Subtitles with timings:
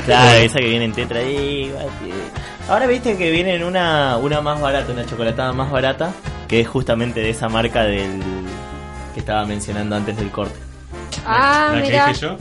[0.04, 1.72] Claro, esa que viene en tetra ahí.
[1.78, 2.10] así.
[2.68, 6.12] Ahora viste que viene en una, una más barata, una chocolatada más barata,
[6.48, 8.20] que es justamente de esa marca del
[9.14, 10.58] que estaba mencionando antes del corte.
[11.26, 12.36] Ah, la que dije yo.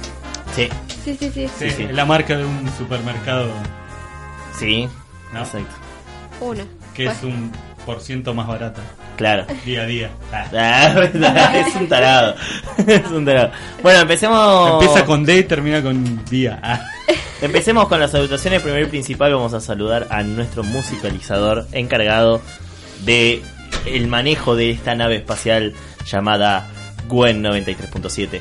[0.56, 0.70] Sí,
[1.04, 1.48] Sí, sí, sí.
[1.58, 1.84] Sí, sí.
[1.84, 3.50] es la marca de un supermercado
[4.57, 4.88] sí,
[5.34, 5.39] ¿No?
[5.39, 5.73] exacto.
[6.41, 6.64] Una.
[6.94, 7.52] que Pues, es un
[7.86, 8.82] por ciento más barata
[9.20, 9.45] Claro.
[9.65, 10.11] día a día.
[10.31, 10.95] Ah.
[11.68, 12.36] Es un tarado.
[12.88, 13.51] Es un tarado.
[13.83, 14.71] Bueno, empecemos.
[14.81, 16.57] Empieza con D y termina con día.
[16.63, 16.79] Ah.
[17.41, 18.61] Empecemos con las salutaciones.
[18.61, 22.41] Primero y principal vamos a saludar a nuestro musicalizador encargado
[23.04, 23.41] de
[23.86, 25.74] el manejo de esta nave espacial
[26.05, 26.69] llamada
[27.10, 28.39] Gwen 93.7.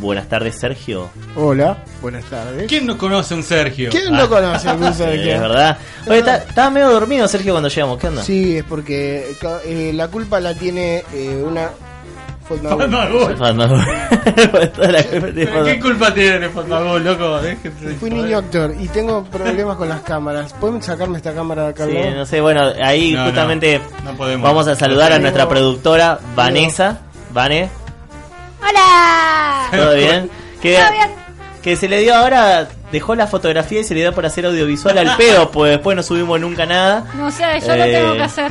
[0.00, 1.10] Buenas tardes, Sergio.
[1.34, 2.66] Hola, buenas tardes.
[2.68, 3.90] ¿Quién no conoce a un Sergio?
[3.90, 4.18] ¿Quién Ah.
[4.18, 5.32] no conoce a Sí, Sergio?
[5.34, 5.78] es verdad.
[6.06, 7.98] Oye, está- estaba medio dormido, Sergio, cuando llegamos.
[7.98, 8.22] ¿Qué onda?
[8.22, 11.68] Sí, es porque ca- eh, la culpa la tiene eh, una.
[12.52, 17.40] Toda la- ¿Pero ¿Qué culpa tiene, favor, loco?
[17.40, 18.24] Déjense Fui joder.
[18.24, 20.52] niño actor y tengo problemas con las cámaras.
[20.54, 22.10] ¿Pueden sacarme esta cámara de acá al Sí, lado?
[22.16, 24.44] no sé, bueno, ahí No, justamente no, no podemos.
[24.48, 27.00] vamos a saludar a nuestra productora Vanessa.
[27.32, 27.70] Vane,
[28.66, 29.68] ¡Hola!
[29.70, 30.30] ¿todo bien?
[30.60, 31.10] Que, ¿Todo bien?
[31.62, 34.96] que se le dio ahora, dejó la fotografía y se le dio por hacer audiovisual
[34.98, 37.04] al pedo, pues después no subimos nunca nada.
[37.14, 38.50] No sé, yo lo Eh, tengo que hacer.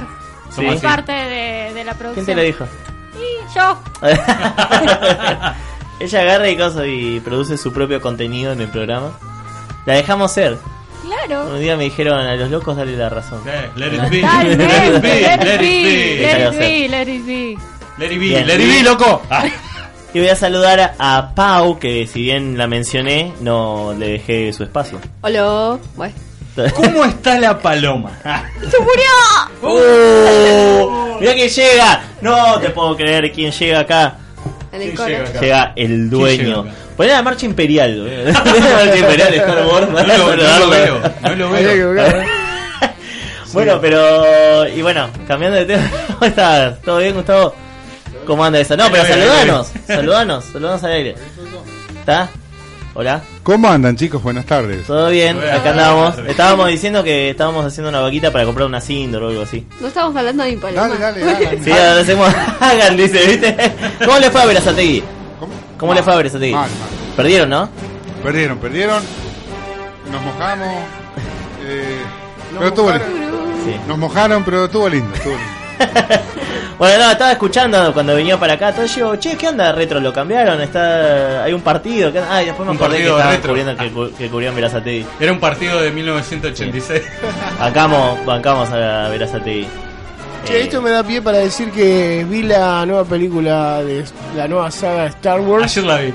[0.49, 0.55] ¿sí?
[0.57, 0.75] Somos.
[0.81, 2.25] Parte de, de la ¿Quién producción.
[2.25, 2.67] te lo dijo?
[3.15, 3.77] Y yo.
[5.99, 9.11] Ella agarra y cosa y produce su propio contenido en el programa.
[9.85, 10.57] La dejamos ser.
[11.03, 11.47] Claro.
[11.53, 13.41] Un día me dijeron a los locos dale la razón.
[13.47, 14.21] Eh, Let it be.
[14.21, 14.67] Let it be.
[14.67, 17.57] let it be, Let it be, let it be.
[17.97, 18.29] Let it be.
[18.29, 18.47] Bien.
[18.47, 19.21] Let it be, loco.
[20.13, 24.63] Y voy a saludar a Pau, que si bien la mencioné, no le dejé su
[24.63, 24.99] espacio.
[25.21, 25.77] Hola.
[25.95, 26.13] Bueno.
[26.75, 28.11] ¿Cómo está la paloma?
[28.59, 29.11] ¡Se murió!
[29.61, 31.17] ¡Oh!
[31.21, 32.01] ¡Mira que llega!
[32.19, 34.15] No te puedo creer quién llega acá.
[34.73, 35.07] En el ¿Quién coro.
[35.09, 35.39] llega acá?
[35.39, 36.65] Llega el dueño.
[36.97, 38.01] Poné la marcha imperial.
[38.01, 38.25] güey.
[38.33, 39.89] la marcha imperial Star Wars.
[39.89, 41.01] No lo, no lo veo.
[41.21, 41.95] No lo veo.
[41.97, 42.25] ¿eh?
[43.53, 44.67] Bueno, pero.
[44.67, 45.89] Y bueno, cambiando de tema.
[46.07, 46.81] ¿Cómo estás?
[46.81, 47.55] ¿Todo bien, Gustavo?
[48.25, 48.77] ¿Cómo anda eso?
[48.77, 49.71] No, pero saludanos.
[49.87, 50.45] Saludanos.
[50.45, 51.15] Saludanos al aire.
[51.99, 52.29] ¿Está?
[52.93, 53.21] Hola.
[53.43, 54.21] ¿Cómo andan chicos?
[54.21, 54.85] Buenas tardes.
[54.85, 55.37] ¿Todo bien?
[55.37, 56.29] Acá tardes.
[56.29, 59.65] Estábamos diciendo que estábamos haciendo una vaquita para comprar una Sindor o algo así.
[59.79, 60.87] No estamos hablando de paloma.
[60.89, 61.59] Dale, dale, dale.
[61.63, 62.29] Sí, ahora hacemos.
[62.59, 63.55] Hagan, dice, ¿viste?
[64.05, 65.03] ¿Cómo le fue a Verazategui?
[65.39, 66.53] ¿Cómo, ¿Cómo le fue a Verazategui?
[66.53, 66.89] Mal, mal.
[67.15, 67.69] Perdieron, ¿no?
[68.23, 69.01] Perdieron, perdieron.
[70.11, 70.67] Nos mojamos.
[71.65, 71.97] eh,
[72.51, 73.13] Nos pero estuvo mojaron.
[73.13, 73.37] lindo.
[73.65, 73.75] Sí.
[73.87, 75.15] Nos mojaron, pero estuvo lindo.
[75.15, 75.60] Estuvo lindo.
[76.77, 78.73] Bueno, no, estaba escuchando cuando venía para acá.
[78.73, 79.99] Todo yo, che, ¿qué onda retro?
[79.99, 80.59] ¿Lo cambiaron?
[80.61, 82.11] Está Hay un partido.
[82.11, 82.35] ¿qué onda?
[82.35, 83.49] Ah, y después me Un acordé que estaban retro.
[83.49, 85.05] cubriendo que, cu- que cubrían Verazategui.
[85.19, 87.01] Era un partido de 1986.
[87.59, 89.67] Bancamos, bancamos a Verazategui.
[90.45, 94.03] Che, Eh, esto me da pie para decir que vi la nueva película de
[94.35, 95.65] la nueva saga de Star Wars.
[95.65, 96.13] Ayer la vi.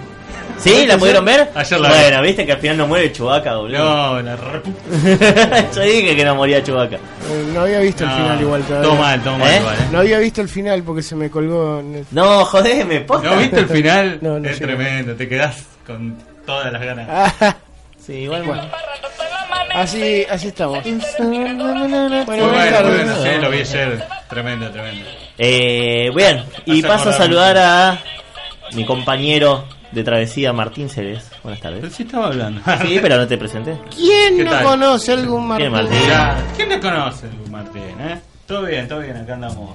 [0.59, 0.87] ¿Sí?
[0.87, 1.49] ¿La pudieron ver?
[1.55, 1.95] Ayer la vi.
[1.95, 3.79] bueno, viste que al final no muere Chubaca, boludo.
[3.79, 4.73] No, la repu...
[5.75, 6.97] Yo dije que no moría Chubaca.
[6.97, 8.89] Eh, no había visto el No, final igual todavía.
[8.91, 9.57] Todo mal, todo mal ¿Eh?
[9.61, 9.87] igual, ¿eh?
[9.93, 11.81] No había visto el final porque se me colgó.
[11.81, 13.31] en el- No, jodeme, posta.
[13.31, 14.19] ¿No viste el final?
[14.23, 14.67] No, no es llegué.
[14.67, 17.35] tremendo, te quedás con todas las ganas.
[18.07, 18.45] Sí, igual.
[18.45, 18.63] Bueno.
[19.75, 20.79] así, así estamos.
[20.85, 23.05] Bueno, Muy buenas bueno, muy tardes.
[23.05, 24.05] bueno, sí, lo vi ayer.
[24.29, 25.05] Tremendo, tremendo.
[25.39, 27.99] Eh, bien, y Hace paso a acordar saludar a
[28.75, 29.65] mi compañero
[29.97, 31.25] de travesía, Martín Ceres.
[31.43, 31.95] Buenas Pero tardes.
[31.95, 32.61] sí estaba hablando.
[32.87, 33.79] Sí, pero no te presenté.
[33.95, 34.65] ¿Quién ¿Qué no tal?
[34.65, 35.71] conoce algún Martín?
[35.71, 36.45] ¿Quién, Martín?
[36.57, 37.83] ¿Quién te conoce, Luis Martín?
[38.01, 38.21] Eh?
[38.47, 39.71] Todo bien, todo bien, acá andamos.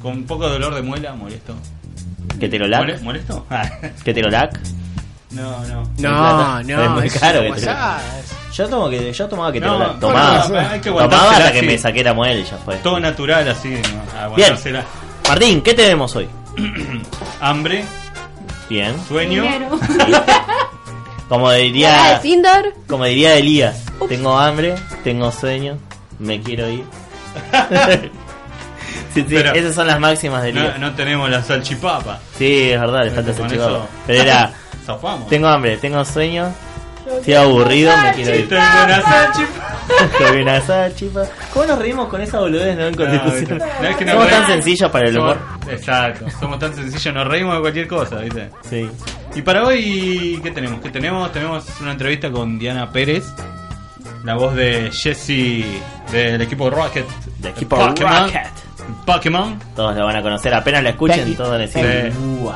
[0.00, 1.54] Con un poco de dolor de muela, molesto.
[2.38, 3.02] ¿Que te lo ¿Mole- lac?
[3.02, 3.46] ¿Molesto?
[4.04, 4.58] ¿Que te lo lac?
[5.32, 5.82] no, no.
[5.98, 7.72] No, Es no, muy eso caro es que te-.
[8.54, 9.92] Yo tomo que yo tomaba que te No, lo lac.
[9.94, 10.48] no, Tomaba.
[10.48, 11.66] no, hay que tomaba hasta que así.
[11.66, 12.76] me saqué la muela y ya fue.
[12.76, 14.20] Todo natural, así, ¿no?
[14.20, 14.84] aguantársela.
[15.28, 16.28] Martín, ¿qué tenemos hoy?
[17.40, 17.84] Hambre,
[18.74, 18.94] Bien.
[19.06, 19.42] sueño.
[19.44, 19.68] Dinero.
[21.28, 22.20] Como ¿Cara diría
[22.88, 24.74] como diría Elías, tengo hambre,
[25.04, 25.78] tengo sueño,
[26.18, 26.84] me quiero ir.
[29.14, 30.78] sí, sí, Pero- esas son las máximas de Elías.
[30.78, 32.18] No, no tenemos la salchipapa.
[32.36, 34.52] Sí, es verdad, le falta eso- Pero era,
[34.86, 35.28] Zafamos.
[35.28, 36.52] tengo hambre, tengo sueño,
[37.06, 38.48] estoy aburrido, me quiero ir.
[38.48, 39.76] Tengo una salchipapa.
[40.04, 41.22] Estoy una salchipa.
[41.52, 42.86] ¿Cómo nos reímos con esa boludez, no?
[42.86, 43.58] En Constitución.
[43.58, 45.38] No, no, es que no Somos tan sencillos para el humor.
[45.38, 48.50] Somos- Exacto, somos tan sencillos, nos reímos de cualquier cosa, ¿viste?
[48.68, 48.88] Sí.
[49.34, 50.80] Y para hoy, ¿qué tenemos?
[50.80, 51.30] ¿Qué tenemos?
[51.32, 53.24] Tenemos una entrevista con Diana Pérez,
[54.24, 55.80] la voz de Jessie
[56.12, 57.06] del equipo Rocket.
[57.38, 58.24] De equipo Pokémon.
[58.26, 58.46] Rocket.
[59.06, 59.58] Pokémon.
[59.74, 61.34] Todos la van a conocer, apenas la escuchen, Peggy.
[61.34, 61.80] todos Sí.
[62.40, 62.52] "Wow".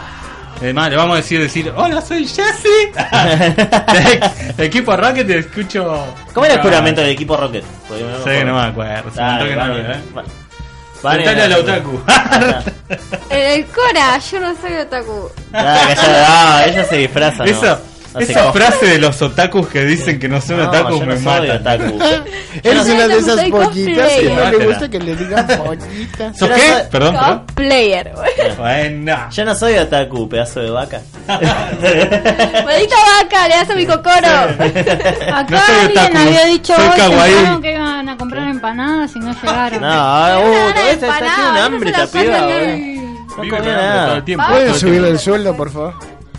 [0.61, 2.93] Además, le vamos a decir, decir, hola, soy Jessie.
[4.57, 6.05] del equipo Rocket te escucho...
[6.35, 7.65] ¿Cómo era el Ah, juramento del equipo Rocket?
[7.89, 9.11] Porque me Sí, no me acuerdo.
[9.15, 10.03] se me toca no vale, ¿eh?
[10.17, 10.23] va-
[11.03, 11.73] vale, Preguntale al vale.
[11.73, 12.01] otaku.
[13.31, 15.31] En el Cora, yo no soy otaku.
[15.53, 17.51] Ella se disfraza, ¿no?
[17.51, 17.79] Eso,
[18.15, 21.07] Hace Esa cos- frase de los otakus que dicen que no son No, otakus yo
[21.07, 21.55] no me soy mata.
[21.57, 21.85] otaku.
[22.63, 24.53] Eres no una soy- de esas soy pollitas que cosplayer.
[24.53, 26.39] no le gusta que le digan pollitas.
[26.39, 26.61] ¿Sos Yo qué?
[26.61, 27.39] soy- Perdón, perdón.
[27.47, 28.57] Cosplayer, güey.
[28.57, 29.31] Bueno.
[29.31, 31.01] Yo no soy otaku, pedazo de vaca.
[31.29, 34.15] Maldita vaca, le das a mi cocoro.
[34.15, 37.33] Acá No soy alguien otaku, había dicho soy hoy kawaii.
[37.35, 39.81] temprano que iban a comprar empanadas y no llegaron.
[39.83, 42.59] No, uh, Una todavía está, empanada, tiene un hambre esta piba, boludo.
[43.37, 44.17] No Vive hambre todo nada.
[44.17, 44.43] el tiempo.
[44.45, 44.49] Ah.
[44.49, 45.07] todo ¿Pueden tiempo.
[45.07, 45.95] el sueldo, por favor?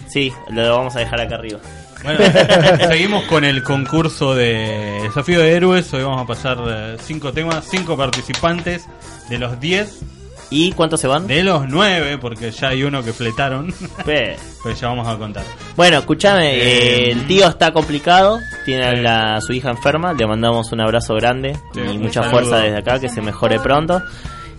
[0.10, 1.60] Sí, lo vamos a dejar acá arriba.
[2.04, 2.20] Bueno,
[2.90, 5.94] seguimos con el concurso de Desafío de Héroes.
[5.94, 8.86] Hoy vamos a pasar eh, cinco temas, cinco participantes
[9.30, 10.00] de los 10,
[10.52, 11.28] ¿Y cuántos se van?
[11.28, 13.72] de los 9, porque ya hay uno que fletaron.
[14.62, 15.44] Pues ya vamos a contar.
[15.78, 16.60] Bueno, escúchame, Eh,
[17.08, 19.02] eh, el tío está complicado, tiene a Sí.
[19.02, 22.32] la, su hija enferma, le mandamos un abrazo grande Sí, y mucha saludo.
[22.32, 24.02] fuerza desde acá, que se mejore pronto.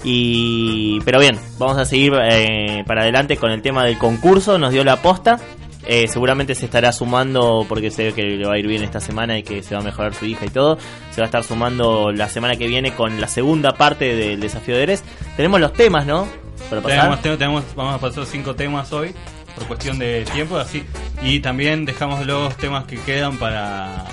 [0.03, 4.73] Y pero bien, vamos a seguir eh, para adelante con el tema del concurso, nos
[4.73, 5.39] dio la posta.
[5.87, 9.39] Eh, seguramente se estará sumando porque ve que le va a ir bien esta semana
[9.39, 10.79] y que se va a mejorar su hija y todo.
[11.11, 14.77] Se va a estar sumando la semana que viene con la segunda parte del desafío
[14.77, 15.05] de Eres.
[15.37, 16.29] Tenemos los temas, ¿no?
[16.69, 17.19] Para pasar.
[17.23, 19.15] Tenemos, vamos a pasar cinco temas hoy,
[19.55, 20.85] por cuestión de tiempo, así.
[21.23, 24.05] Y también dejamos los temas que quedan para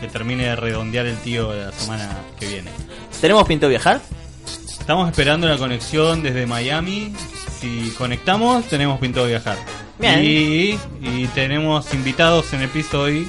[0.00, 2.70] que termine de redondear el tío la semana que viene.
[3.20, 4.00] ¿Tenemos pinto viajar?
[4.84, 7.10] Estamos esperando la conexión desde Miami.
[7.58, 9.56] Si conectamos, tenemos pintado viajar.
[9.98, 10.22] Bien.
[10.22, 13.26] Y, y tenemos invitados en el piso hoy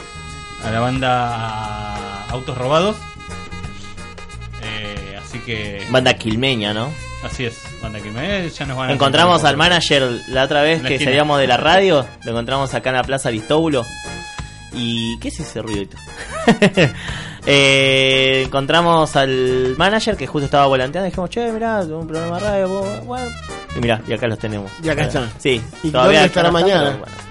[0.66, 2.98] a la banda Autos Robados.
[4.63, 5.88] Eh, así que.
[5.90, 6.92] Banda quilmeña, ¿no?
[7.24, 8.50] Así es, banda que me.
[8.50, 11.12] Ya nos van Encontramos al manager la otra vez la que esquina.
[11.12, 13.86] salíamos de la radio, lo encontramos acá en la Plaza Aristóbulo.
[14.74, 15.96] ¿Y qué es ese ruidito?
[17.45, 22.39] Eh, encontramos al manager que justo estaba volanteando y dijimos, che, mirá, tengo un programa
[22.39, 22.68] de radio,
[23.03, 23.31] bueno.
[23.75, 24.71] Y mirá, y acá los tenemos.
[24.83, 25.30] Y acá están.
[25.38, 26.97] Sí, ¿Y todavía dónde estará mañana?
[27.00, 27.25] bueno.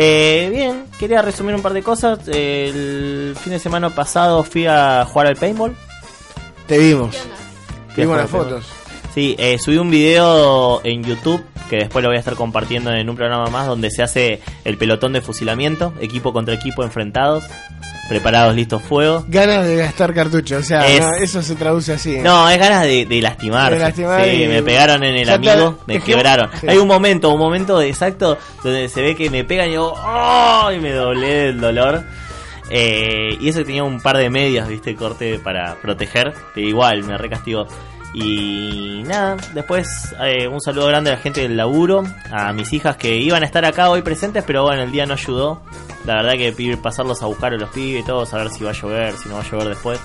[0.00, 2.20] Eh, bien, quería resumir un par de cosas.
[2.28, 5.74] El fin de semana pasado fui a jugar al paintball.
[6.66, 7.16] Te vimos.
[7.96, 8.64] Vimos las fotos.
[9.12, 13.10] Sí, eh, subí un video en YouTube que después lo voy a estar compartiendo en
[13.10, 17.44] un programa más donde se hace el pelotón de fusilamiento, equipo contra equipo enfrentados,
[18.08, 19.24] preparados, listos, fuego.
[19.28, 22.18] Ganas de gastar cartuchos, o sea, Es- no, eso se traduce así.
[22.18, 23.72] No, es ganas de, de lastimar.
[23.72, 26.50] De lastimar Sí, y- me pegaron en el Ya amigo, me quebraron.
[26.60, 26.66] sí.
[26.68, 30.70] Hay un momento, un momento exacto donde se ve que me pegan y yo, ¡oh!
[30.74, 32.02] Y me doblé del dolor.
[32.70, 37.16] Eh, y eso tenía un par de medias, viste, corte para proteger, pero igual me
[37.16, 37.66] recastigó.
[38.14, 42.96] Y nada, después eh, un saludo grande a la gente del laburo, a mis hijas
[42.96, 45.62] que iban a estar acá hoy presentes, pero bueno, el día no ayudó.
[46.06, 48.72] La verdad que pasarlos a buscar a los pibes y todo, saber si va a
[48.72, 50.00] llover, si no va a llover después.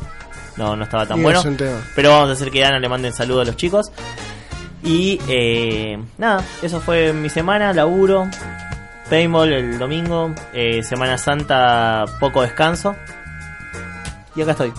[0.57, 1.41] No, no estaba tan Y bueno.
[1.41, 1.83] es.
[1.95, 3.91] Pero vamos a hacer que Ana le manden saludo a los chicos.
[4.83, 8.27] Y eh, nada, eso fue mi semana, laburo,
[9.09, 12.95] paintball el domingo, eh, Semana Santa, poco descanso.
[14.35, 14.73] Y acá estoy.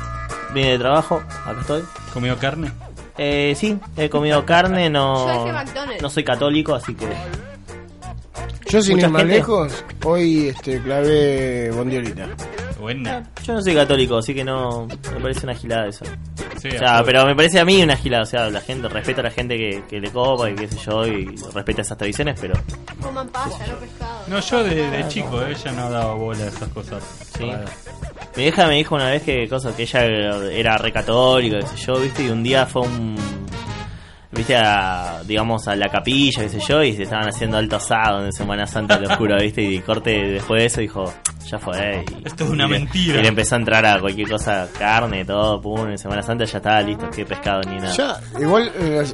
[0.53, 1.85] Vine de trabajo, acá estoy.
[2.12, 2.71] ¿Comió carne?
[3.16, 5.46] Eh, sí, he comido carne, no,
[6.00, 7.06] no soy católico, así que...
[8.69, 12.28] Yo sin ir más lejos, hoy este, clavé bondiolita.
[12.85, 13.23] Buena.
[13.43, 16.05] Yo no soy católico, así que no me parece una gilada eso.
[16.61, 19.23] Sí, O sea, pero me parece a mí una gilada, o sea, la gente respeta
[19.23, 22.39] a la gente que, que le copa y qué sé yo, y respeta esas tradiciones,
[22.39, 22.53] pero
[23.01, 24.21] Coman pasta, no pescado.
[24.27, 27.03] No, yo de, de chico, eh, ella no daba bola a esas cosas.
[27.39, 27.45] Sí.
[28.37, 31.76] Mi vieja me dijo una vez que cosa que ella era re católica, qué sé
[31.87, 33.17] yo, viste, y un día fue un
[34.35, 38.25] viste a digamos a la capilla, qué sé yo, y se estaban haciendo alto asado
[38.25, 41.05] en Semana Santa lo oscuro, viste, y corte después de eso dijo,
[41.47, 42.05] ya fue.
[42.23, 43.19] Y, Esto es una y le- mentira.
[43.19, 46.59] Y le empezó a entrar a cualquier cosa, carne, todo, pum, en Semana Santa ya
[46.59, 47.93] estaba listo, qué pescado ni nada.
[47.95, 49.05] Ya, igual, eh,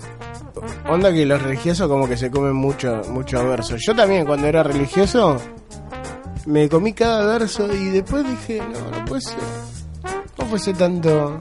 [0.88, 3.76] onda que los religiosos como que se comen mucho, mucho verso.
[3.78, 5.36] Yo también cuando era religioso
[6.46, 9.38] me comí cada verso y después dije, no, no puede ser.
[10.38, 11.38] No puede ser tanto,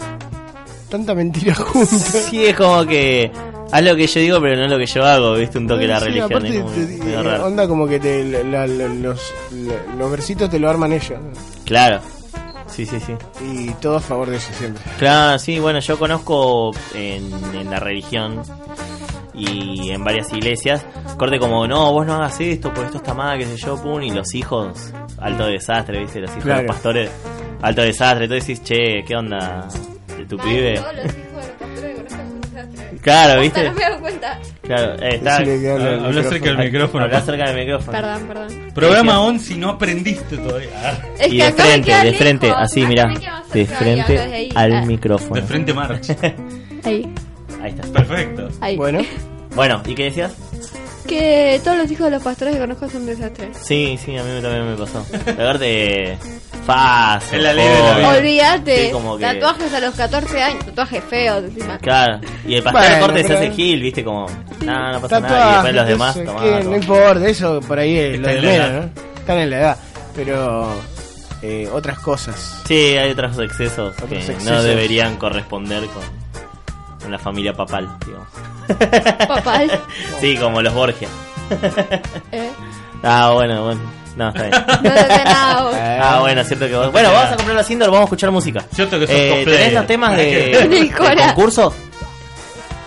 [0.90, 1.88] tanta mentira junta.
[1.88, 3.32] Sí, es como que
[3.72, 5.88] haz lo que yo digo, pero no lo que yo hago, viste, un toque de
[5.88, 6.32] la Sí, religión.
[6.32, 7.46] aparte es como te- eh, raro.
[7.46, 11.20] onda como que te, la- la- los, la- los versitos te lo arman ellos.
[11.66, 12.00] Claro,
[12.68, 13.14] sí, sí, sí.
[13.46, 14.84] Y todo a favor de eso siempre.
[14.98, 18.42] Claro, sí, bueno, yo conozco en, en la religión
[19.34, 20.84] y en varias iglesias,
[21.18, 24.02] corte como, no, vos no hagas esto, porque esto está mal, qué sé yo, pum,
[24.02, 27.10] y los hijos, alto desastre, viste, los hijos de los pastores,
[27.62, 29.68] alto desastre, entonces decís, che, ¿qué onda
[30.18, 30.82] de tu Ay, pibe?
[33.10, 34.40] Claro, viste, No me hago cuenta.
[34.62, 35.40] claro, eh, está...
[35.40, 37.04] Decirle que habla al Habla cerca del micrófono.
[37.06, 37.92] Habla cerca del micrófono.
[37.92, 38.72] Perdón, perdón.
[38.76, 40.70] Programa 11 si no aprendiste todavía.
[40.76, 42.62] Ah, Es Y que de acá me frente, queda de frente, lejos.
[42.62, 44.50] así, Acá mirá, me queda más de cerca y hablo frente ahí.
[44.56, 45.42] al Ah, micrófono.
[45.42, 46.10] De frente March.
[46.84, 47.14] Ahí,
[47.64, 47.88] Ahí está.
[47.92, 48.50] Perfecto.
[48.62, 48.76] ahí.
[48.78, 49.00] Bueno,
[49.56, 50.36] Bueno, ¿y qué decías?
[51.10, 53.58] Que todos los hijos de los pastores que conozco son desastres.
[53.62, 55.06] Sí, sí, a mí también me pasó.
[55.26, 56.18] La verdad,
[56.66, 57.38] fácil.
[57.40, 58.10] Es la ley de la.
[58.10, 58.86] Olvídate.
[58.88, 60.66] Sí, como que- Tatuajes a los 14 años.
[60.66, 61.78] Tatuajes feos encima.
[61.80, 64.28] Claro, y el pastor Bueno, corte se hace gil, viste, como,
[64.64, 65.50] no, no pasa nada.
[65.50, 66.60] Y después los demás, tomá, tomá.
[66.62, 68.82] no importa, eso por ahí es lo Está de en menos, edad.
[68.96, 69.20] ¿no?
[69.20, 69.78] Están en la edad.
[70.16, 70.74] Pero
[71.42, 72.62] eh, otras cosas.
[72.68, 76.04] Sí, hay otros excesos Otros que no deberían corresponder con,
[77.10, 78.28] con la familia papal, digamos.
[79.28, 79.72] Papal.
[80.22, 81.08] Sí, como los Borgia.
[82.32, 82.52] Eh,
[83.02, 83.82] Ah, bueno, bueno.
[84.16, 84.52] No, está bien.
[84.84, 85.64] no sé nada.
[85.64, 85.76] vos.
[85.80, 86.92] Ah, bueno, cierto que vos...
[86.92, 88.64] Bueno, vamos a comprar la Indoor, vamos a escuchar música.
[88.74, 89.42] Cierto que sos eh.
[89.46, 91.74] ¿Tenés los temas de, Del concurso?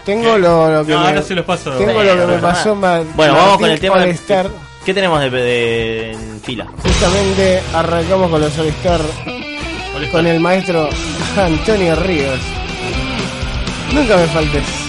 [0.04, 1.70] Tengo lo, lo que No, me, ahora sí los paso.
[1.72, 4.48] tengo lo que me pasó ma- Bueno, vamos con el tema de- All-Star.
[4.84, 6.66] ¿Qué tenemos de, de- en fila?
[6.82, 9.00] Justamente arrancamos con los All-Star
[10.10, 10.88] con el maestro
[11.36, 12.38] Antonio Ríos.
[13.92, 14.81] Nunca me faltes.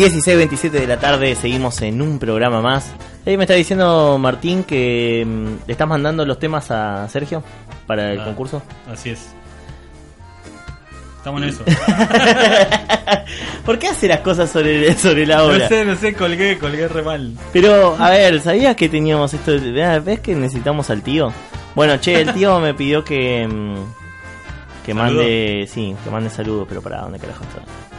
[0.00, 2.90] 16, 27 de la tarde, seguimos en un programa más.
[3.26, 7.42] Ahí me está diciendo Martín que mm, le estás mandando los temas a Sergio
[7.86, 8.62] para el ah, concurso.
[8.90, 9.34] Así es.
[11.18, 11.64] Estamos en eso.
[13.66, 17.02] ¿Por qué hace las cosas sobre, sobre la No sé, no sé, colgué, colgué re
[17.02, 17.36] mal.
[17.52, 19.52] Pero, a ver, ¿sabías que teníamos esto?
[20.02, 21.30] ¿Ves que necesitamos al tío?
[21.74, 23.46] Bueno, che, el tío me pidió que.
[23.46, 23.84] Mm,
[24.86, 25.68] que mande.
[25.70, 27.89] Sí, que mande saludos, pero para dónde carajo está.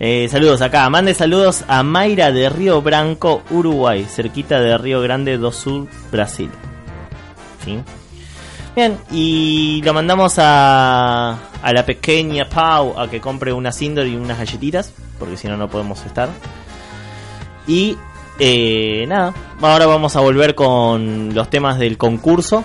[0.00, 5.38] Eh, saludos acá, mande saludos a Mayra de Río Branco, Uruguay, cerquita de Río Grande
[5.38, 6.50] do Sul, Brasil.
[7.64, 7.80] ¿Sí?
[8.76, 14.14] Bien, y lo mandamos a, a la pequeña Pau a que compre una Sindor y
[14.14, 16.28] unas galletitas, porque si no, no podemos estar.
[17.66, 17.96] Y
[18.38, 22.62] eh, nada, ahora vamos a volver con los temas del concurso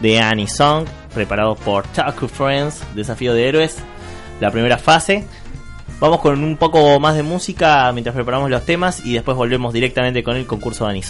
[0.00, 3.78] de Annie Song, preparado por Taku Friends, Desafío de Héroes,
[4.40, 5.26] la primera fase.
[6.02, 10.24] Vamos con un poco más de música mientras preparamos los temas y después volvemos directamente
[10.24, 11.04] con el concurso de Annie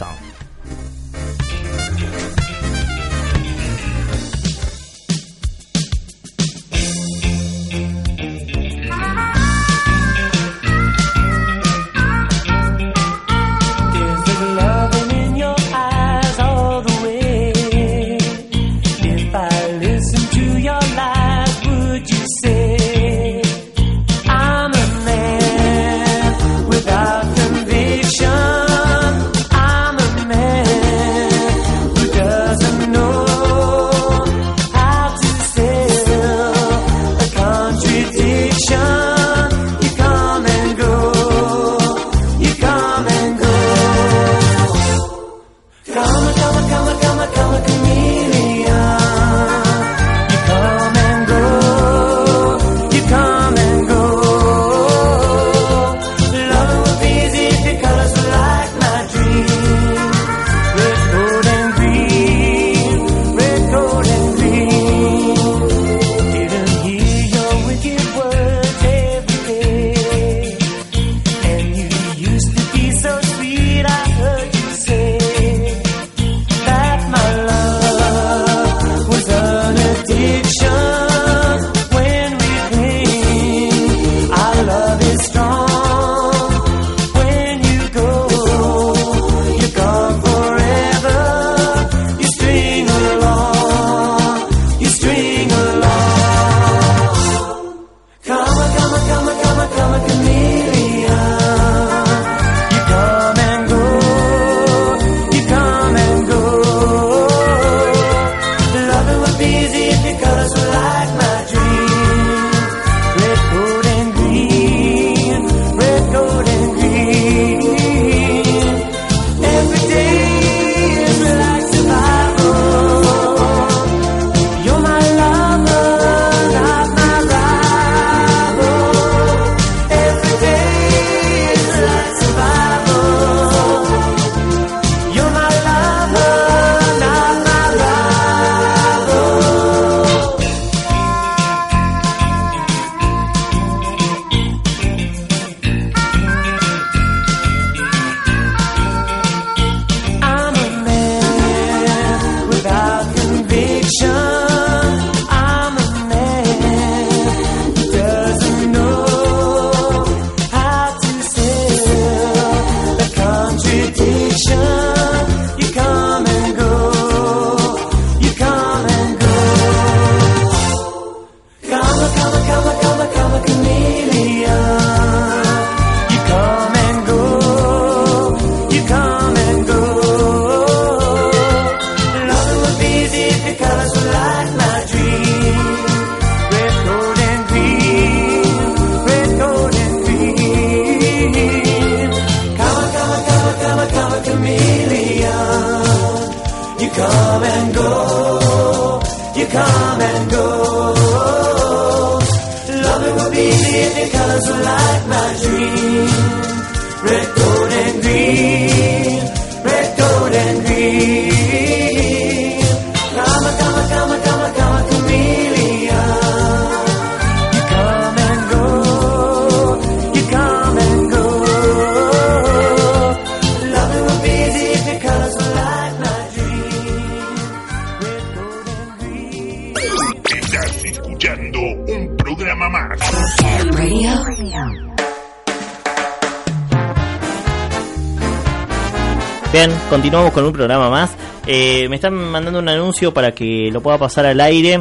[240.13, 241.11] continuamos con un programa más.
[241.47, 244.79] Eh, me están mandando un anuncio para que lo pueda pasar al aire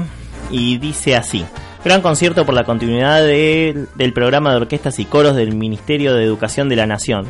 [0.49, 1.45] y dice así.
[1.85, 6.25] Gran concierto por la continuidad de- del programa de orquestas y coros del Ministerio de
[6.25, 7.27] Educación de la Nación.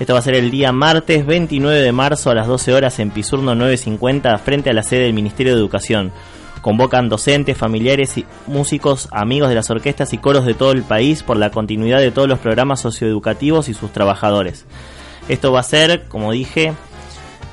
[0.00, 3.10] Esto va a ser el día martes 29 de marzo a las 12 horas en
[3.12, 6.10] Pisurno 950 frente a la sede del Ministerio de Educación.
[6.62, 11.22] Convocan docentes, familiares y músicos, amigos de las orquestas y coros de todo el país
[11.22, 14.64] por la continuidad de todos los programas socioeducativos y sus trabajadores.
[15.28, 16.72] Esto va a ser, como dije,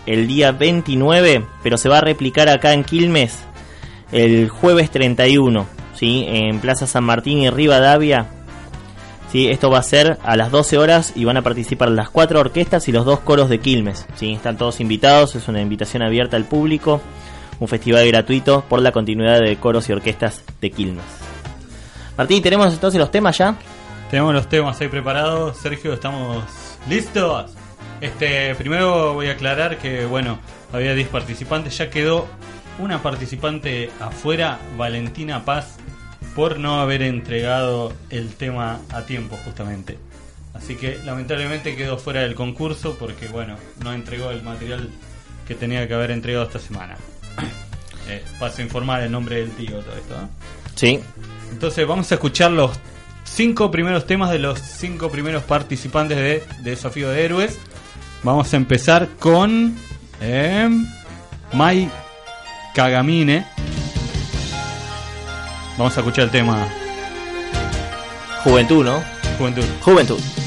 [0.05, 3.43] el día 29, pero se va a replicar acá en Quilmes
[4.11, 6.25] el jueves 31, ¿sí?
[6.27, 8.27] en Plaza San Martín y Rivadavia.
[9.31, 9.49] ¿sí?
[9.49, 12.87] Esto va a ser a las 12 horas y van a participar las cuatro orquestas
[12.87, 14.05] y los dos coros de Quilmes.
[14.15, 14.33] ¿sí?
[14.33, 17.01] Están todos invitados, es una invitación abierta al público,
[17.59, 21.03] un festival gratuito por la continuidad de coros y orquestas de Quilmes.
[22.15, 23.55] Martín, ¿tenemos entonces los temas ya?
[24.11, 25.57] Tenemos los temas ahí preparados.
[25.57, 26.43] Sergio, ¿estamos
[26.87, 27.51] listos?
[28.03, 30.37] Este, primero voy a aclarar que, bueno,
[30.73, 31.77] había 10 participantes.
[31.77, 32.27] Ya quedó
[32.77, 35.77] una participante afuera, Valentina Paz,
[36.35, 39.97] por no haber entregado el tema a tiempo, justamente.
[40.53, 44.89] Así que lamentablemente quedó fuera del concurso porque, bueno, no entregó el material
[45.47, 46.97] que tenía que haber entregado esta semana.
[48.09, 50.17] Eh, paso a informar el nombre del tío, todo esto.
[50.19, 50.29] ¿no?
[50.75, 50.99] Sí.
[51.53, 52.71] Entonces vamos a escuchar los
[53.23, 57.59] cinco primeros temas de los cinco primeros participantes de, de Desafío de Héroes.
[58.23, 59.75] Vamos a empezar con
[60.21, 60.69] eh,
[61.51, 61.89] Mai
[62.73, 63.45] Kagamine.
[65.77, 66.65] Vamos a escuchar el tema
[68.45, 69.03] Juventud, ¿no?
[69.37, 69.65] Juventud.
[69.81, 70.42] Juventud.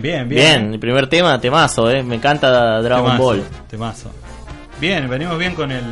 [0.00, 0.60] Bien, bien, bien.
[0.62, 2.02] Bien, el primer tema, temazo, ¿eh?
[2.02, 3.42] Me encanta Dragon Temazo, Ball.
[3.68, 4.10] Temazo.
[4.80, 5.82] Bien, venimos bien con el,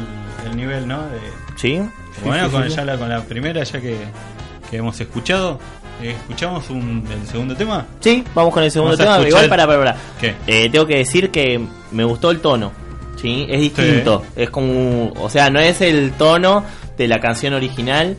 [0.48, 1.02] el nivel, ¿no?
[1.02, 1.18] De,
[1.56, 1.80] ¿Sí?
[2.24, 2.76] bueno, Sí, sí, con, sí.
[2.76, 3.96] ya la, con la primera, ya que,
[4.70, 5.58] que hemos escuchado.
[6.02, 7.86] Eh, ¿Escuchamos un, el segundo tema?
[8.00, 9.96] Sí, vamos con el segundo tema, igual el- para, para, para.
[10.20, 10.34] ¿Qué?
[10.46, 12.70] Eh, tengo que decir que me gustó el tono.
[13.20, 13.46] ¿sí?
[13.48, 14.22] Es distinto.
[14.36, 15.10] Es como.
[15.20, 16.64] O sea, no es el tono
[16.98, 18.16] de la canción original.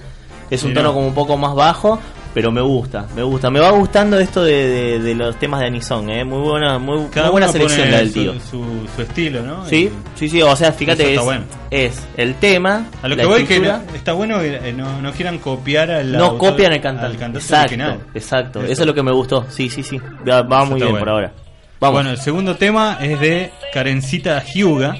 [0.49, 0.93] Es un Sí, tono no.
[0.95, 1.99] como un poco más bajo.
[2.37, 3.49] Pero me gusta, me gusta.
[3.49, 6.07] Me va gustando esto de, de- de los temas de Anison.
[6.11, 6.23] ¿eh?
[6.23, 8.33] Muy buena, muy, Cada muy buena selección la del tío.
[8.39, 8.63] Su,
[8.95, 9.65] su estilo, ¿no?
[9.65, 10.41] Sí, Y sí, sí.
[10.43, 11.45] O sea, fíjate, es, bueno.
[11.71, 12.85] es el tema.
[13.01, 15.89] a lo la que voy que no- está bueno que eh, no, no quieran copiar
[15.89, 17.07] al no autor- copian el cantante.
[17.07, 17.99] al cantante exacto, original.
[18.13, 18.59] exacto.
[18.59, 18.71] Eso.
[18.71, 18.81] Eso.
[18.83, 19.47] es lo que me gustó.
[19.49, 19.97] Sí, sí, sí.
[20.29, 20.99] Va, muy bien bueno.
[20.99, 21.31] por ahora.
[21.79, 21.93] Vamos.
[21.95, 24.95] Bueno, el segundo tema es de Karencita Hyuga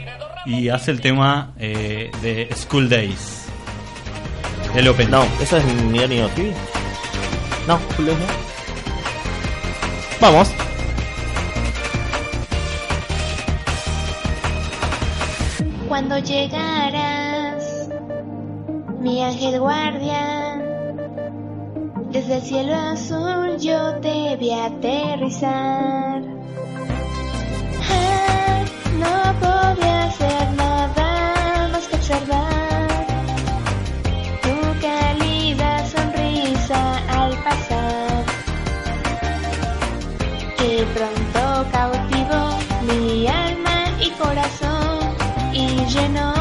[0.48, 3.46] y hace el tema eh, de School Days.
[4.76, 5.12] El Open.
[5.12, 6.54] No, eso es of TV.
[7.68, 8.26] No, Days no.
[10.22, 10.48] Vamos.
[15.90, 17.90] Cuando llegarás,
[19.02, 20.64] mi ángel guardián,
[22.10, 26.22] desde el cielo azul yo te vi aterrizar.
[27.90, 28.64] Ah,
[28.98, 32.57] no podía hacer nada más que observar
[44.18, 45.16] corazón
[45.54, 46.37] y llenó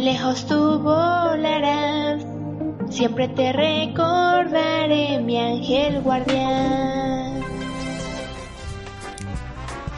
[0.00, 2.22] Muy lejos tú volarás,
[2.88, 7.42] siempre te recordaré, mi ángel guardián.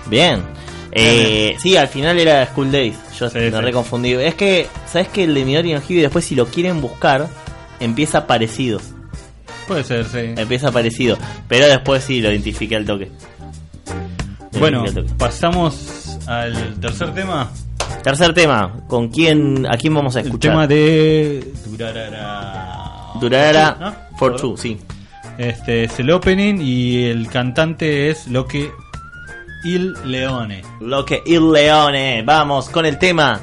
[0.06, 0.42] Bien.
[0.90, 2.96] Eh, sí, al final era School Days.
[3.16, 3.50] Yo me sí.
[3.50, 4.14] reconfundí.
[4.14, 7.28] Es que, ¿sabes que el de Midori no Hibiki después si lo quieren buscar,
[7.78, 8.80] empieza parecido.
[9.68, 10.34] Puede ser, sí.
[10.36, 11.16] Empieza parecido.
[11.46, 13.08] Pero después sí lo identifiqué al toque.
[14.50, 15.14] Lo Bueno, identifiqué al toque.
[15.16, 17.52] pasamos al tercer tema.
[18.02, 18.72] Tercer tema.
[18.88, 20.52] ¿Con quién, a quién vamos a El escuchar?
[20.52, 23.12] tema de Durarara.
[23.20, 24.16] Durarara ¿No?
[24.18, 24.78] for Two, sí.
[25.38, 28.70] Este es el opening y el cantante es lo que
[29.64, 30.62] Il Leone.
[30.80, 32.22] Lo que Il Leone.
[32.22, 33.40] Vamos con el tema.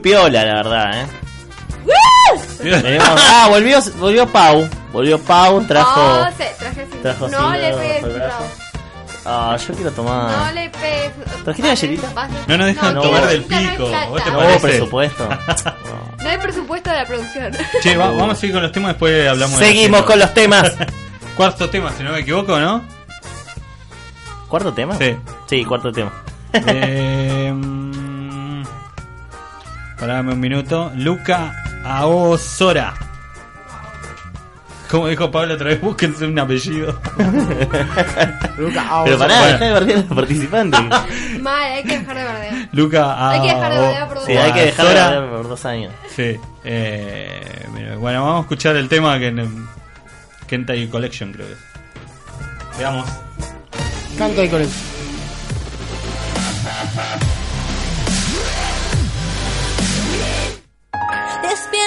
[0.00, 1.06] Piola, la verdad, ¿eh?
[2.62, 4.68] Venimos- ah, volvió, volvió Pau.
[4.92, 6.00] Volvió Pau, trajo.
[6.24, 6.92] No sé, traje así.
[7.02, 8.44] trajo no así le pegues, bravo.
[9.24, 10.30] Ah, yo quiero tomar.
[10.46, 11.12] No le pegues.
[11.44, 12.10] ¿Trajiste galletita?
[12.14, 13.86] Vas- No nos dejan No, tomar no, del no hay pico.
[13.88, 14.06] plata.
[14.08, 14.60] ¿Vos te No, parece?
[14.60, 15.28] presupuesto.
[16.22, 17.52] No hay presupuesto de la producción.
[17.80, 20.34] Che, va- vamos a seguir con los temas después hablamos de Seguimos la con los
[20.34, 20.72] temas.
[21.36, 22.82] Cuarto tema, si no me equivoco, ¿no?
[24.48, 24.96] ¿Cuarto tema?
[24.98, 25.16] Sí.
[25.46, 26.10] Sí, cuarto tema.
[26.52, 27.52] eh,
[29.98, 30.92] parame un minuto.
[30.96, 32.94] Luca Aosora.
[34.90, 36.98] Como dijo Pablo otra vez, búsquense un apellido.
[37.18, 39.18] Pero pará, Bueno.
[39.26, 40.80] dejá de bardear a los participantes.
[41.42, 42.68] Mal, hay que dejar de bardear.
[42.72, 45.10] Luca Hay que dejar de bardear por Sí, hay que dejar de Aosora.
[45.20, 45.92] bardear por dos años.
[46.16, 46.36] Sí.
[46.64, 49.68] Eh, mira, bueno, vamos a escuchar el tema que en
[50.46, 51.58] Kentai Collection, creo que es.
[52.78, 53.06] Veamos.
[54.16, 54.48] Canta y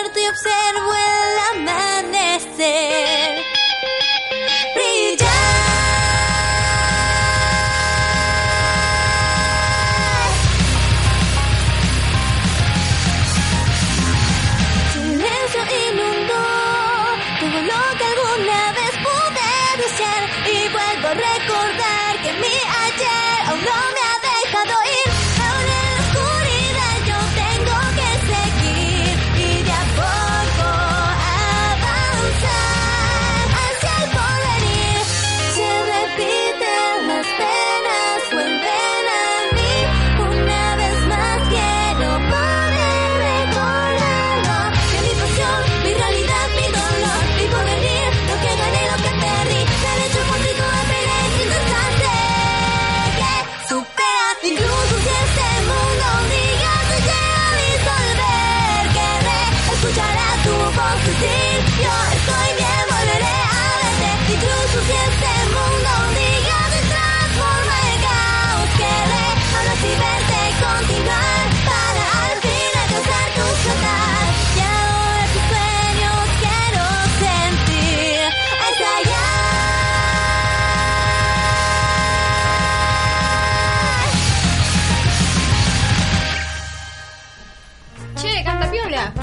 [0.03, 3.50] Y observo el amanecer.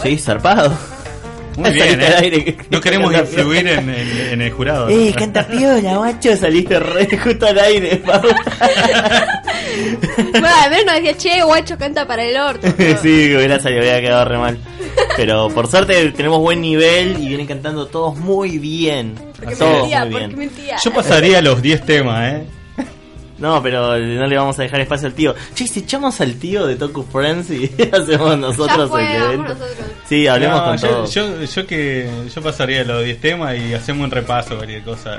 [0.03, 0.73] Sí, zarpado.
[1.57, 2.15] Muy bien, Saliste ¿eh?
[2.17, 2.57] al aire.
[2.71, 4.89] No queremos influir en, en- en el jurado.
[4.89, 6.37] Eh, canta piola, macho.
[6.37, 8.21] Saliste re justo al aire, Pau.
[10.33, 12.67] Bueno, al menos nos decía, che, guacho, canta para el orto.
[13.03, 14.59] sí, hubiera salido, hubiera quedado re mal.
[15.17, 19.15] Pero por suerte tenemos buen nivel y vienen cantando todos muy bien.
[19.39, 20.39] Porque Todos mentía, muy porque bien.
[20.39, 20.77] mentía.
[20.83, 22.43] Yo pasaría los 10 temas, ¿eh?
[23.39, 25.35] No, pero no le vamos a dejar espacio al tío.
[25.55, 29.43] Che, si echamos al tío de Toku Friends y hacemos nosotros fue, el evento.
[29.55, 29.77] nosotros.
[30.09, 31.15] Sí, hablemos No, con yo, todos.
[31.15, 35.19] yo, yo que yo pasaría los 10 temas y hacemos un repaso, cualquier cosa.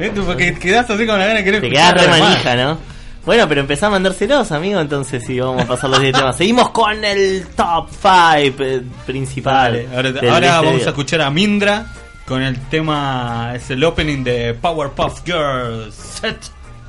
[0.00, 0.10] ¿Eh?
[0.14, 2.78] Tú Porque quedás así con la gana de querer Te quedás re manija, ¿no?
[3.26, 6.36] Bueno, pero empezá a mandárselos, amigo, entonces sí, vamos a pasar los 10 temas.
[6.36, 8.64] Seguimos con el top 5
[9.04, 9.72] principal.
[9.72, 11.86] Vale, ahora, del- ahora de este vamos a escuchar a Mindra
[12.26, 16.22] con el tema, es el opening de Powerpuff Girls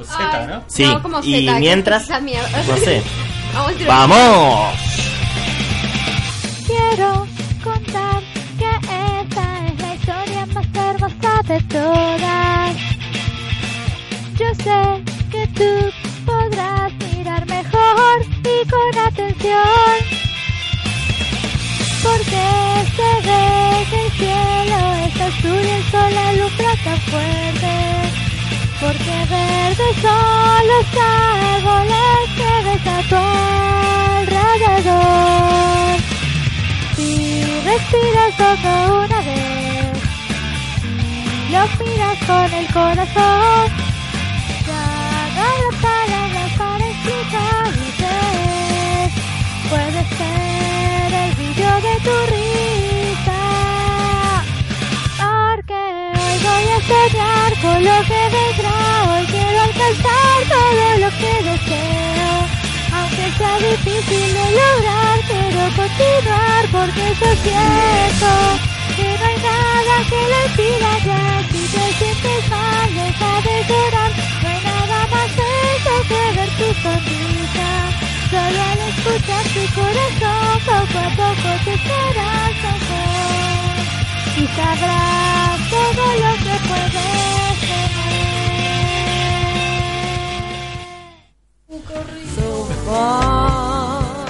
[0.06, 0.64] Z, Ay, ¿no?
[0.68, 2.10] Sí, No, como y Zeta, ¿qué mientras, es
[2.68, 3.04] no sé.
[3.54, 4.74] Vamos, ¡Vamos!
[6.68, 7.28] Quiero
[7.64, 8.22] contar
[8.60, 8.70] que
[9.22, 12.76] esta es la historia más hermosa de todas.
[14.38, 15.92] Yo sé que tú
[16.26, 19.98] podrás mirar mejor y con atención.
[22.04, 22.46] Porque
[22.96, 27.79] se ve que el cielo está azul y el sol alumbra tan fuerte.
[28.80, 33.16] Porque verdes son los árboles que ves a tu
[34.78, 36.00] alrededor.
[36.96, 38.72] Si respiras solo
[39.04, 39.98] una vez,
[41.52, 43.89] lo miras con el corazón.
[57.62, 58.80] Con lo que vendrá.
[59.10, 62.32] Hoy quiero alcanzar todo lo que deseo.
[62.94, 68.30] Aunque sea difícil de lograr, quiero continuar porque yo siento
[68.96, 71.24] que no hay nada que lo impida ya.
[71.52, 74.12] Si te sientes mal, deja de llorar.
[74.42, 77.70] No hay nada más bello que ver tu sonrisa.
[78.30, 83.49] Solo al escuchar tu corazón, poco a poco te estarás mejor.
[84.40, 87.20] Y sabrás todo lo que puedes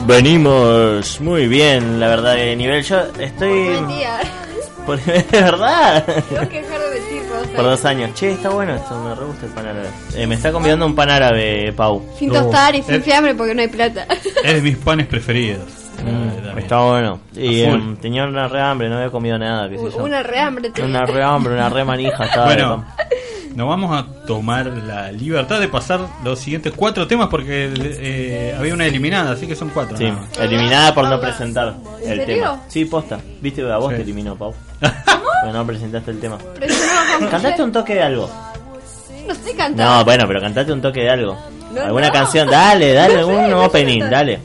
[0.08, 2.84] Venimos muy bien, la verdad, de nivel.
[2.84, 3.69] Yo estoy.
[4.86, 6.04] Por, de verdad.
[6.04, 7.56] Tengo que dejar de Rosa.
[7.56, 8.13] Por dos años.
[8.15, 9.89] Che, está bueno esto, me re gusta el pan árabe.
[10.15, 12.04] Eh, me está convidando un pan árabe, Pau.
[12.17, 14.08] Sin tostar y sin fiambre porque no hay plata.
[14.43, 15.88] Es de mis panes preferidos.
[16.53, 17.19] Mm, está bueno.
[17.35, 20.03] Y em, tenía una re hambre, no había comido nada, qué sé yo.
[20.03, 20.69] Una rehambre.
[20.69, 20.89] tenía.
[20.89, 22.25] Una re hambre, una re manija.
[22.25, 22.85] Estaba Bueno,
[23.55, 28.73] nos vamos a tomar la libertad de pasar los siguientes cuatro temas porque eh, había
[28.73, 29.97] una eliminada, así que son cuatro.
[29.97, 30.38] Sí, nada más.
[30.39, 32.35] eliminada por no presentar ¿En el serio?
[32.35, 32.62] tema.
[32.67, 33.19] Sí, posta.
[33.41, 33.95] Viste, a vos Sí.
[33.97, 34.53] te eliminó, Pau.
[34.79, 36.38] Porque no presentaste el tema.
[36.59, 38.29] Pero yo no como Cantaste un toque de algo.
[39.27, 39.85] No sé cantar.
[39.88, 41.38] No, bueno, pero cantate un toque de algo.
[41.73, 42.13] No, ¿Alguna no.
[42.13, 42.49] canción?
[42.49, 44.12] Dale, dale, No sé, algún no sé opening, cantar.
[44.25, 44.39] dale.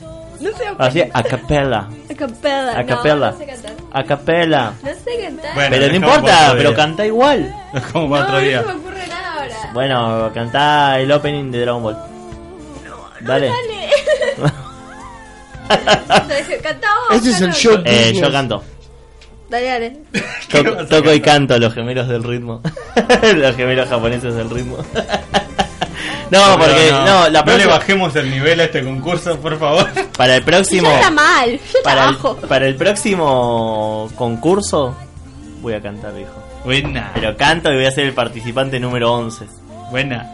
[0.45, 1.87] No sé Así, a capella.
[2.09, 2.77] A capella.
[2.79, 3.15] A capella.
[3.15, 3.73] No, no sé cantar.
[3.91, 4.73] A capella.
[4.83, 5.55] No sé cantar.
[5.55, 7.55] Bueno, Pero no importa, pero canta igual.
[7.91, 9.55] Como no, no se me ocurre nada ahora.
[9.73, 11.97] Bueno, cantá el opening de Dragon Ball.
[13.21, 13.47] Dale.
[13.47, 13.89] Dale.
[14.37, 14.51] Vos.
[16.29, 17.81] Ese es el canta show.
[17.83, 18.63] Eh, yo canto.
[19.49, 19.99] Dale, dale.
[20.51, 22.61] To- toco y canto los gemelos del ritmo.
[23.35, 24.77] los gemelos japoneses del ritmo.
[26.31, 29.87] No, porque no, la no le bajemos el nivel a este concurso, por favor.
[30.17, 31.51] para el próximo Ya está mal.
[31.73, 34.95] Yo para el, para el próximo concurso
[35.61, 36.43] voy a cantar, hijo.
[36.63, 39.45] Buena, Pero canto y voy a ser el participante número 11.
[39.91, 40.29] buena.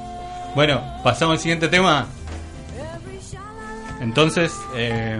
[0.55, 2.07] Bueno, pasamos al siguiente tema.
[4.01, 5.19] Entonces, eh,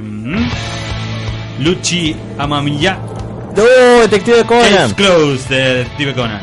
[1.59, 2.97] Luchi Amamiya,
[3.55, 3.63] ¡No,
[4.01, 4.91] detective Case Conan!
[4.93, 6.41] Close de Detective Conan.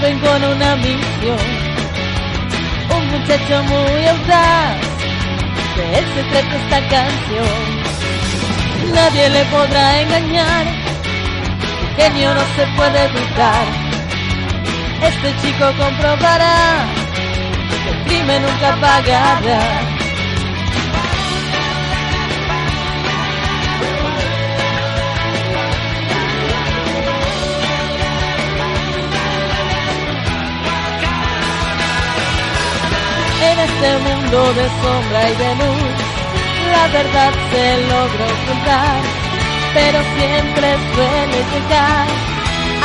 [0.00, 1.38] Joven con una misión,
[2.96, 4.76] un muchacho muy audaz,
[5.76, 7.56] de él se trata esta canción.
[8.94, 10.66] Nadie le podrá engañar,
[11.78, 13.66] su genio no se puede evitar.
[15.02, 16.84] Este chico comprobará
[17.84, 20.05] que el crimen nunca pagará.
[33.56, 35.96] En este mundo de sombra y de luz,
[36.72, 39.00] la verdad se logra ocultar,
[39.72, 42.06] pero siempre suele llegar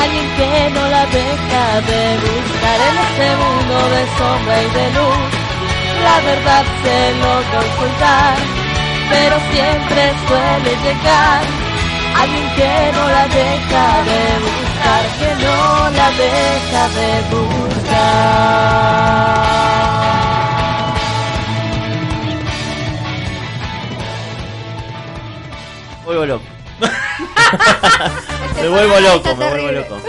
[0.02, 2.78] alguien que no la deja de buscar.
[2.88, 5.30] En este mundo de sombra y de luz,
[6.08, 8.36] la verdad se logra ocultar,
[9.12, 11.42] pero siempre suele llegar
[12.16, 15.60] alguien que no la deja de buscar, que no
[16.00, 18.62] la deja de buscar.
[26.12, 26.44] Vuelvo loco.
[28.62, 30.02] me vuelvo loco, me vuelvo loco.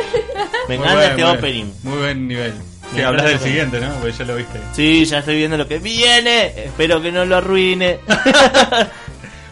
[0.68, 1.64] Me Muy encanta buen, este muy opening.
[1.64, 2.54] buen, Muy buen nivel.
[2.92, 3.94] Que hablas encanta del este siguiente, ¿no?
[3.94, 4.60] Porque ya lo viste.
[4.72, 6.46] Sí, ya estoy viendo lo que viene.
[6.64, 8.00] Espero que no lo arruine.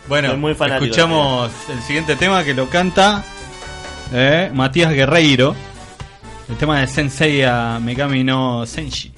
[0.08, 3.22] Bueno, Soy muy fanático de escuchamos el siguiente tema que lo canta
[4.12, 5.54] eh, Matías Guerreiro.
[6.48, 9.12] El tema de Sensei a Megami no Senshi.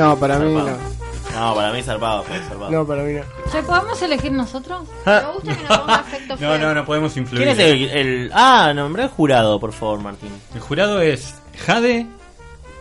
[0.00, 0.78] No, para mí zarpado.
[1.34, 2.70] No, para mí zarpado, fue zarpado.
[2.70, 3.22] No, para mí no.
[3.52, 4.88] ¿Che, podemos elegir nosotros?
[5.06, 5.22] Ah.
[5.26, 7.44] Me gusta que nos ponga efecto No, no, no podemos influir.
[7.44, 10.30] ¿Quién es el, el- Ah, nombré el jurado, por favor, Martín.
[10.54, 11.34] El jurado es
[11.66, 12.06] Jade.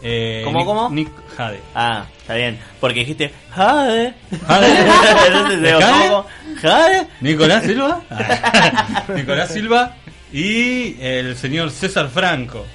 [0.02, 0.90] Eh, ¿Cómo, Nick- cómo?
[0.90, 1.60] Nick Jade.
[1.76, 2.60] Ah, está bien.
[2.80, 4.16] Porque dijiste Jade.
[4.48, 4.68] Jade.
[5.28, 6.08] Entonces digo, ¿Jade?
[6.10, 6.26] ¿cómo?
[6.62, 7.08] ¿Jade?
[7.22, 8.02] Nicolás Silva.
[8.10, 9.04] Ah.
[9.16, 9.96] Nicolás Silva.
[10.32, 12.66] Y el señor César Franco.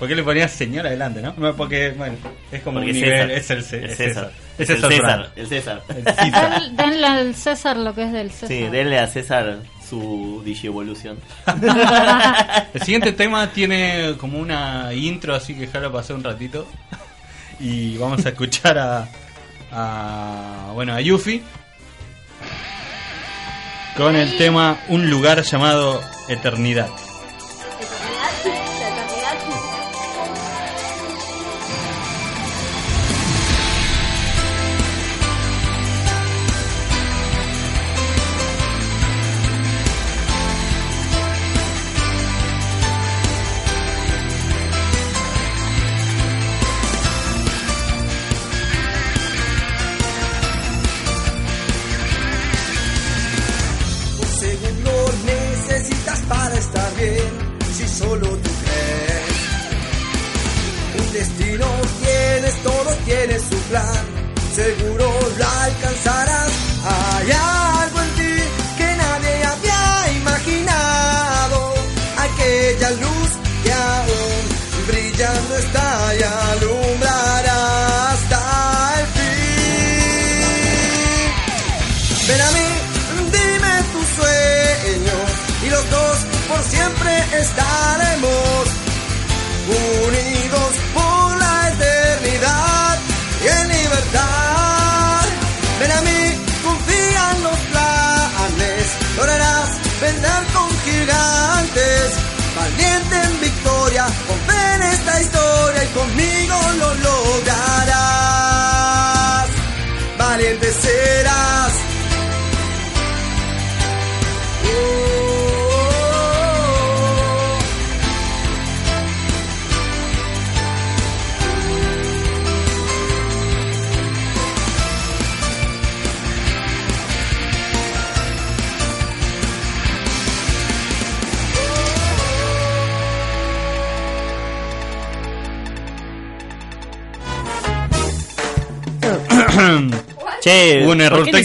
[0.00, 1.34] ¿Por qué le ponías señor adelante, no?
[1.36, 2.16] No, Porque, bueno,
[2.50, 3.28] es como Porque un nivel.
[3.42, 3.58] César.
[3.58, 4.32] Es el, es César.
[4.58, 4.90] Es El César.
[4.90, 5.04] César.
[5.04, 5.30] Franco.
[5.36, 5.82] El César.
[5.88, 6.60] El César.
[6.62, 8.48] Den- denle al César lo que es del César.
[8.48, 11.18] Sí, denle a César su digievolución.
[12.74, 16.66] El siguiente tema tiene como una intro, así que déjalo pasar un ratito.
[17.62, 19.06] Y vamos a escuchar a,
[19.70, 21.42] a bueno, a Yuffie
[23.98, 26.88] con el tema Un lugar llamado Eternidad.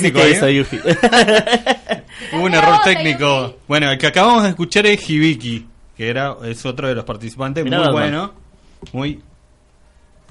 [0.01, 0.49] Técnico ahí, eso.
[0.49, 0.81] Yuffie?
[2.33, 3.57] Hubo un error técnico.
[3.67, 5.65] Bueno, el que acabamos de escuchar es Hibiki,
[5.97, 8.01] que era es otro de los participantes, Mirá, muy Batman.
[8.03, 8.33] bueno.
[8.93, 9.21] Muy.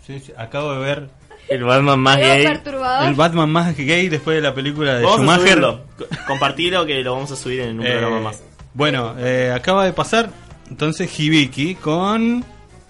[0.07, 1.09] Sí, sí, acabo de ver
[1.49, 2.45] El Batman más gay.
[2.45, 3.09] perturbador.
[3.09, 5.43] el Batman más gay después de la película de Vamos a Schumacher.
[5.49, 5.81] subirlo.
[5.97, 8.43] Co- Compartilo que lo vamos a subir en un Eh, programa más.
[8.75, 10.31] Bueno, eh, acaba de pasar
[10.69, 12.45] entonces Hibiki con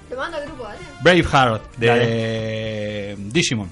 [0.09, 0.79] Te mando al grupo, ¿vale?
[1.03, 3.71] Braveheart de Digimon.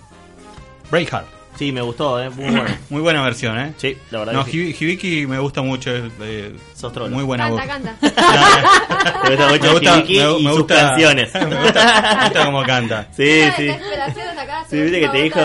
[0.91, 1.27] Braveheart.
[1.63, 2.29] Sí, me gustó, eh.
[2.29, 2.65] Muy bueno.
[2.91, 3.73] Muy buena versión, ¿eh?
[3.77, 4.59] Sí, la verdad No, que sí.
[4.59, 5.95] Hibi- Hibiki me gusta mucho.
[5.95, 7.15] es, eh, Sos trolo.
[7.15, 7.71] muy buena Canta, voz.
[7.71, 7.97] canta.
[9.25, 11.35] Te gusta mucho Me gusta- Hibiki me- y me sus gusta- canciones.
[11.35, 13.07] me gusta, me gusta cómo canta.
[13.17, 13.63] Sí, sí.
[13.67, 15.41] desesperación acá, Sí, viste que te dijo.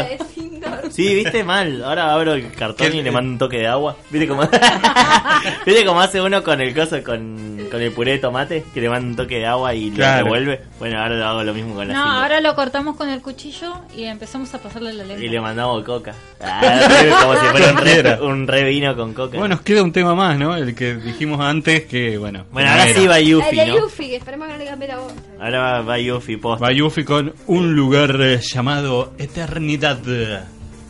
[0.97, 1.83] Sí, viste mal.
[1.83, 3.95] Ahora abro el cartón y le mando un toque de agua.
[4.09, 4.41] ¿Viste cómo,
[5.65, 8.65] ¿Viste cómo hace uno con el coso, con, con el puré de tomate?
[8.73, 10.17] Que le manda un toque de agua y Claro.
[10.19, 10.61] lo revuelve.
[10.79, 12.21] Bueno, ahora lo hago lo mismo con la No, cinta.
[12.23, 15.23] ahora lo cortamos con el cuchillo y empezamos a pasarle la lengua.
[15.23, 16.15] Y le mandamos coca.
[16.41, 16.87] Ah,
[17.21, 19.37] como si fuera un re, un re vino con coca.
[19.37, 20.55] Bueno, nos queda un tema más, ¿no?
[20.55, 22.45] El que dijimos antes que, bueno.
[22.51, 22.99] Bueno, ahora era.
[22.99, 23.77] sí va Yuffie, ¿no?
[23.81, 25.13] Yuffie, esperemos que no le cambie la voz.
[25.39, 26.65] Ahora va, va Yuffie posta.
[26.65, 29.99] Va Yuffie con un lugar llamado Eternidad.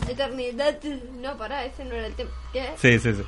[0.08, 0.82] Eternidad.
[1.22, 2.30] No, pará, ese no era el tema.
[2.54, 2.74] ¿Qué?
[2.78, 3.24] Sí, sí, sí.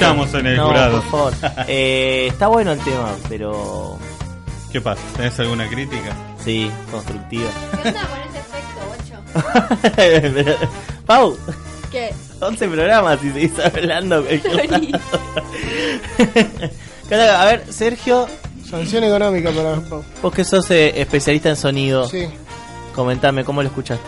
[0.00, 1.00] En el no, jurado.
[1.02, 1.32] por favor.
[1.68, 3.98] Eh, está bueno el tema, pero.
[4.72, 5.00] ¿Qué pasa?
[5.16, 6.14] ¿Tenés alguna crítica?
[6.44, 7.48] Sí, constructiva.
[7.82, 9.92] ¿Qué onda con ese efecto, bocho?
[10.34, 10.56] Pero-
[11.06, 11.36] Pau,
[11.90, 12.12] ¿Qué?
[12.40, 14.16] 11 programas y seguís hablando.
[17.10, 18.26] A ver, Sergio,
[18.68, 20.04] Sanción económica para Pau.
[20.22, 22.26] vos que sos eh, especialista en sonido, Sí.
[22.94, 24.04] comentame cómo lo escuchaste.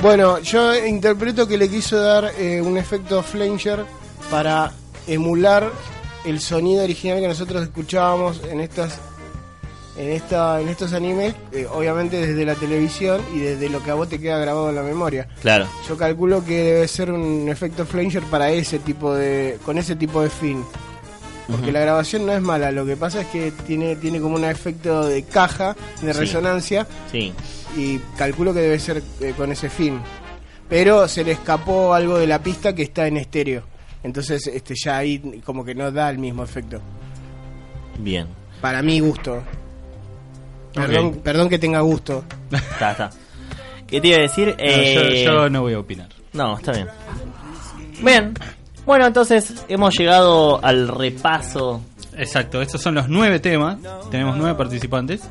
[0.00, 3.84] Bueno, yo interpreto que le quiso dar eh, un efecto flanger
[4.30, 4.72] para
[5.06, 5.70] emular
[6.24, 8.98] el sonido original que nosotros escuchábamos en estas
[9.96, 13.94] en esta en estos animes, eh, obviamente desde la televisión y desde lo que a
[13.94, 15.28] vos te queda grabado en la memoria.
[15.42, 15.66] Claro.
[15.86, 20.22] Yo calculo que debe ser un efecto flanger para ese tipo de con ese tipo
[20.22, 20.64] de fin.
[21.48, 24.44] Porque la grabación no es mala, lo que pasa es que tiene tiene como un
[24.44, 26.18] efecto de caja, de Sí.
[26.20, 27.34] resonancia Sí.
[27.76, 30.00] y calculo que debe ser eh, con ese fin.
[30.70, 33.64] Pero se le escapó algo de la pista que está en estéreo.
[34.02, 36.80] Entonces este ya ahí como que no da el mismo efecto.
[37.98, 38.26] Bien.
[38.60, 39.42] Para mi gusto.
[40.74, 42.24] Perdón, perdón que tenga gusto.
[42.50, 43.10] Está, está.
[43.86, 44.48] ¿Qué te iba a decir?
[44.48, 46.08] No, Eh, yo, yo no voy a opinar.
[46.32, 46.88] No, está bien.
[48.02, 48.34] Bien.
[48.86, 51.82] Bueno, entonces hemos llegado al repaso.
[52.16, 53.78] Exacto, estos son los nueve temas.
[54.10, 55.22] Tenemos nueve participantes.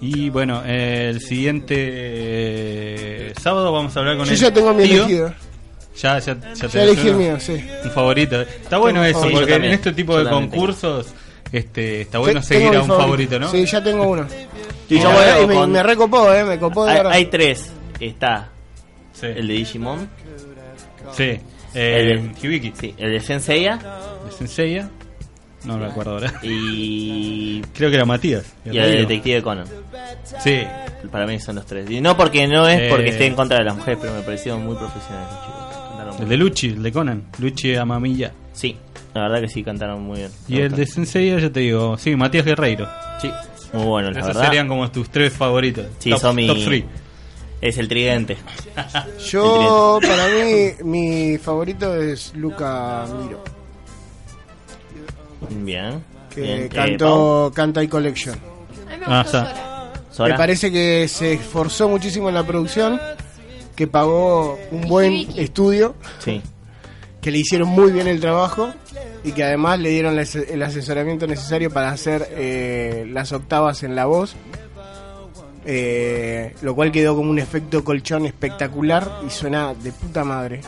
[0.00, 4.74] Y bueno, eh, el siguiente eh, sábado vamos a hablar con Yo el ya tengo
[4.74, 5.32] mi elegido.
[6.00, 7.64] Ya, ya, ya, te Ya elegí el mío, sí.
[7.84, 8.40] Un favorito.
[8.40, 9.40] Está bueno eso, favorito.
[9.40, 11.08] porque en este tipo de concursos
[11.52, 13.48] este, está bueno seguir a un favorito, ¿no?
[13.50, 14.26] Sí, ya tengo uno.
[14.88, 17.70] Sí, Y yo voy me, con- me recopó, eh, me copó de Hay, hay tres.
[18.00, 18.48] Está
[19.12, 19.26] Sí.
[19.26, 20.08] el de Digimon,
[21.12, 21.22] Sí.
[21.24, 21.40] el
[21.74, 22.72] Eh, de, Hibiki.
[22.78, 23.76] sí, el de Senseiya
[24.26, 24.88] De Senseiya.
[25.64, 26.32] No me acuerdo ahora.
[26.42, 28.44] y, Creo que era Matías.
[28.64, 29.66] y el de Detective Conan.
[30.42, 30.62] Sí.
[31.10, 31.88] Para mí son los tres.
[31.90, 33.10] Y no porque no es porque Eh.
[33.10, 35.61] esté en contra de las mujeres, pero me parecieron muy profesionales los chicos.
[36.12, 37.24] Cantaron El de Luchi, el de Conan.
[37.38, 38.32] Luchi Amamilla.
[38.52, 38.76] Sí,
[39.14, 40.30] la verdad que sí, cantaron muy bien.
[40.48, 42.88] Y el de Sensei, ya te digo, sí, Matías Guerreiro.
[43.20, 43.30] Sí,
[43.72, 44.44] muy bueno, la Esos verdad.
[44.44, 45.86] serían como tus tres favoritos.
[45.98, 46.84] Sí, top, son mi- top three.
[47.60, 48.36] Es el tridente.
[49.30, 53.42] Yo, para mí, mi favorito es Luca Miro,
[55.50, 56.02] Bien.
[56.34, 56.60] que bien.
[56.64, 58.34] Eh, cantó Canta y Collection.
[58.34, 59.38] A mí me Ah, gustó.
[59.38, 59.92] Sora.
[60.10, 60.32] Sora.
[60.34, 63.00] Me parece que se esforzó muchísimo en la producción,
[63.76, 66.40] que pagó un buen estudio, Sí.
[67.20, 68.72] que le hicieron muy bien el trabajo
[69.24, 74.06] y que además le dieron el asesoramiento necesario para hacer eh, las octavas en la
[74.06, 74.34] voz.
[75.64, 80.60] eh, lo cual quedó como un efecto colchón espectacular y suena de puta madre.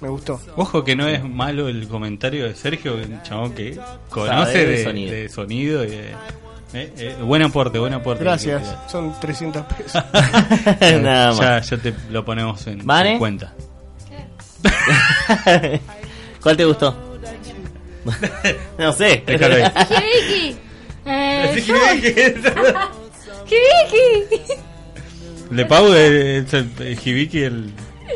[0.00, 0.40] Me gustó.
[0.54, 3.76] Ojo que no es malo el comentario de Sergio, un chabón que
[4.08, 5.12] conoce de de, sonido.
[5.12, 5.84] de sonido.
[5.84, 6.14] y de-
[6.74, 8.24] eh, eh, buen aporte, buen aporte.
[8.24, 8.74] Gracias.
[8.90, 10.02] Son 300 pesos.
[11.02, 11.70] Nada más.
[11.70, 13.12] ya, ya te lo ponemos en, ¿Vane?
[13.12, 13.52] en cuenta.
[16.42, 16.96] ¿Cuál te gustó?
[18.78, 19.22] no sé.
[19.26, 19.64] Déjalo ahí.
[19.90, 20.56] Hibiki.
[21.06, 22.14] Eh, Hibiki.
[25.50, 26.70] ¿De Pau es el,
[27.04, 27.72] Hibiki el,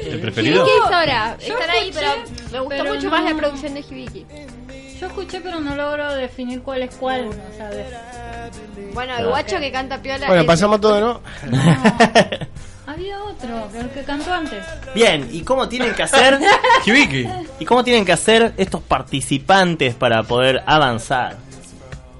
[0.06, 0.64] el preferido?
[0.66, 1.36] Hibiki y Sora.
[1.40, 2.08] Están ahí, pero
[2.52, 4.26] me gustó pero mucho no- más la producción de Hibiki.
[5.02, 7.26] Yo escuché, pero no logro definir cuál es cuál.
[7.26, 7.84] O sea, de-
[8.94, 10.28] Bueno, el guacho que canta piola.
[10.28, 11.20] Bueno, es- pasamos todo, ¿no?
[12.86, 14.64] había otro, pero el que cantó antes.
[14.94, 16.38] Bien, ¿y cómo tienen que hacer?
[17.58, 21.36] ¿Y cómo tienen que hacer estos participantes para poder avanzar?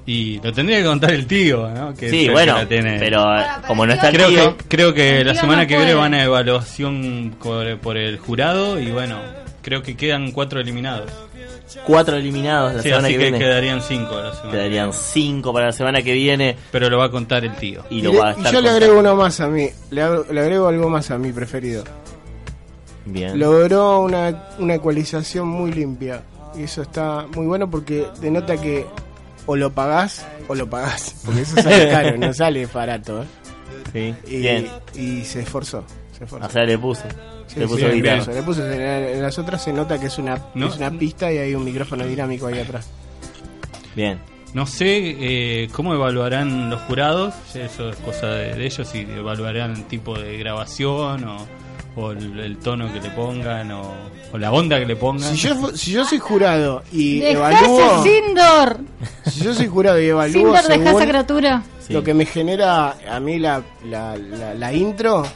[0.05, 1.95] Y lo tendría que contar el tío, ¿no?
[1.95, 2.99] Que es el Sí, que bueno, la tiene.
[2.99, 5.63] pero eh, como no está el Creo tío, que, creo que El la tío semana
[5.63, 6.03] no que viene puede.
[6.03, 9.21] van a evaluación por, por el jurado y bueno,
[9.63, 11.13] creo que quedan cuatro eliminados.
[11.87, 13.39] Cuatro eliminados la Sí, semana así que, que viene.
[13.39, 14.51] quedarían cinco la semana.
[14.53, 17.83] Quedarían cinco para la semana que viene Pero lo va a contar el tío.
[17.91, 19.69] y Y, lo le- va a y estar yo le agrego uno más a mí.
[19.91, 20.03] Le,
[20.33, 21.85] le agrego algo más a mi preferido.
[23.05, 23.39] Bien.
[23.39, 26.23] Logró una, una ecualización muy limpia.
[26.55, 28.87] Y eso está muy bueno porque denota que
[29.47, 31.17] o lo pagás o lo pagás.
[31.25, 33.23] Porque eso sale caro, no sale barato.
[33.95, 34.15] ¿eh?
[34.25, 34.69] Sí, Y, bien.
[34.95, 35.83] y se esforzó.
[36.17, 36.47] Se esforzó.
[36.47, 37.03] O sea, le puso.
[37.53, 38.33] Sí, le sí, puso le guitarra.
[38.33, 38.67] le puso.
[38.71, 40.69] En, en las otras se nota que es una, ¿No?
[40.69, 42.89] es una pista y hay un micrófono dinámico ahí atrás.
[43.95, 44.19] Bien.
[44.55, 49.71] No sé eh, cómo evaluarán los jurados, eso es cosa de, de ellos, si evaluarán
[49.73, 51.47] el tipo de grabación o,
[51.97, 53.95] o el, el tono que le pongan o,
[54.31, 55.35] o la onda que le pongan.
[55.35, 57.81] Si yo, si yo soy jurado y ¡Dejá evalúo.
[58.05, 58.77] ese Sindor!
[59.25, 61.63] Si yo soy jurado y evalúo Sindor, dejá esa según criatura.
[61.81, 61.93] Sí.
[61.95, 65.27] lo que me genera a mí la, la, la, la intro,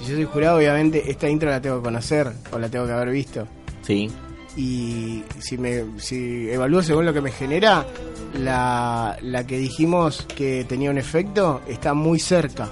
[0.00, 2.92] si yo soy jurado, obviamente esta intro la tengo que conocer o la tengo que
[2.92, 3.46] haber visto.
[3.82, 4.10] Sí.
[4.56, 7.86] Y si me si evalúo según lo que me genera,
[8.34, 12.68] la, la que dijimos que tenía un efecto está muy cerca.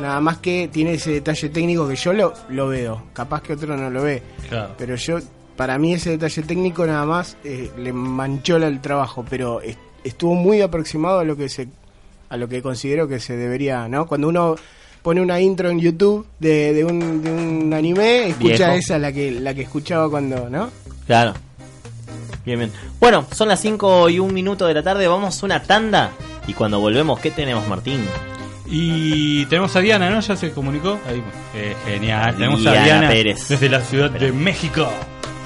[0.00, 3.02] Nada más que tiene ese detalle técnico que yo lo, lo veo.
[3.12, 4.22] Capaz que otro no lo ve.
[4.48, 4.74] Claro.
[4.76, 5.18] Pero yo,
[5.56, 9.78] para mí ese detalle técnico nada más eh, le manchó la- el trabajo, pero es-
[10.02, 11.68] estuvo muy aproximado a lo que se,
[12.28, 14.06] a lo que considero que se debería, ¿no?
[14.06, 14.56] Cuando uno
[15.04, 18.72] pone una intro en YouTube de, de un, de un anime, escucha Viejo.
[18.72, 20.70] esa la que, la que escuchaba cuando, ¿no?
[21.06, 21.34] Claro.
[22.44, 22.72] Bien, bien.
[22.98, 26.10] Bueno, son las 5 y un minuto de la tarde, vamos a una tanda.
[26.48, 28.00] Y cuando volvemos, ¿qué tenemos, Martín?
[28.66, 30.20] Y tenemos a Diana, ¿no?
[30.20, 30.98] Ya se comunicó.
[31.06, 31.22] Ahí,
[31.54, 32.34] eh, genial.
[32.34, 33.48] Tenemos a Diana Diana Pérez.
[33.48, 34.88] desde la ciudad de México.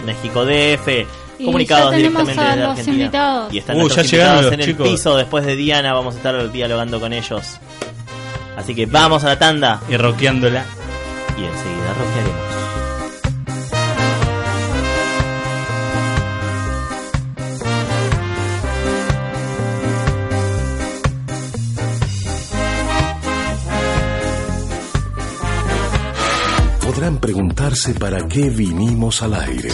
[0.06, 1.06] México DF,
[1.40, 2.96] Y comunicados ya tenemos directamente a desde los Argentina.
[3.04, 3.52] invitados.
[3.54, 4.88] Y están Uh, ya llegaron en el chicos.
[4.88, 7.58] piso después de Diana, vamos a estar dialogando con ellos.
[8.58, 10.64] Así que vamos a la tanda Y rockeándola.
[11.36, 12.48] y enseguida rockearemos.
[26.82, 29.70] Podrán preguntarse para qué vinimos al aire,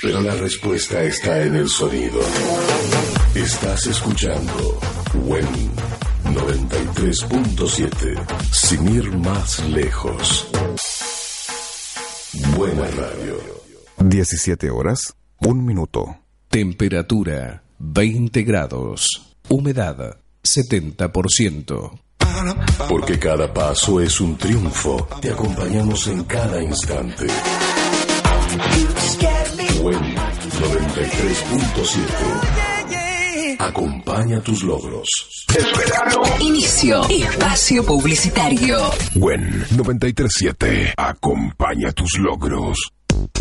[0.00, 2.20] pero la respuesta está en el sonido.
[3.34, 4.80] Estás escuchando
[5.26, 5.46] WEN
[6.34, 10.48] 93.7, sin ir más lejos.
[12.56, 13.36] Buena radio.
[13.98, 16.16] 17 horas, un minuto.
[16.48, 19.34] Temperatura 20 grados.
[19.48, 22.00] Humedad 70%.
[22.88, 25.08] Porque cada paso es un triunfo.
[25.20, 27.26] Te acompañamos en cada instante.
[29.82, 32.71] WEN 93.7.
[33.62, 35.08] Acompaña tus logros.
[36.40, 37.08] Inicio.
[37.08, 38.76] Espacio publicitario.
[39.14, 40.94] WEN 937.
[40.96, 42.92] Acompaña tus logros.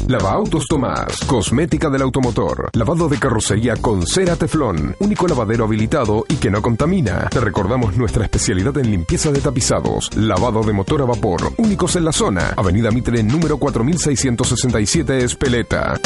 [0.07, 6.35] Lavaautos Tomás, cosmética del automotor, lavado de carrocería con cera teflón, único lavadero habilitado y
[6.35, 7.27] que no contamina.
[7.31, 12.05] Te recordamos nuestra especialidad en limpieza de tapizados, lavado de motor a vapor, únicos en
[12.05, 15.99] la zona, Avenida Mitre número 4667 Espeleta.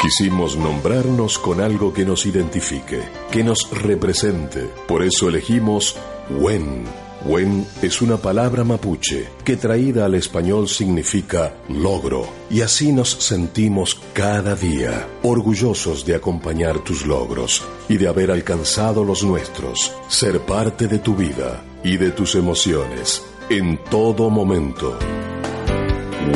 [0.00, 4.70] Quisimos nombrarnos con algo que nos identifique, que nos represente.
[4.86, 5.96] Por eso elegimos
[6.30, 6.84] Wen.
[7.24, 12.28] Wen es una palabra mapuche que traída al español significa logro.
[12.48, 19.02] Y así nos sentimos cada día, orgullosos de acompañar tus logros y de haber alcanzado
[19.02, 24.96] los nuestros, ser parte de tu vida y de tus emociones en todo momento.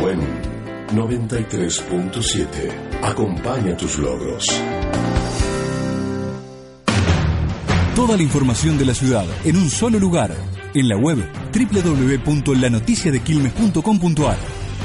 [0.03, 0.19] Wen
[0.93, 4.47] 93.7 Acompaña tus logros.
[7.97, 10.31] Toda la información de la ciudad en un solo lugar.
[10.73, 11.19] En la web
[11.53, 14.39] www.lanoticiadequilmes.com.ar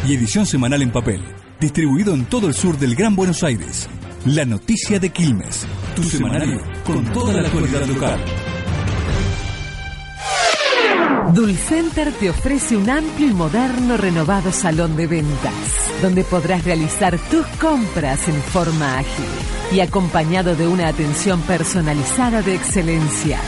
[0.07, 1.21] y edición semanal en papel.
[1.59, 3.87] Distribuido en todo el sur del Gran Buenos Aires.
[4.25, 5.67] La Noticia de Quilmes.
[5.95, 8.19] Tu semanario con toda la actualidad local.
[11.33, 15.53] Dulcenter te ofrece un amplio y moderno renovado salón de ventas,
[16.01, 19.25] donde podrás realizar tus compras en forma ágil
[19.71, 23.39] y acompañado de una atención personalizada de excelencia.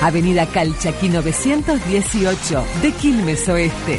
[0.00, 3.98] Avenida Calchaquí 918 de Quilmes Oeste.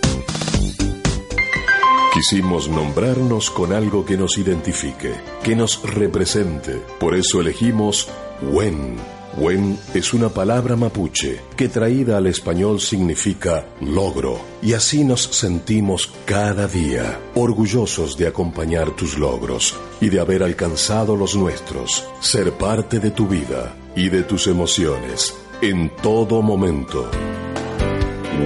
[2.14, 6.80] Quisimos nombrarnos con algo que nos identifique, que nos represente.
[7.00, 8.08] Por eso elegimos
[8.52, 8.98] Wen.
[9.36, 14.38] Wen es una palabra mapuche que traída al español significa logro.
[14.62, 21.16] Y así nos sentimos cada día, orgullosos de acompañar tus logros y de haber alcanzado
[21.16, 27.10] los nuestros, ser parte de tu vida y de tus emociones en todo momento.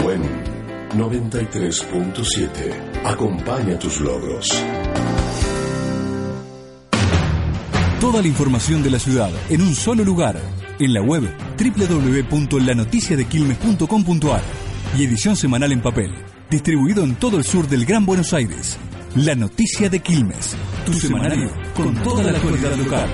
[0.06, 0.47] Wen
[0.90, 4.50] 93.7 Acompaña tus logros.
[8.00, 10.40] Toda la información de la ciudad en un solo lugar.
[10.78, 11.28] En la web
[11.58, 14.42] www.lanoticiadequilmes.com.ar
[14.96, 16.14] y edición semanal en papel.
[16.48, 18.78] Distribuido en todo el sur del Gran Buenos Aires.
[19.16, 20.56] La Noticia de Quilmes.
[20.86, 23.10] Tu semanario con toda la actualidad local.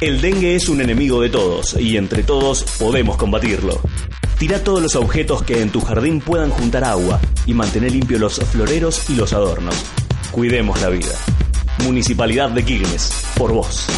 [0.00, 3.80] El dengue es un enemigo de todos y entre todos podemos combatirlo.
[4.38, 8.36] Tira todos los objetos que en tu jardín puedan juntar agua y mantener limpios los
[8.36, 9.74] floreros y los adornos.
[10.30, 11.16] Cuidemos la vida.
[11.82, 13.88] Municipalidad de Quilmes, por vos.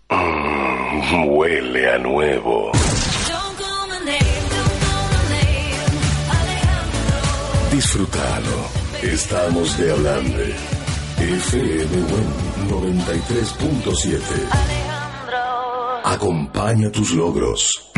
[0.10, 2.72] mm, huele a nuevo.
[7.72, 8.70] Disfrútalo.
[9.02, 10.56] Estamos de Ablande.
[11.18, 12.28] FM Buen
[12.70, 14.20] 93.7.
[16.04, 17.90] Acompaña tus logros.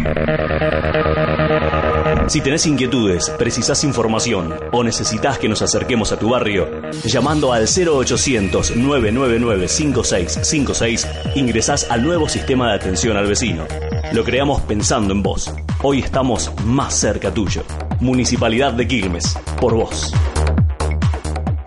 [2.27, 6.69] Si tenés inquietudes, precisás información o necesitas que nos acerquemos a tu barrio,
[7.03, 13.65] llamando al 0800 999 5656, ingresás al nuevo sistema de atención al vecino.
[14.13, 15.51] Lo creamos pensando en vos.
[15.81, 17.63] Hoy estamos más cerca tuyo.
[17.99, 20.13] Municipalidad de Quilmes, por vos.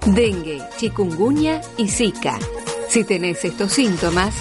[0.06, 2.38] Dengue, chikungunya y zika.
[2.88, 4.34] Si tenés estos síntomas,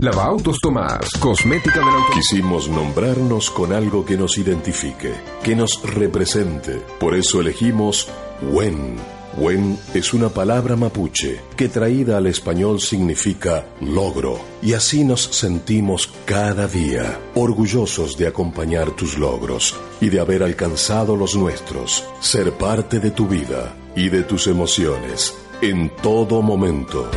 [0.02, 2.14] Lava Autos Tomás, cosmética del automotor.
[2.14, 5.14] Quisimos nombrarnos con algo que nos identifique,
[5.44, 6.82] que nos represente.
[7.00, 8.08] Por eso elegimos
[8.42, 8.96] Wen.
[9.38, 14.40] Wen es una palabra mapuche que traída al español significa logro.
[14.62, 21.18] Y así nos sentimos cada día, orgullosos de acompañar tus logros y de haber alcanzado
[21.18, 27.10] los nuestros, ser parte de tu vida y de tus emociones en todo momento.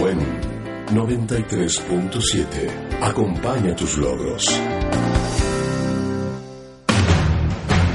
[0.00, 0.49] Wen
[0.90, 3.02] 93.7.
[3.02, 4.44] Acompaña tus logros.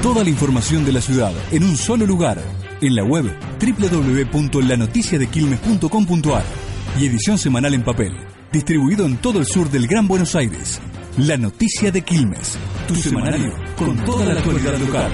[0.02, 2.40] Toda la información de la ciudad en un solo lugar.
[2.80, 3.24] En la web
[3.60, 6.44] www.lanoticiadequilmes.com.ar
[6.98, 8.14] y edición semanal en papel.
[8.52, 10.80] Distribuido en todo el sur del Gran Buenos Aires.
[11.18, 12.56] La Noticia de Quilmes.
[12.88, 15.12] Tu semanario con toda la actualidad local.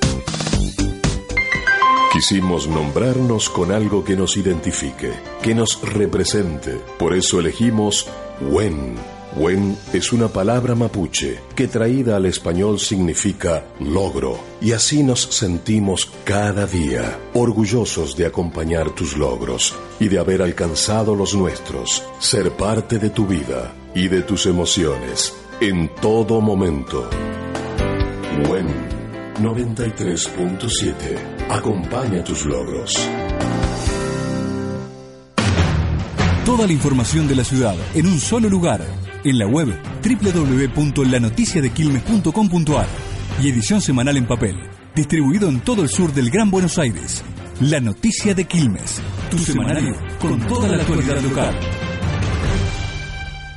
[2.13, 6.79] Quisimos nombrarnos con algo que nos identifique, que nos represente.
[6.99, 8.05] Por eso elegimos
[8.39, 8.97] Wen.
[9.35, 14.39] Wen es una palabra mapuche que traída al español significa logro.
[14.61, 21.15] Y así nos sentimos cada día, orgullosos de acompañar tus logros y de haber alcanzado
[21.15, 27.09] los nuestros, ser parte de tu vida y de tus emociones en todo momento.
[28.47, 28.67] Wen
[29.41, 31.32] 93.7.
[31.49, 32.93] Acompaña tus logros.
[36.45, 38.81] Toda la información de la ciudad en un solo lugar.
[39.23, 39.67] En la web
[40.03, 42.87] www.lanoticiadequilmes.com.ar
[43.41, 44.59] y edición semanal en papel.
[44.95, 47.23] Distribuido en todo el sur del Gran Buenos Aires.
[47.61, 49.01] La Noticia de Quilmes.
[49.31, 51.55] Tu semanario con toda la actualidad local.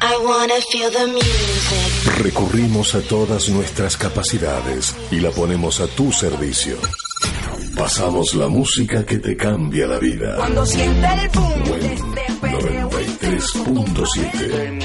[0.03, 2.22] I wanna feel the music.
[2.22, 6.76] Recurrimos a todas nuestras capacidades y la ponemos a tu servicio.
[7.76, 10.36] Pasamos la música que te cambia la vida.
[10.36, 11.98] Cuando sienta el boom Buen
[12.40, 14.82] 93.7.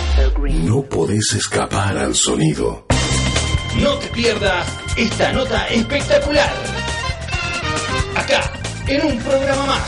[0.66, 2.86] No podés escapar al sonido.
[3.82, 4.68] No te pierdas
[4.98, 6.52] esta nota espectacular.
[8.16, 8.52] Acá,
[8.88, 9.82] en un programa más.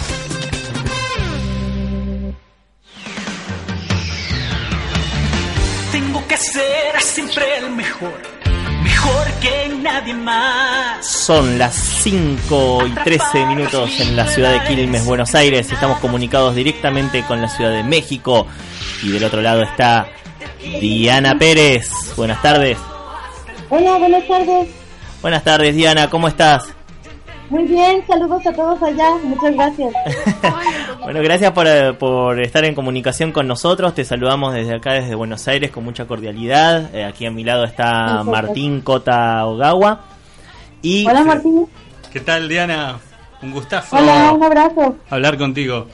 [5.92, 8.22] Tengo que ser siempre el mejor,
[8.84, 11.06] mejor que nadie más.
[11.06, 15.72] Son las 5 y 13 minutos en la ciudad de Quilmes, Buenos Aires.
[15.72, 18.48] Estamos comunicados directamente con la Ciudad de México.
[19.02, 20.08] Y del otro lado está
[20.82, 21.90] Diana Pérez.
[22.16, 22.78] Buenas tardes.
[23.70, 24.68] Hola, buenas tardes.
[25.22, 26.10] Buenas tardes, Diana.
[26.10, 26.73] ¿Cómo estás?
[27.54, 29.12] Muy bien, saludos a todos allá.
[29.24, 29.94] Muchas gracias.
[31.04, 33.94] Bueno, gracias por, eh, por estar en comunicación con nosotros.
[33.94, 36.96] Te saludamos desde acá, desde Buenos Aires, con mucha cordialidad.
[36.96, 40.00] Eh, aquí a mi lado está Martín Cota Ogawa.
[40.82, 41.68] Y Hola, Martín.
[42.12, 43.00] ¿Qué tal, Diana?
[43.42, 44.96] Un gustazo Hola, un abrazo.
[45.10, 45.88] hablar contigo.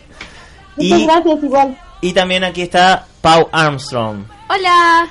[0.78, 1.78] Muchas Y- gracias, igual.
[2.02, 4.24] Y también aquí está Pau Armstrong.
[4.48, 5.08] Hola,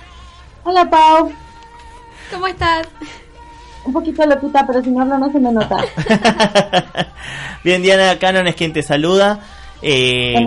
[0.62, 1.32] Hola, Pau.
[2.32, 2.86] ¿cómo estás?
[3.88, 5.78] Un poquito loquita, pero si no hablo no se me nota.
[7.64, 9.40] Bien, Diana Cannon es quien te saluda.
[9.80, 10.46] Eh,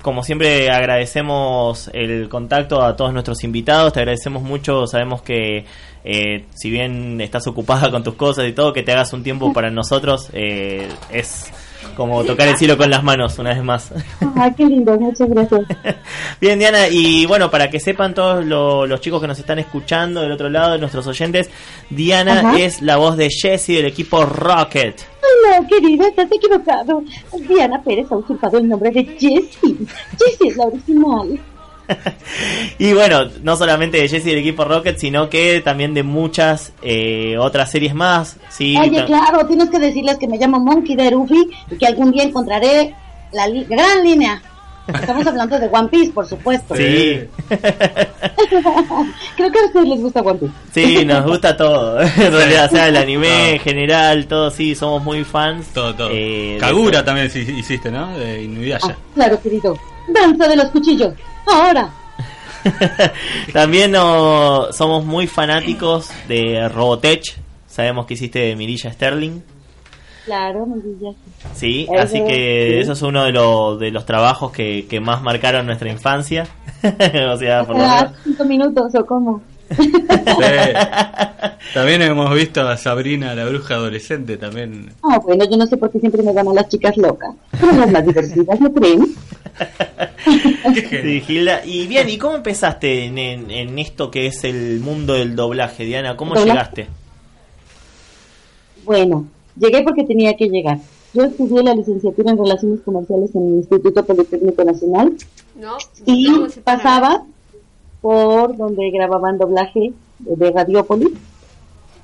[0.00, 5.66] como siempre agradecemos el contacto a todos nuestros invitados, te agradecemos mucho, sabemos que
[6.02, 9.52] eh, si bien estás ocupada con tus cosas y todo, que te hagas un tiempo
[9.52, 11.52] para nosotros eh, es
[11.96, 13.92] como tocar el cielo con las manos una vez más.
[14.36, 15.62] Ay, qué lindo, muchas gracias.
[16.40, 20.20] Bien, Diana, y bueno, para que sepan todos lo- los chicos que nos están escuchando
[20.22, 21.50] del otro lado, nuestros oyentes,
[21.90, 22.58] Diana Ajá.
[22.58, 25.00] es la voz de Jessie del equipo Rocket.
[25.20, 27.02] Hola, querida, estás equivocado.
[27.48, 29.76] Diana Pérez ha usurpado el nombre de Jessie.
[30.18, 31.38] Jessie es la original.
[32.78, 37.36] Y bueno, no solamente de Jessie del equipo Rocket, sino que también de muchas eh,
[37.38, 38.36] otras series más.
[38.50, 42.12] Sí, Oye, claro, tienes que decirles que me llamo Monkey de Ruby y que algún
[42.12, 42.94] día encontraré
[43.32, 44.40] la li- gran línea.
[44.86, 46.74] Estamos hablando de One Piece, por supuesto.
[46.76, 47.20] Sí,
[49.36, 50.52] Creo que a ustedes les gusta One Piece.
[50.72, 52.00] sí, nos gusta todo.
[52.16, 55.66] En realidad, o sea, el anime en general, todo, sí, somos muy fans.
[55.74, 56.08] Todo, todo.
[56.12, 58.16] Eh, Kagura también sí- hiciste, ¿no?
[58.18, 58.88] De Inuyasha.
[58.92, 59.76] Ah, claro, querido.
[60.08, 61.12] Danza de los cuchillos.
[61.46, 61.90] Ahora.
[63.52, 67.22] También no, somos muy fanáticos de Robotech.
[67.66, 69.40] Sabemos que hiciste de Mirilla Sterling.
[70.24, 71.12] Claro, diría.
[71.54, 72.78] Sí, así que sí.
[72.80, 76.46] eso es uno de, los de los trabajos que, que más marcaron nuestra infancia.
[77.32, 78.02] o sea, por lo menos.
[78.02, 79.40] Ah, cinco minutos o cómo.
[79.76, 79.92] Sí.
[81.74, 84.92] También hemos visto a Sabrina, la bruja adolescente, también.
[85.02, 87.34] Ah, bueno, yo no sé por qué siempre me a las chicas locas.
[87.60, 89.06] Son las más divertidas, ¿no creen?
[91.02, 91.64] Sí, Gilda.
[91.64, 95.84] Y bien, ¿y cómo empezaste en, en- en esto que es el mundo del doblaje,
[95.84, 96.16] Diana?
[96.16, 96.50] ¿Cómo ¿Doblaje?
[96.50, 96.86] llegaste?
[98.84, 100.78] Bueno, llegué porque tenía que llegar.
[101.14, 105.12] Yo estudié la licenciatura en Relaciones Comerciales en el Instituto Politécnico Nacional
[105.58, 106.28] No, y
[106.62, 107.24] pasaba
[108.00, 111.12] por donde grababan doblaje de, Radiópolis,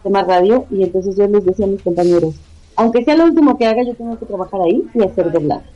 [0.02, 2.34] tema radio, y entonces yo les decía a mis compañeros,
[2.76, 5.66] aunque sea lo último que haga, yo tengo que trabajar ahí y hacer doblaje.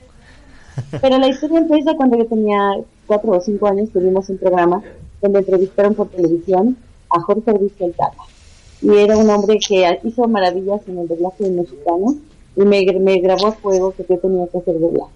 [1.01, 4.83] Pero la historia empieza cuando yo tenía cuatro o cinco años, tuvimos un programa
[5.21, 6.77] donde entrevistaron por televisión
[7.11, 8.23] a Jorge Luis Calcata.
[8.81, 12.15] Y era un hombre que hizo maravillas en el doblaje mexicano
[12.57, 15.13] y me, me grabó a fuego que yo tenía que hacer doblaje.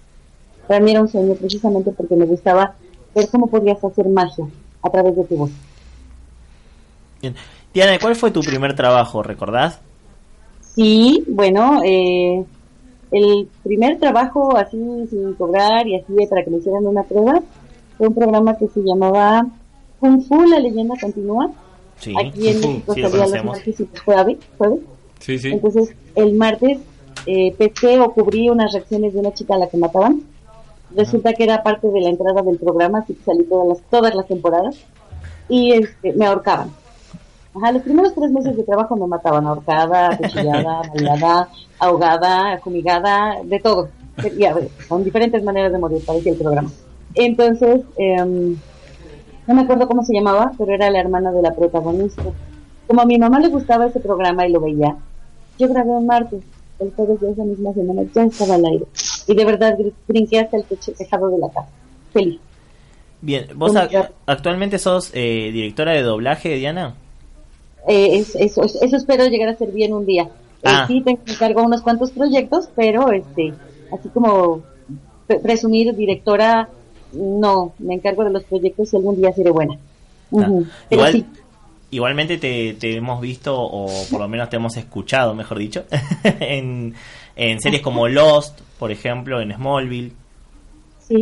[0.67, 2.75] Para mí era un sueño precisamente porque me gustaba
[3.15, 4.47] ver cómo podías hacer magia
[4.83, 5.51] a través de tu voz.
[7.21, 7.35] Bien.
[7.73, 9.23] Diana, ¿cuál fue tu primer trabajo?
[9.23, 9.79] ¿Recordás?
[10.75, 12.43] Sí, bueno, eh,
[13.11, 14.77] el primer trabajo así
[15.09, 17.41] sin cobrar y así para que me hicieran una prueba
[17.97, 19.45] fue un programa que se llamaba
[19.99, 21.51] Kung Fu, la leyenda continúa.
[21.99, 24.79] Sí, Aquí en México sí, salía los martes y jueves, jueves.
[25.19, 25.51] Sí, sí.
[25.51, 26.79] Entonces, el martes
[27.25, 30.21] eh, pesqué o cubrí unas reacciones de una chica a la que mataban.
[30.95, 34.15] Resulta que era parte de la entrada del programa, así que salí todas las, todas
[34.15, 34.77] las temporadas.
[35.49, 36.71] Y este, me ahorcaban.
[37.55, 43.59] Ajá, los primeros tres meses de trabajo me mataban, ahorcada, acuchillada, baleada, ahogada, fumigada, de
[43.59, 43.89] todo.
[44.37, 46.69] Y a ver, con diferentes maneras de morir, parecía el programa.
[47.15, 48.55] Entonces, em,
[49.45, 52.23] no me acuerdo cómo se llamaba, pero era la hermana de la protagonista.
[52.87, 54.95] Como a mi mamá le gustaba ese programa y lo veía,
[55.59, 56.43] yo grabé un martes,
[56.79, 58.85] el jueves de esa misma semana ya estaba al aire.
[59.27, 61.69] Y de verdad brinqué hasta el techo tejado de la casa.
[62.11, 62.39] Feliz.
[63.21, 63.73] Bien, ¿vos
[64.25, 66.95] actualmente sos eh, directora de doblaje, Diana?
[67.87, 70.23] Eh, es- eso, eso espero llegar a ser bien un día.
[70.23, 70.85] Eh, Ah.
[70.87, 73.53] sí, tengo me encargo unos cuantos proyectos, pero este,
[73.97, 74.61] así como
[75.27, 76.69] pre- presumir directora,
[77.13, 79.77] no, me encargo de los proyectos y algún día seré buena.
[80.31, 81.25] Pero Igual, sí,
[81.91, 85.83] igualmente te, te hemos visto, o por lo menos te hemos escuchado, mejor dicho,
[86.23, 86.93] en,
[87.35, 90.13] en series como Lost, por ejemplo, en Smallville,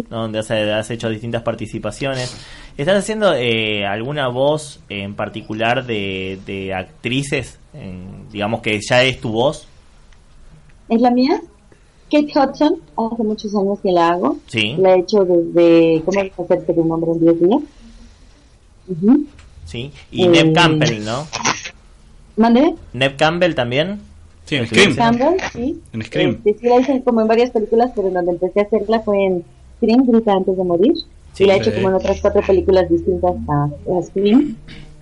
[0.09, 2.35] donde has, has hecho distintas participaciones.
[2.77, 9.19] ¿Estás haciendo eh, alguna voz en particular de, de actrices, en- digamos que ya es
[9.19, 9.67] tu voz?
[10.89, 11.41] es la mía.
[12.11, 14.37] Kate Hudson, hace muchos años que la hago.
[14.47, 14.75] Sí.
[14.77, 17.61] La he hecho desde, ¿cómo es hacerte de un hombre en 10 días?
[18.89, 19.25] Ujú.
[19.65, 19.91] Sí.
[20.11, 21.25] Y Eh, Neb Campbell, ¿no?
[22.35, 22.75] ¿Mande?
[22.91, 24.01] Neb Campbell también.
[24.45, 24.95] Sí, en Scream.
[24.95, 25.81] Campbell, sí.
[25.93, 26.41] En Scream.
[26.43, 29.23] Este, sí la hice como en varias películas, pero en donde empecé a hacerla fue
[29.25, 29.43] en
[29.77, 30.93] Scream, Grita antes de morir.
[31.33, 34.57] Sí, y la he hecho como en otras cuatro películas distintas a, a Scream.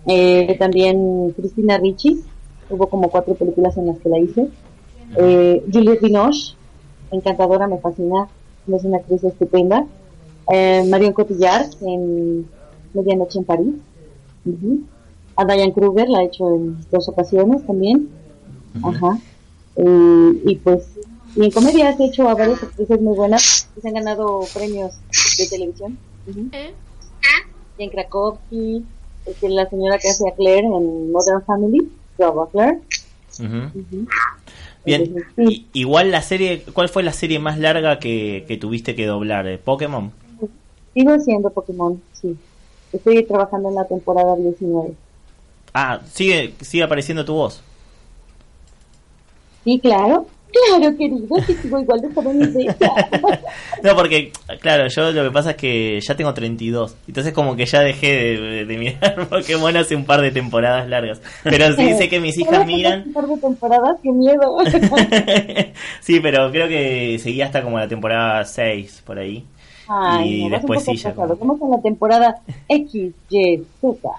[0.05, 2.21] Eh, también Cristina Ricci,
[2.69, 4.47] hubo como cuatro películas en las que la hice.
[5.17, 6.55] Eh, Juliette Binoche,
[7.11, 8.27] encantadora, me fascina,
[8.67, 9.85] es una actriz estupenda.
[10.51, 12.47] Eh, Marion Cotillard en
[12.93, 13.75] Medianoche en París.
[14.45, 14.81] Ujú.
[15.35, 18.09] A Diane Kruger la he hecho en dos ocasiones también.
[18.83, 19.17] Ajá.
[19.79, 20.87] Eh, y pues,
[21.35, 24.93] y en comedias he hecho a varias actrices muy buenas que se han ganado premios
[25.37, 25.97] de televisión.
[26.27, 26.49] Ujú.
[27.77, 28.83] Jane Krakowski,
[29.25, 32.79] este, la señora que hace a Claire en Modern Family, Bravo a Claire.
[34.85, 35.25] Bien,
[35.73, 39.47] igual la serie, ¿cuál fue la serie más larga que, que tuviste que doblar?
[39.47, 39.57] ¿Eh?
[39.57, 40.11] ¿Pokémon?
[40.93, 42.35] Sigo siendo Pokémon, sí.
[42.91, 44.93] Estoy trabajando en la temporada 19.
[45.73, 47.61] Ah, sigue, sigue apareciendo tu voz.
[49.63, 50.25] Sí, claro.
[50.51, 52.39] Claro, querido, que sigo igual de joven.
[53.83, 56.95] No, porque, claro, yo lo que pasa es que ya tengo 32.
[57.07, 61.21] Entonces como que ya dejé de, de mirar Pokémon hace un par de temporadas largas.
[61.43, 63.03] Pero sí sé que mis hijas miran.
[63.07, 64.57] Un par de temporadas, qué miedo.
[66.01, 69.45] Sí, pero creo que seguí hasta como la temporada 6 por ahí.
[69.87, 71.33] Ay, Y no, después sí, ya atrasado.
[71.33, 74.09] Estamos en la temporada X, Y, Z.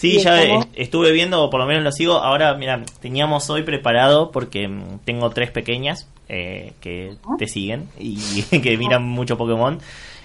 [0.00, 0.64] Sí, ya ¿cómo?
[0.76, 2.14] estuve viendo, o por lo menos lo sigo.
[2.14, 4.66] Ahora, mira, teníamos hoy preparado porque
[5.04, 8.16] tengo tres pequeñas eh, que te siguen y
[8.62, 9.78] que miran mucho Pokémon.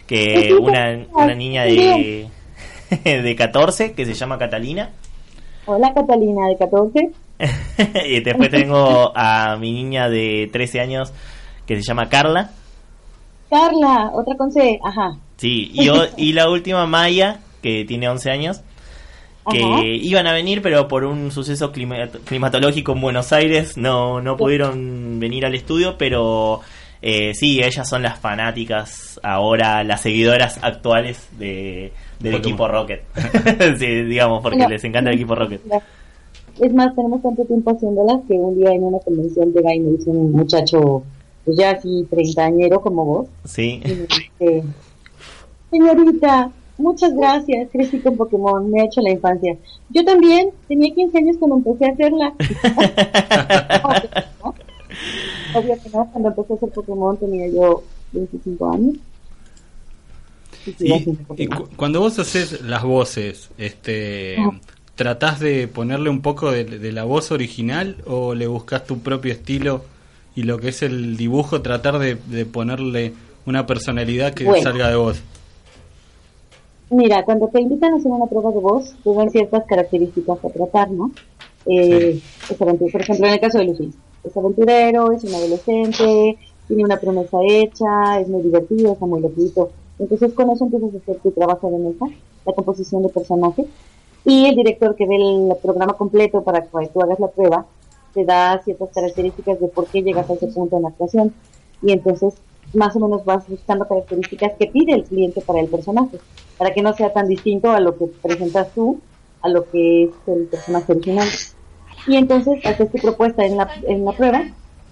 [0.07, 2.29] Que una, una niña de,
[3.03, 4.91] de 14 que se llama Catalina.
[5.65, 7.11] Hola, Catalina, de 14.
[8.07, 11.11] y después tengo a mi niña de 13 años
[11.67, 12.51] que se llama Carla.
[13.49, 15.17] Carla, otra con C, ajá.
[15.35, 18.61] Sí, y, y la última Maya, que tiene 11 años,
[19.51, 24.35] que iban a venir, pero por un suceso clima- climatológico en Buenos Aires no, no
[24.37, 26.61] pudieron venir al estudio, pero
[27.01, 32.39] eh, sí, ellas son las fanáticas ahora, las seguidoras actuales de, del Pokémon.
[32.39, 33.03] equipo Rocket.
[33.79, 35.61] sí, digamos, porque les encanta el equipo Rocket.
[36.59, 39.91] Es más, tenemos tanto tiempo haciéndolas que un día en una convención llega y me
[39.97, 41.03] dice un muchacho,
[41.43, 43.81] pues ya así treintañero como vos, Sí.
[43.83, 44.63] y me dice,
[45.69, 49.55] señorita, muchas gracias, crecí con Pokémon, me ha hecho la infancia.
[49.89, 52.33] Yo también, tenía 15 años cuando empecé a hacerla.
[55.53, 58.95] Obvio que no, cuando empecé a hacer Pokémon tenía yo 25 años.
[61.37, 64.37] Y cu- cuando vos haces las voces, este.
[64.95, 69.33] ¿tratás de ponerle un poco de, de la voz original o le buscas tu propio
[69.33, 69.83] estilo
[70.37, 73.11] y lo que es el dibujo, tratar de, de ponerle
[73.45, 74.63] una personalidad que Bueno.
[74.63, 75.17] salga de vos?
[76.95, 80.49] Mira, cuando te invitan a hacer una prueba de voz, te dan ciertas características a
[80.49, 81.11] tratar, ¿no?
[81.65, 83.91] Eh, es aventu- por ejemplo, en el caso de Lucy,
[84.23, 86.37] es aventurero, es un adolescente,
[86.69, 89.71] tiene una promesa hecha, es muy divertido, está muy loquito.
[89.99, 92.05] Entonces con eso empiezas a hacer tu trabajo de mesa,
[92.45, 93.65] la composición de personajes,
[94.23, 97.65] y el director que ve el programa completo para que tú hagas la prueba,
[98.13, 101.33] te da ciertas características de por qué llegas a ese punto en la actuación.
[101.81, 102.35] Y entonces
[102.73, 106.19] más o menos vas buscando características que pide el cliente para el personaje,
[106.57, 108.99] para que no sea tan distinto a lo que presentas tú,
[109.41, 111.27] a lo que es el personaje original.
[112.07, 114.43] Y entonces haces tu propuesta en la, en la prueba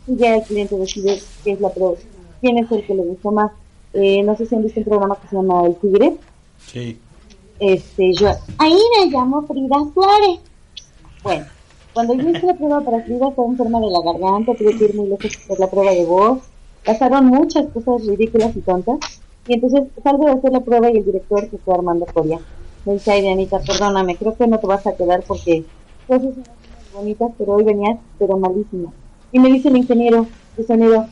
[0.07, 1.95] y ya el cliente decide qué es la prueba,
[2.41, 3.51] quién es el que le gustó más.
[3.93, 6.17] Eh, no sé si han visto un programa que se llama El Tigre.
[6.65, 6.99] Sí.
[7.59, 10.39] Este, yo, ahí me llamo Frida Suárez.
[11.21, 11.45] Bueno,
[11.93, 14.95] cuando yo hice la prueba para Frida estaba enferma de la garganta, tuve que ir
[14.95, 16.39] muy lejos hacer la prueba de voz.
[16.85, 18.97] Pasaron muchas cosas ridículas y tontas.
[19.47, 22.39] Y entonces salgo de hacer la prueba y el director, que fue Armando Coria,
[22.85, 25.65] me dice, ay, Dianita, perdóname, creo que no te vas a quedar porque
[26.07, 28.91] tú haces unas bonitas, pero hoy venías, pero malísima.
[29.31, 30.27] Y me dice el ingeniero,
[30.57, 31.07] el sonido,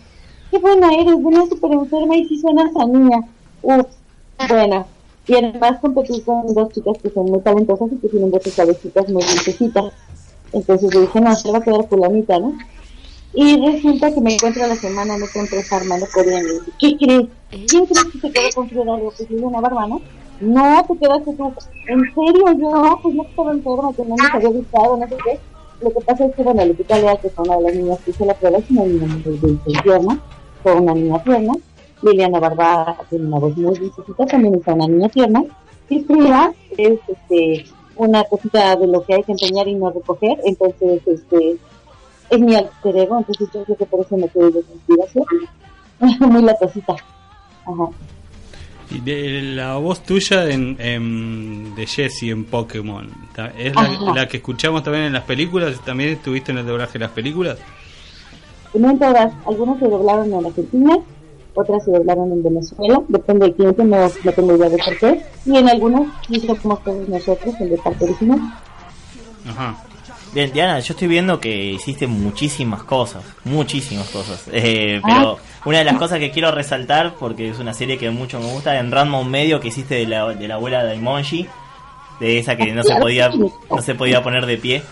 [0.49, 3.21] qué buena eres, venía súper enferma y sí suenas a niña.
[3.63, 3.85] Uf,
[4.49, 4.85] bueno,
[5.27, 9.09] Y además competí con dos chicas que son muy talentosas y que tienen voces suavecitas
[9.09, 9.93] muy dulcecitas.
[10.51, 12.53] Entonces yo dije, no, se va a quedar fulanita, ¿no?
[13.33, 16.49] Y resulta que me encuentro a la semana, me encuentro armando corriendo.
[16.49, 17.27] Y dice, ¿qué crees?
[17.67, 19.13] ¿Quién crees que se quedó con Frida Arroyo?
[19.17, 20.01] Pues una barba, ¿no?
[20.41, 21.53] No, te quedaste tú.
[21.87, 22.45] ¿En serio?
[22.59, 25.39] Yo, pues no estaba enferma, que no me había gustado, no sé qué.
[25.81, 28.11] Lo que pasa es que, bueno, Lupita Leal, que fue una de las niñas que
[28.11, 30.19] hizo la prueba, es una niña muy dulce y tierna,
[30.61, 31.53] fue una niña tierna.
[32.01, 35.43] Liliana Barba tiene una voz muy dulcecita, también es una niña tierna.
[35.89, 40.39] Y Frida es este, una cosita de lo que hay que empeñar y no recoger,
[40.45, 41.57] entonces este
[42.31, 45.25] es mi alter ego, entonces yo creo que por eso me quedé de inspiración.
[46.31, 46.93] muy la cosita.
[46.93, 47.89] Ajá.
[48.89, 53.73] Y de la voz tuya en, en- de Jessie en Pokémon, ¿ta- ¿es
[54.15, 55.79] la que escuchamos también en las películas?
[55.85, 57.57] ¿También estuviste en el doblaje de las películas?
[58.73, 60.97] No en todas, algunas se doblaron en Argentina,
[61.53, 65.21] otras se doblaron en Venezuela, depende del cliente, no, no tengo idea de por qué.
[65.45, 68.39] Y en algunas sí somos todos nosotros, el de parte original.
[69.47, 69.83] Ajá.
[70.33, 74.45] Bien, Diana, yo estoy viendo que hiciste muchísimas cosas, muchísimas cosas.
[74.51, 78.39] Eh, pero una de las cosas que quiero resaltar, porque es una serie que mucho
[78.39, 82.71] me gusta, en Random Medio que hiciste de la, de la abuela de esa que
[82.71, 84.83] no se podía no se podía poner de pie.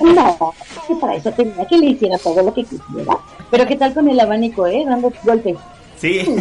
[0.00, 0.54] No,
[0.88, 3.18] que para eso tenía que le hiciera todo lo que quisiera.
[3.50, 4.84] Pero qué tal con el abanico, ¿eh?
[4.86, 5.56] Dando golpes.
[5.98, 6.22] Sí.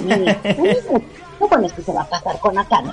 [1.40, 2.92] No con esto se va a pasar con Akane.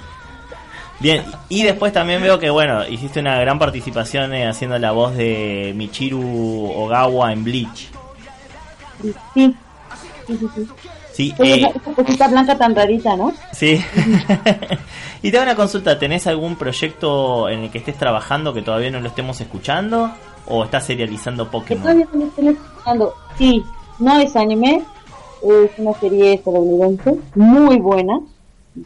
[0.98, 5.14] Bien, y después también veo que, bueno, hiciste una gran participación eh, haciendo la voz
[5.14, 7.90] de Michiru Ogawa en Bleach.
[9.34, 9.54] Sí,
[10.26, 10.66] sí, sí.
[11.12, 11.34] sí.
[11.38, 13.32] Eh, esa, esa cosita blanca tan rarita, ¿no?
[13.52, 13.78] Sí.
[15.22, 18.90] y te hago una consulta, ¿tenés algún proyecto en el que estés trabajando que todavía
[18.90, 20.10] no lo estemos escuchando?
[20.48, 21.82] ¿O estás serializando Que Pokémon?
[21.82, 23.14] todavía no me estén escuchando.
[23.36, 23.62] Sí,
[23.98, 24.82] no es anime,
[25.42, 28.18] es una serie estadounidense muy buena.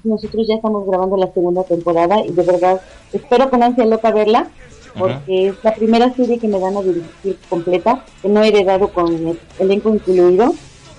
[0.05, 2.81] Nosotros ya estamos grabando la segunda temporada y de verdad
[3.12, 4.51] espero con ansia loca verla
[4.99, 8.89] porque es la primera serie que me dan a dirigir completa, que no he heredado
[8.93, 10.53] con el elenco incluido.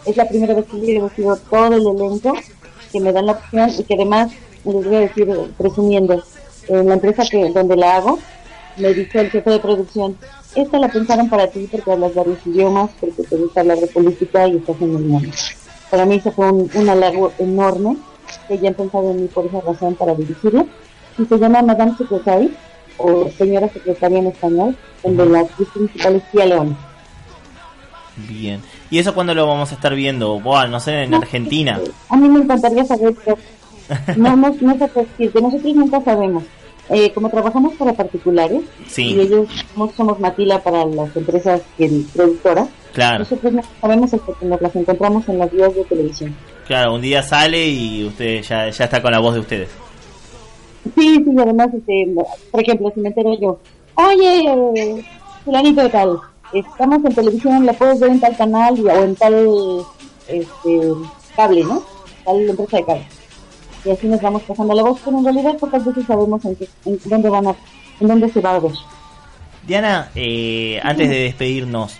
[0.06, 2.34] Es la primera vez que he dirigido todo el elenco,
[2.92, 4.32] que me dan la opción y que además,
[4.64, 5.28] les voy a decir,
[5.58, 6.24] presumiendo,
[6.68, 8.20] en la empresa que donde la hago,
[8.78, 10.18] me dijo el jefe de producción,
[10.56, 14.48] esta la pensaron para ti porque hablas varios idiomas, porque te gusta hablar de política
[14.48, 15.30] y estás en el mundo.
[15.90, 17.98] Para mí eso fue un, un halago enorme,
[18.48, 20.66] que ya han pensado en mí por esa razón para dirigirla.
[21.18, 22.54] Y se llama Madame Secretary,
[22.98, 26.78] o Señora Secretaria en español, donde la actriz principal es Tía León.
[28.28, 28.62] Bien.
[28.90, 30.40] ¿Y eso cuándo lo vamos a estar viendo?
[30.40, 31.80] Buah, no sé, en Argentina.
[32.10, 33.38] A mí me encantaría saber, pero
[34.18, 36.44] no, no, no sé qué decirte, nosotros nunca sabemos.
[36.90, 39.14] Eh, como trabajamos para particulares, Sí.
[39.14, 41.62] y ellos somos, somos Matila para las empresas
[42.14, 46.36] productoras, Claro, nosotros no sabemos hasta que nos las encontramos en las vías de televisión.
[46.68, 49.70] claro, un día sale y usted ya, ya está con la voz de ustedes.
[50.98, 52.14] Sí, sí, y además, este,
[52.52, 53.60] por ejemplo, si me entero yo,
[53.96, 55.06] oye,
[55.46, 56.18] fulanito de tal,
[56.52, 59.82] estamos en televisión, la puedes ver en tal canal y- o en tal
[60.28, 60.82] este,
[61.36, 61.84] cable, ¿no?
[62.26, 63.06] Tal empresa de cable.
[63.86, 66.68] Y así nos vamos pasando la voz, pero en realidad pocas veces sabemos en, qué,
[66.86, 67.56] en dónde van a,
[68.00, 68.72] en dónde se va a ver.
[69.66, 71.98] Diana, eh, antes de despedirnos,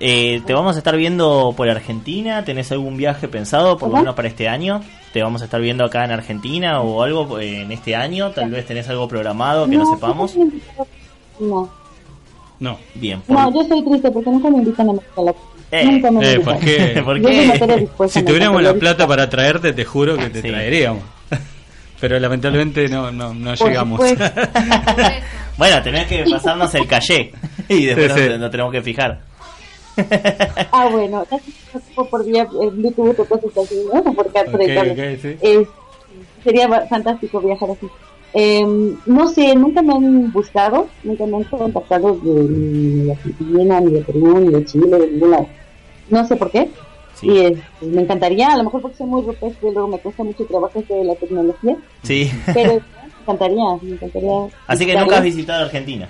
[0.00, 2.44] eh, ¿te vamos a estar viendo por Argentina?
[2.44, 4.80] ¿Tenés algún viaje pensado, por lo menos para este año?
[5.12, 8.30] ¿Te vamos a estar viendo acá en Argentina o algo eh, en este año?
[8.32, 10.34] Tal vez tenés algo programado que no, sepamos.
[11.40, 11.70] No,
[12.60, 12.78] No.
[12.94, 13.20] Bien.
[13.22, 15.44] por- no, yo estoy triste porque nunca me invitan a América Latina.
[15.70, 16.54] Eh, nunca me Eh, invitan.
[16.54, 17.02] ¿por qué?
[17.96, 18.08] ¿Por qué?
[18.08, 20.48] Si tuviéramos la plata para traerte, te juro que te Sí.
[20.48, 21.02] traeríamos.
[22.00, 24.00] Pero lamentablemente no, no, no llegamos.
[25.56, 27.32] Bueno, tenés que pasarnos el calle
[27.68, 28.28] y después Sí, sí.
[28.30, 29.20] nos, nos tenemos que fijar.
[30.72, 31.52] Ah, bueno, casi
[31.94, 34.02] por- por vía eh, Bluetooth o cosas así, ¿no?
[34.14, 34.90] Por carta Ok, de cable.
[35.14, 35.36] ok, sí.
[35.40, 35.68] Es-
[36.42, 37.86] sería fantástico viajar así.
[38.32, 43.80] Em, no sé, nunca me han buscado, nunca me han contactado de, ni de Argentina,
[43.80, 45.46] ni de Perú, ni de Chile, de ningún lado.
[46.10, 46.68] No sé por qué.
[47.24, 50.44] Y este, me encantaría, a lo mejor porque soy muy rupestre, luego me cuesta mucho
[50.46, 52.30] trabajo esto de la tecnología, Sí.
[52.52, 52.80] pero me
[53.22, 54.30] encantaría, me encantaría.
[54.66, 56.08] Así que nunca has visitado Argentina.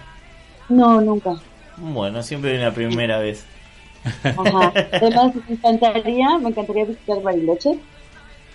[0.68, 1.36] No, nunca.
[1.76, 3.44] Bueno, siempre una primera vez.
[4.22, 4.72] Ajá.
[4.92, 7.78] Además, me encantaría, me encantaría visitar Bariloche.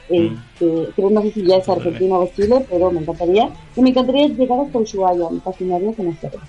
[0.09, 3.49] Este, creo, no sé si ya es Argentina o Chile, pero me encantaría.
[3.75, 6.39] Y me encantaría llegar hasta Ushuaia, me fascinaría conocerlo.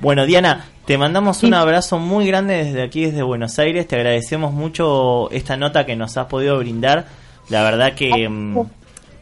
[0.00, 3.86] Bueno, Diana, te mandamos un abrazo muy grande desde aquí, desde Buenos Aires.
[3.86, 7.06] Te agradecemos mucho esta nota que nos has podido brindar.
[7.48, 8.58] La verdad que mm,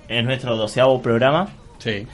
[0.09, 1.49] es nuestro doceavo programa.
[1.79, 2.07] Sí.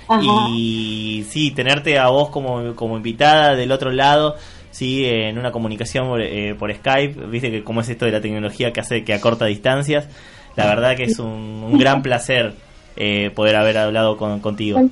[0.53, 4.37] Y sí, tenerte a vos como, como invitada del otro lado,
[4.71, 8.21] sí, en una comunicación por, eh, por Skype, viste que como es esto de la
[8.21, 10.09] tecnología que hace que acorta distancias.
[10.57, 12.55] La verdad que es un, un gran placer
[12.97, 14.91] eh, poder haber hablado con, contigo.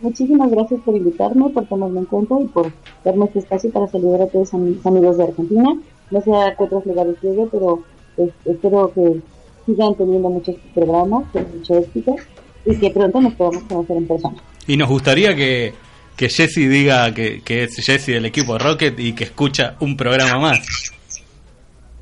[0.00, 2.72] Muchísimas gracias por invitarme, por tomarme en cuenta y por
[3.04, 5.76] darme este espacio para saludar a todos mis amigos de Argentina.
[6.10, 7.82] No sé a qué otros lugares llegue, pero
[8.16, 9.20] pues, espero que
[9.66, 12.16] sigan teniendo muchos programas, con mucho éxito
[12.64, 14.36] y que pronto nos podamos conocer en persona.
[14.66, 15.74] Y nos gustaría que,
[16.16, 20.38] que Jesse diga que, que es Jesse del equipo Rocket y que escucha un programa
[20.38, 20.92] más.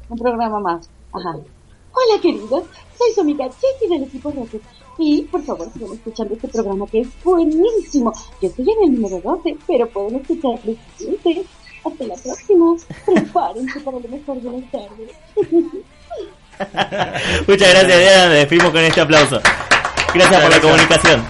[0.09, 0.89] Un programa más.
[1.13, 1.31] Ajá.
[1.33, 2.65] Hola queridos,
[2.97, 4.63] soy su amiga Jessie del equipo Rocket.
[4.99, 8.13] Y por favor sigan escuchando este programa que es buenísimo.
[8.43, 11.45] Yo estoy en el número 12, pero pueden escuchar el siguiente.
[11.85, 12.77] Hasta la próxima.
[13.07, 15.11] Prepárense para lo mejor de las tardes.
[17.47, 18.27] Muchas gracias, Diana.
[18.27, 19.41] Nos despedimos con este aplauso.
[20.13, 21.25] Gracias por la comunicación.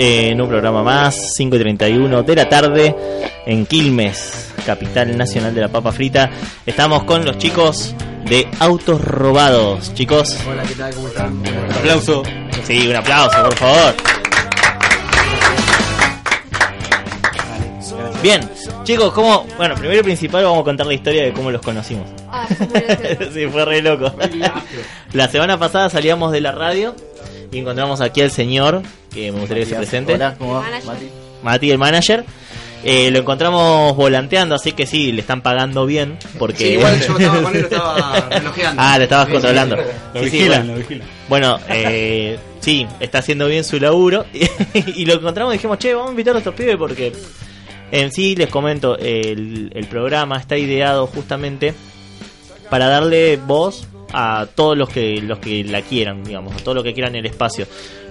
[0.00, 2.94] En un programa más, 5 y 31 de la tarde,
[3.44, 6.30] en Quilmes, capital nacional de la papa frita.
[6.64, 7.96] Estamos con los chicos
[8.26, 9.92] de Autos Robados.
[9.94, 10.94] Chicos, Hola, ¿qué tal?
[10.94, 11.32] ¿Cómo están?
[11.36, 12.22] un aplauso.
[12.64, 13.94] Sí, un aplauso, por favor.
[18.22, 18.48] Bien,
[18.84, 19.46] chicos, ¿cómo?
[19.56, 22.08] Bueno, primero y principal vamos a contar la historia de cómo los conocimos.
[23.34, 24.12] sí, fue re loco.
[25.12, 26.94] La semana pasada salíamos de la radio
[27.50, 28.82] y encontramos aquí al señor,
[29.26, 30.14] que me gustaría que se presente.
[30.14, 30.60] Hola, ¿cómo va?
[30.84, 31.08] Mati.
[31.42, 32.24] Mati, el manager.
[32.84, 36.16] Eh, lo encontramos volanteando, así que sí, le están pagando bien.
[36.38, 36.58] Porque...
[36.58, 38.82] Sí, igual yo estaba con él, lo estaba relojeando.
[38.82, 39.76] Ah, lo estabas Sí, controlando.
[39.76, 39.82] sí.
[40.14, 40.72] Lo Sí, sí, vigilan, bueno.
[40.72, 41.08] lo vigilan.
[41.28, 44.24] Bueno, eh, sí, está haciendo bien su laburo.
[44.94, 47.12] y lo encontramos y dijimos, che, vamos a invitar a estos pibes porque
[47.90, 51.74] en sí les comento, el, el programa está ideado justamente
[52.70, 56.84] para darle voz a todos los que los que la quieran, digamos, a todos los
[56.84, 57.66] que quieran el espacio.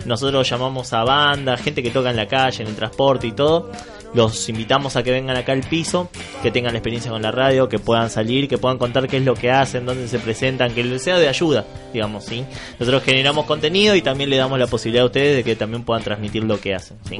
[0.05, 3.71] Nosotros llamamos a banda, gente que toca en la calle, en el transporte y todo,
[4.13, 6.09] los invitamos a que vengan acá al piso,
[6.41, 9.23] que tengan la experiencia con la radio, que puedan salir, que puedan contar qué es
[9.23, 12.45] lo que hacen, dónde se presentan, que les sea de ayuda, digamos, ¿sí?
[12.79, 16.03] Nosotros generamos contenido y también le damos la posibilidad a ustedes de que también puedan
[16.03, 17.17] transmitir lo que hacen, ¿sí?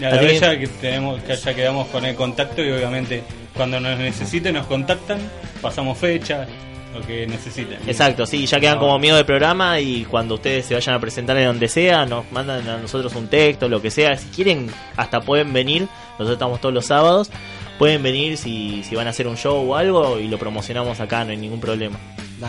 [0.00, 3.22] Y a la vez ya que tenemos, que ya quedamos con el contacto y obviamente
[3.54, 5.18] cuando nos necesiten nos contactan,
[5.60, 6.46] pasamos fecha,
[6.92, 7.78] lo que necesiten.
[7.86, 11.36] Exacto, sí, ya quedan como miedo de programa y cuando ustedes se vayan a presentar
[11.38, 14.16] en donde sea, nos mandan a nosotros un texto, lo que sea.
[14.16, 15.88] Si quieren, hasta pueden venir.
[16.12, 17.30] Nosotros estamos todos los sábados.
[17.78, 21.24] Pueden venir si, si van a hacer un show o algo y lo promocionamos acá,
[21.24, 21.98] no hay ningún problema.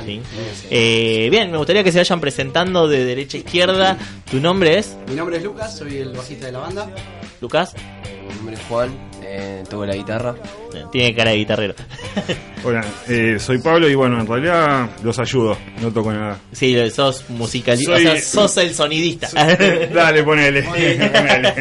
[0.06, 0.22] ¿sí?
[0.70, 3.98] Eh, bien, me gustaría que se vayan presentando de derecha a izquierda.
[4.30, 4.98] ¿Tu nombre es?
[5.07, 6.90] Mi nombre es Lucas, soy el bajista de la banda.
[7.41, 7.74] Lucas.
[8.28, 8.91] Mi nombre es Juan,
[9.26, 10.36] eh, toco la guitarra.
[10.91, 11.76] Tiene cara de guitarrero.
[12.64, 16.38] Hola, eh, soy Pablo y bueno, en realidad los ayudo, no toco nada.
[16.52, 19.30] Sí, sos musicalista, o sea, sos el sonidista.
[19.94, 20.64] Dale, ponele.
[20.64, 21.54] ponele.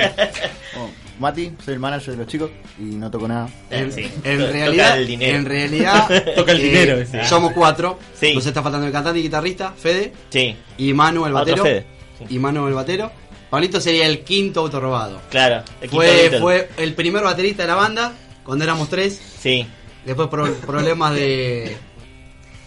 [0.77, 3.49] Oh, Mati, soy el manager de los chicos y no toco nada.
[3.71, 4.11] En, Sí.
[4.25, 5.37] en Toca realidad, el dinero.
[5.39, 7.99] en realidad Toca el eh, dinero, somos cuatro.
[8.15, 8.35] Sí.
[8.35, 10.13] Nos está faltando el cantante y guitarrista, Fede.
[10.31, 10.57] Sí.
[10.79, 11.63] Y Manu, el Otro batero.
[11.65, 11.87] Fede.
[12.29, 13.11] Y Manu, el batero.
[13.53, 15.21] Pablito sería el quinto auto robado.
[15.29, 16.41] Claro, el quinto Fue, Beatle.
[16.41, 18.13] fue el primer baterista de la banda
[18.45, 19.21] cuando éramos tres.
[19.41, 19.67] Sí.
[20.07, 21.77] Después pro- problemas de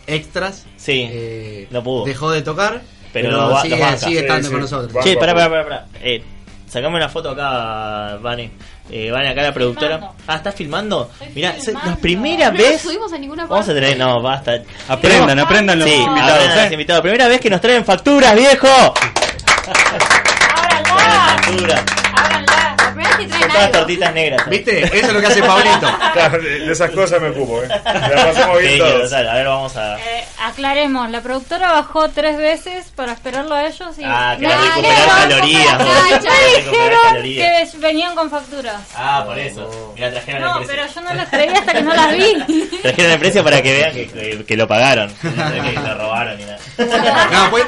[0.06, 0.68] extras.
[0.78, 1.10] Sí.
[1.12, 2.06] eh, no pudo.
[2.06, 2.84] Dejó de tocar.
[3.12, 3.98] Pero, Pero, sigue, los banca.
[3.98, 5.04] sigue estando con nosotros.
[5.04, 5.64] Che, pará, pará, pará.
[5.64, 5.86] pará.
[6.04, 6.22] Eh,
[6.70, 8.52] sacame una foto acá, Vane.
[8.92, 10.12] Eh, Vane, acá la productora.
[10.28, 11.10] Ah, ¿estás filmando?
[11.34, 12.80] Mirá, es la primera No vez.
[12.82, 13.82] subimos a ninguna Vamos a parte.
[13.82, 14.62] tener, no, basta.
[14.88, 16.64] Aprendan, aprendan los sí, invitados, aprendan ¿eh?
[16.66, 17.02] los invitados.
[17.02, 18.68] Primera vez que nos traen facturas, viejo.
[20.98, 21.84] Facturas.
[22.78, 23.78] La primera vez que Con traen todas algo.
[23.80, 24.50] tortitas negras.
[24.50, 24.84] ¿Viste?
[24.86, 25.88] Eso es lo que hace Pablito.
[26.16, 27.68] Claro, de, esas cosas me ocupo, ¿eh?
[27.68, 29.12] La pasamos bien todos.
[29.12, 29.98] A ver, vamos a.
[30.00, 35.08] Eh, aclaremos, la productora bajó tres veces para esperarlo a ellos y Ah, que recuperar
[35.28, 35.78] calorías.
[35.80, 37.72] dijeron calorías.
[37.72, 38.76] que venían con facturas.
[38.96, 39.92] Ah, por eso.
[39.96, 41.02] Mira, trajeron No, el pero precio.
[41.02, 42.70] yo no las creí hasta que no las vi.
[42.82, 45.12] Trajeron el precio para que vean que, que- que lo pagaron.
[45.24, 46.60] No que lo robaron ni nada.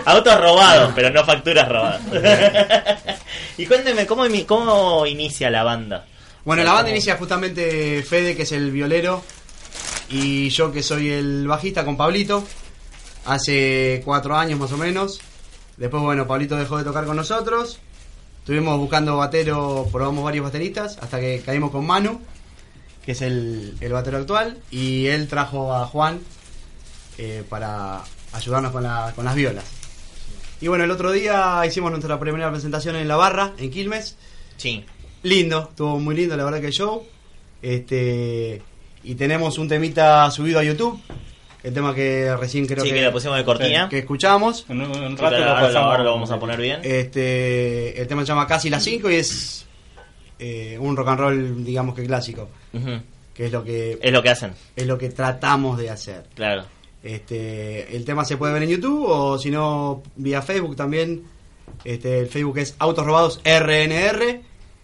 [0.05, 1.99] Autos robados, pero no facturas robadas.
[3.57, 6.05] Y cuénteme, ¿cómo, ¿cómo inicia la banda?
[6.45, 9.23] Bueno, la banda inicia justamente Fede, que es el violero,
[10.09, 12.43] y yo, que soy el bajista, con Pablito,
[13.25, 15.19] hace cuatro años más o menos.
[15.77, 17.79] Después, bueno, Pablito dejó de tocar con nosotros.
[18.39, 22.21] Estuvimos buscando batero, probamos varios bateristas, hasta que caímos con Manu,
[23.05, 26.21] que es el, el batero actual, y él trajo a Juan
[27.17, 28.01] eh, para
[28.31, 29.65] ayudarnos con, la- con las violas.
[30.61, 34.17] Y bueno, el otro día hicimos nuestra primera presentación en la barra, en Quilmes.
[34.57, 34.83] Sí.
[35.23, 37.03] Lindo, estuvo muy lindo la verdad que el show.
[37.61, 38.61] Este
[39.03, 40.99] y tenemos un temita subido a YouTube,
[41.63, 43.87] el tema que recién creo Sí, que que lo pusimos de cortina.
[43.89, 44.65] que escuchamos.
[44.69, 45.91] Un, un rato lo ahora, pasamos.
[45.91, 46.79] ahora lo vamos a poner bien.
[46.83, 49.65] Este, el tema se llama Casi las 5 y es
[50.39, 52.99] eh, un rock and roll digamos que clásico, Ujú.
[53.33, 54.53] que es lo que Es lo que hacen.
[54.75, 56.25] es lo que tratamos de hacer.
[56.35, 56.65] Claro.
[57.07, 61.23] Este, el tema se puede ver en YouTube o si no vía Facebook también.
[61.85, 64.41] Este, el Facebook es Autos Robados RNR,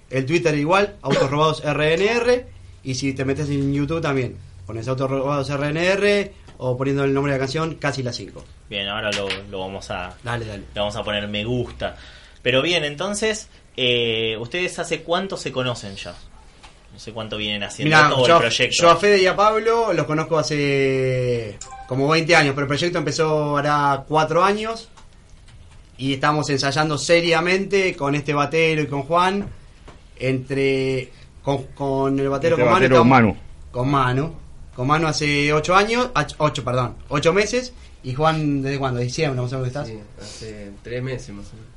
[0.09, 2.45] el Twitter igual, Autos Robados RNR
[2.81, 7.33] y si te metes en YouTube también, pones Autos Robados RNR o poniendo el nombre
[7.33, 8.41] de la canción Casi las 5.
[8.69, 10.15] Bien, ahora lo, lo vamos a.
[10.23, 10.63] Dale, dale.
[10.73, 11.97] Le vamos a poner me gusta.
[12.41, 16.15] Pero bien, entonces, eh, ¿ustedes hace cuánto se conocen ya?
[16.93, 18.83] No sé cuánto vienen haciendo todo yo, el proyecto.
[18.83, 21.57] yo a Fede y a Pablo los conozco hace
[21.93, 24.89] como 20 años, pero el proyecto empezó hará 4 años
[25.97, 29.47] y estamos ensayando seriamente con este batero y con Juan,
[30.17, 31.11] entre
[31.41, 33.37] con, con el batero Este con Manu, batero, estamos- Manu.
[33.71, 34.33] con Manu,
[34.75, 39.47] con Manu hace 8 años, 8 perdón, 8 meses y Juan desde cuándo, diciembre, no
[39.47, 39.87] sé dónde estás.
[39.87, 41.67] Sí, hace tres meses más o menos.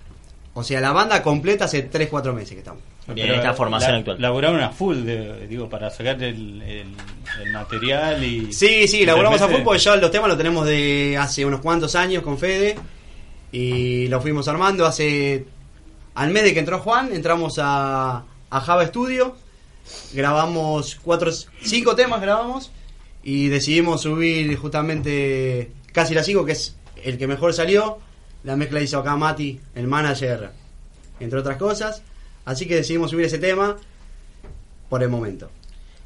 [0.55, 2.83] O sea, la banda completa hace 3 4 meses que estamos.
[3.15, 4.21] Bien, esta formación la- actual.
[4.21, 6.95] Laburaron a full, de- digo, para sacar el, el-
[7.43, 8.53] el material y...
[8.53, 11.61] Sí, sí, laburamos a Realmente- full porque ya los temas los tenemos de hace unos
[11.61, 12.77] cuantos años con Fede
[13.53, 14.85] y lo fuimos armando.
[14.87, 15.45] Hace
[16.15, 19.37] al mes de que entró Juan entramos a, a Java Studio
[20.15, 21.31] grabamos cuatro
[21.63, 22.73] cinco temas grabamos
[23.23, 27.99] y decidimos subir justamente casi las cinco que es el que mejor salió.
[28.45, 30.51] La mezcla hizo acá Mati el manager
[31.21, 32.03] entre otras cosas
[32.47, 33.77] así que decidimos subir ese tema
[34.89, 35.51] por el momento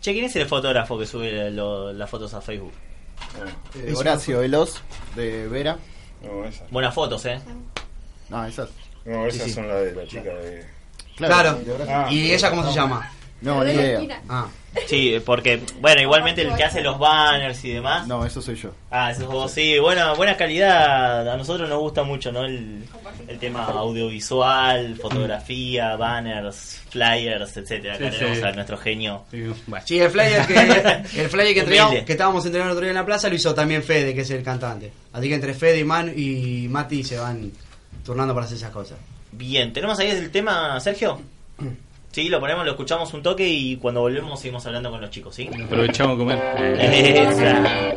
[0.01, 2.73] Che, ¿quién es el fotógrafo que sube lo- las fotos a Facebook?
[3.77, 4.81] Eh, Horacio Veloz
[5.15, 5.77] de Vera.
[6.23, 6.71] No, esas.
[6.71, 7.39] Buenas fotos, ¿eh?
[8.31, 8.71] No, esas.
[9.05, 9.55] No, esas Sí, sí.
[9.55, 10.67] son las de la chica de.
[11.19, 11.55] Claro.
[11.57, 11.95] de Horacio.
[11.95, 13.12] Ah, ¿Y ella cómo se llama?
[13.43, 14.21] No, ni idea.
[14.29, 14.47] Ah.
[14.87, 18.07] Sí, porque, bueno, igualmente el que hace los banners y demás.
[18.07, 18.71] No, eso soy yo.
[18.91, 21.29] Ah, eso es vos, sí, buena, buena calidad.
[21.29, 22.45] A nosotros nos gusta mucho, ¿no?
[22.45, 22.85] El,
[23.27, 27.95] el tema audiovisual, fotografía, banners, flyers, etcétera.
[27.97, 28.45] Acá Sí, tenemos sí.
[28.45, 29.25] a nuestro genio.
[29.85, 30.55] Sí, el flyer que,
[31.23, 33.53] el flyer que, entregamos- que estábamos entrenando el otro día en la plaza lo hizo
[33.55, 34.93] también Fede, que es el cantante.
[35.12, 37.51] Así que entre Fede y, Man, y Mati se van
[38.05, 38.99] turnando para hacer esas cosas.
[39.33, 41.21] Bien, ¿tenemos ahí el tema, Sergio?
[42.12, 45.35] Sí, lo ponemos, lo escuchamos un toque y cuando volvemos seguimos hablando con los chicos,
[45.35, 45.49] ¿sí?
[45.65, 46.39] Aprovechamos a comer.
[46.81, 47.97] Esa.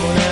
[0.00, 0.27] Con.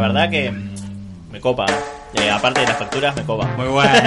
[0.00, 0.52] La verdad que
[1.30, 1.66] me copa.
[2.14, 3.46] Eh, aparte de las facturas, me copa.
[3.56, 3.92] Muy bueno.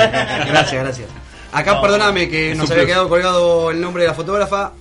[0.48, 1.10] gracias, gracias.
[1.52, 2.88] Acá, No, perdóname que nos había plus.
[2.94, 4.72] quedado colgado el nombre de la fotógrafa.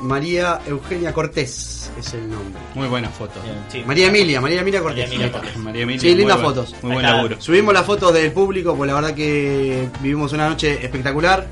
[0.00, 2.60] María Eugenia Cortés es el nombre.
[2.74, 3.40] Muy buena foto.
[3.84, 5.08] María Emilia, María Emilia Cortés.
[5.10, 5.42] María Emilia.
[5.56, 6.74] María Emilia, sí, muy lindas buen- fotos.
[6.82, 7.40] muy buen laburo.
[7.40, 11.46] Subimos las fotos del público, pues la verdad que vivimos una noche espectacular.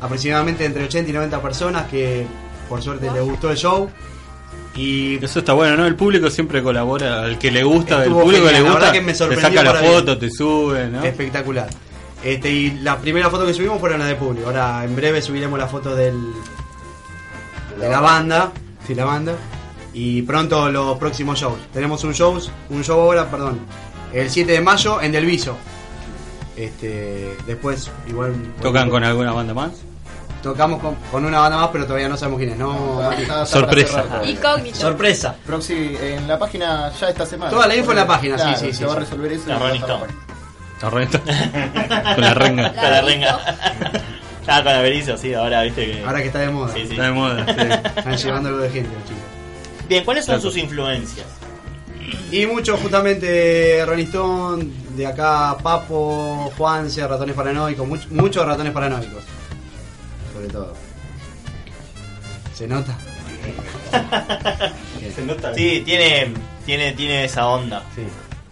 [0.00, 2.26] Aproximadamente entre 80 y 90 personas que
[2.68, 3.90] por suerte les gustó el show.
[4.76, 5.86] Y Eso está bueno, ¿no?
[5.86, 7.22] El público siempre colabora.
[7.22, 9.18] Al que le gusta, el Estuvo público que le la gusta, verdad que me te
[9.40, 9.92] saca la para bien.
[9.92, 11.04] foto, te sube, ¿no?
[11.04, 11.68] Espectacular.
[12.24, 14.46] Este, y la primera foto que subimos fueron las de público.
[14.46, 16.18] Ahora en breve subiremos la foto del,
[17.78, 18.52] de la banda.
[18.86, 19.34] Sí, la banda.
[19.92, 21.58] Y pronto los próximos shows.
[21.72, 22.36] Tenemos un show,
[22.70, 23.60] un show ahora, perdón,
[24.12, 25.56] el 7 de mayo en Del Viso.
[26.56, 28.32] Este, después igual
[28.62, 29.72] ¿Tocan con alguna banda más?
[30.44, 32.58] Tocamos con, con una banda más, pero todavía no sabemos quién es.
[32.58, 34.04] No, Está- está Sorpresa.
[34.26, 34.76] Incógnito.
[34.78, 35.34] Sorpresa.
[35.46, 37.50] Proxy, en la página ya esta semana.
[37.50, 39.48] Toda la info en la página, sí, Claro, sí, Se sí, va a resolver eso.
[39.48, 40.12] La Rolling Stone.
[40.80, 41.20] Correcto.
[42.14, 42.72] con la renga.
[42.74, 43.40] Con la renga.
[44.46, 46.04] Ah, con la Berizo, sí, ahora viste que.
[46.04, 46.74] Ahora que está de moda.
[46.74, 46.90] Sí, sí.
[46.92, 47.40] Está de moda.
[47.96, 49.22] Están llevando algo de gente, chicos.
[49.88, 50.50] Bien, ¿cuáles son Claro.
[50.50, 51.26] sus influencias?
[52.30, 59.22] Y mucho justamente Rolling Stone, de acá Papo, Juanse, Ratones Paranoicos, much- muchos ratones paranoicos.
[60.44, 60.74] Sobre todo.
[62.54, 62.96] ¿Se nota?
[65.54, 66.32] Sí, tiene,
[66.66, 67.82] tiene, tiene esa onda.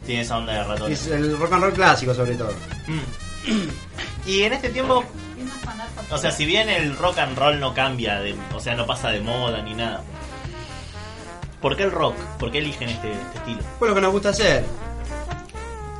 [0.06, 0.92] Tiene esa onda de ratón.
[0.92, 2.52] Es el rock and roll clásico sobre todo.
[2.86, 3.68] Mm.
[4.26, 5.02] Y en este tiempo,
[6.10, 9.10] O sea, si bien el rock and roll no cambia, de, o sea, no pasa
[9.10, 10.02] de moda ni nada.
[11.60, 12.14] ¿Por qué el rock?
[12.38, 13.60] ¿Por qué eligen este, este estilo?
[13.78, 14.64] Fue lo que nos gusta hacer.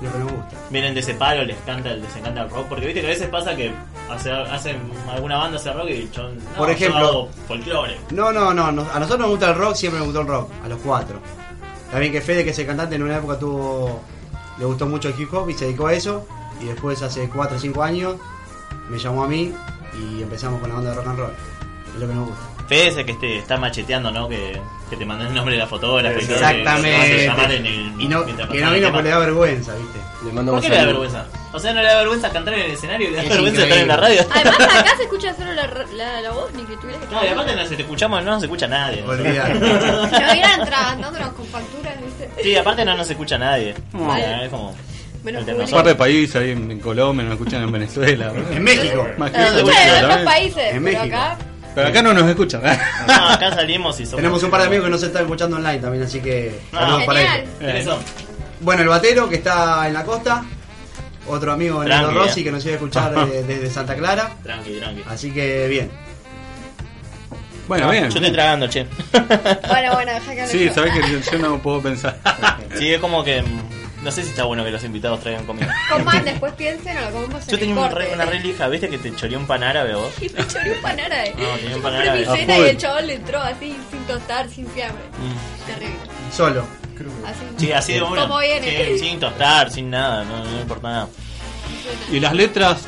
[0.03, 0.57] Lo que nos gusta.
[0.70, 2.66] Vienen de ese palo, les encanta, les encanta el rock.
[2.69, 3.73] Porque viste que a veces pasa que
[4.11, 4.81] hace- hacen
[5.11, 7.97] alguna banda hace rock y yo, no, Por ejemplo- folclore.
[8.11, 10.51] No, no, no, no, A nosotros nos gusta el rock, siempre nos gustó el rock.
[10.65, 11.20] A los cuatro.
[11.91, 14.03] También que Fede, que es el cantante, en una época tuvo.
[14.59, 16.27] Le gustó mucho el hip hop y se dedicó a eso.
[16.61, 18.16] Y después, hace 4 o 5 años,
[18.89, 19.53] me llamó a mí
[19.99, 21.33] y empezamos con la banda de rock and roll.
[21.95, 22.43] Es lo que nos gusta.
[22.73, 24.28] El que este, está macheteando, ¿no?
[24.28, 26.90] Que, que te mandó el nombre de la fotógrafa y todo, que- Exactamente.
[26.90, 28.93] que vas a llamar en el- y no, mientras que no el vino tema.
[28.93, 29.99] porque le da vergüenza, ¿viste?
[30.27, 31.27] Le mando ¿Por qué le da vergüenza?
[31.53, 33.62] O sea, no le da vergüenza cantar en el escenario y le da Es vergüenza
[33.65, 34.20] estar en la radio.
[34.31, 35.66] Además, acá se escucha solo la,
[35.97, 38.31] la, la voz, ni que tuviera que No, y aparte no, si te escuchamos no
[38.32, 39.03] nos escucha nadie.
[39.07, 39.55] Olvidate.
[39.55, 42.31] Nos irán atragantándonos con facturas, ¿viste?
[42.43, 43.74] Sí, aparte no nos escucha nadie.
[43.93, 44.44] Vale.
[44.44, 44.74] Es como...
[45.24, 45.77] Menos entre Un público.
[45.77, 48.32] par de países ahí en, en Colombia, nos escuchan en Venezuela.
[48.51, 49.07] En México.
[49.19, 50.24] Más que Nos eso, escuchan en otros también.
[50.24, 51.05] países, En pero México.
[51.16, 51.39] acá.
[51.74, 52.61] Pero acá no nos escuchan.
[53.07, 54.16] No, acá salimos y somos...
[54.16, 57.05] Tenemos un par de amigos que nos están escuchando online también, así que Ah, saludos
[57.05, 57.49] para ellos.
[57.59, 57.99] ¿Quiénes son?
[58.61, 60.44] Bueno, el batero que está en la costa.
[61.28, 62.44] Otro amigo, Nino Tranqui, Rossi, eh.
[62.44, 64.32] que nos iba a escuchar de- desde Santa Clara.
[64.43, 65.03] Tranqui, tranqui.
[65.09, 65.90] Así que bien.
[67.69, 68.11] Bueno, No, bien.
[68.11, 68.86] Yo estoy tragando, che.
[69.69, 72.19] Bueno, bueno, deja que Sí, sabés que yo, yo no puedo pensar.
[72.77, 73.43] Sí, es como que...
[74.03, 75.73] No sé si está bueno que los invitados traigan comida.
[75.91, 78.89] Coman, después piensen o lo comemos Yo en tenía el re- una re lija, ¿viste
[78.89, 80.12] que te choreó un pan árabe vos?
[80.20, 81.35] Y me choré un pan árabe.
[81.39, 82.19] No, tenía un pan árabe.
[82.20, 85.05] mi cena y el chaval le entró así, sin tostar, sin fiambre.
[85.19, 85.66] Mm.
[85.66, 85.97] Terrible.
[86.35, 86.65] Solo.
[87.27, 87.39] Así.
[87.66, 88.23] Sí, así de una.
[88.23, 88.89] ¿Cómo viene?
[88.97, 91.09] Sin, sin tostar, sin nada, no, no importa nada.
[92.11, 92.83] ¿Y las letras?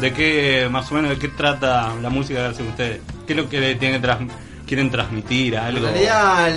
[0.00, 3.00] ¿De qué, más o menos, de qué trata la música que hacen ustedes?
[3.26, 4.32] ¿Qué es lo que le tienen que trans-
[4.66, 5.54] quieren transmitir?
[5.54, 5.86] En ¿Algo?
[5.88, 6.52] realidad,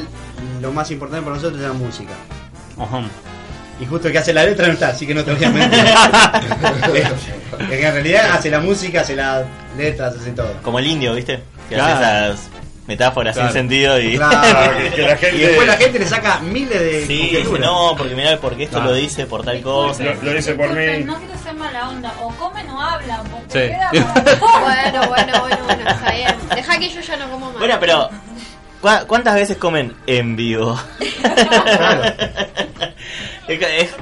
[0.61, 2.13] lo más importante para nosotros es la música.
[2.79, 3.01] Ajá.
[3.79, 5.49] Y justo el que hace la letra no está, así que no te voy a
[5.51, 5.79] mentir.
[7.59, 9.43] el que en realidad hace la música, hace las
[9.77, 10.53] letras, hace todo.
[10.61, 11.41] Como el indio, ¿viste?
[11.69, 11.93] Que Claro.
[11.95, 12.49] hace esas
[12.87, 13.49] metáforas Claro.
[13.49, 14.15] sin sentido y...
[14.17, 17.95] Claro, que la gente- Y después la gente le saca miles de Sí, dice, no,
[17.97, 18.91] porque mirá, porque esto Claro.
[18.91, 20.03] lo dice por tal cosa.
[20.03, 22.13] Disculpen, No quiero ser mala onda.
[22.21, 23.21] O comen o hablan.
[23.27, 23.73] Porque Sí.
[23.73, 23.89] queda
[24.61, 26.35] Bueno, bueno, bueno, bueno, está bien.
[26.55, 27.57] Deja que yo ya no como más.
[27.59, 28.09] Bueno, pero...
[28.81, 30.77] ¿cu- ¿Cuántas veces comen en vivo?
[33.47, 33.95] Es, es-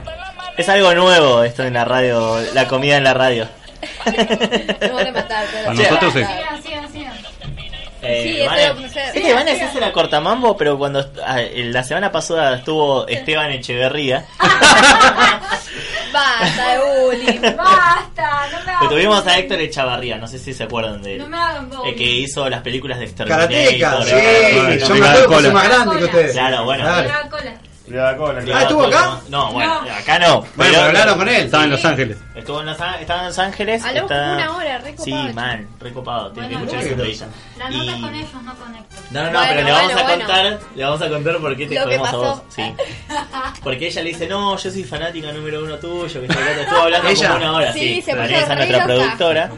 [0.57, 3.47] es algo nuevo esto en la radio, la comida en la radio.
[4.05, 5.69] No van a matar, pero.
[5.69, 6.31] A nosotros sigan.
[8.03, 8.41] Eh, Sí.
[8.41, 14.25] Es que a decirse la cortamambo, pero cuando ah, la semana pasada estuvo Esteban Echeverría,
[16.11, 17.41] Basta bullying.
[17.55, 19.37] Basta, no me que hagan tuvimos a.
[19.37, 21.19] Héctor Echavarría, no sé si se acuerdan de él.
[21.19, 21.69] No me hagan.
[21.85, 23.49] El que hizo las películas de Exterminator.
[23.49, 24.11] Karateca, sí,
[24.79, 26.31] yo no, me acuerdo que más grande que ustedes.
[26.33, 26.83] Claro, bueno.
[26.83, 27.09] Claro.
[27.91, 28.41] Cola.
[28.53, 29.19] Ah, ¿estuvo acá?
[29.29, 30.41] No, bueno, acá no.
[30.41, 31.45] Bueno, pero hablaron con él.
[31.45, 32.17] Estaba en Los Ángeles.
[32.35, 33.83] Estuvo en Los, Á- estaba en Los Ángeles.
[33.83, 35.33] Hablamos está- como una hora, re Sí, copado.
[35.33, 36.31] man, recopado.
[36.31, 37.11] Tiene que Bueno, escuchar esa bueno.
[37.11, 37.59] entrevista.
[37.59, 38.99] La Y- nota con ellos, no con Héctor.
[39.11, 40.25] No, no, no, Bueno, pero le vamos bueno, a bueno.
[40.25, 42.21] contar, le vamos a contar por qué te Lo que jodemos a pasó.
[42.21, 42.41] vos.
[42.49, 42.73] Sí.
[43.63, 46.61] Porque ella le dice, no, yo soy fanática número uno tuyo, que está acá".
[46.61, 47.27] estuvo hablando Ella.
[47.27, 48.01] como una hora, Sí, sí.
[48.01, 48.85] se puso Vanessa, re nuestra loca.
[48.85, 49.49] productora.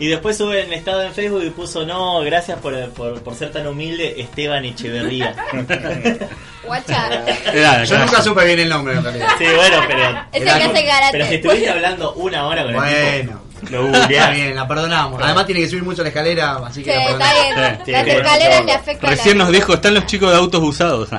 [0.00, 3.50] Y después sube en estado en Facebook y puso, no, gracias por, por, por ser
[3.52, 5.34] tan humilde, Esteban Echeverría.
[6.64, 7.84] Guacha.
[7.84, 9.28] Yo nunca supe bien el nombre en realidad.
[9.38, 10.08] sí, bueno, pero...
[10.32, 11.08] Es el que hace karate.
[11.12, 13.40] Pero si estuviste hablando una hora con el Bueno.
[13.60, 15.20] tipo, lo Está bien, la perdonamos.
[15.22, 17.56] Además tiene que subir mucho la escalera, así Sí, que la está perdonamos.
[17.56, 17.78] bien.
[17.86, 19.10] Sí, Las escaleras le afectan.
[19.10, 21.08] Recién nos dijo, están los chicos de autos usados.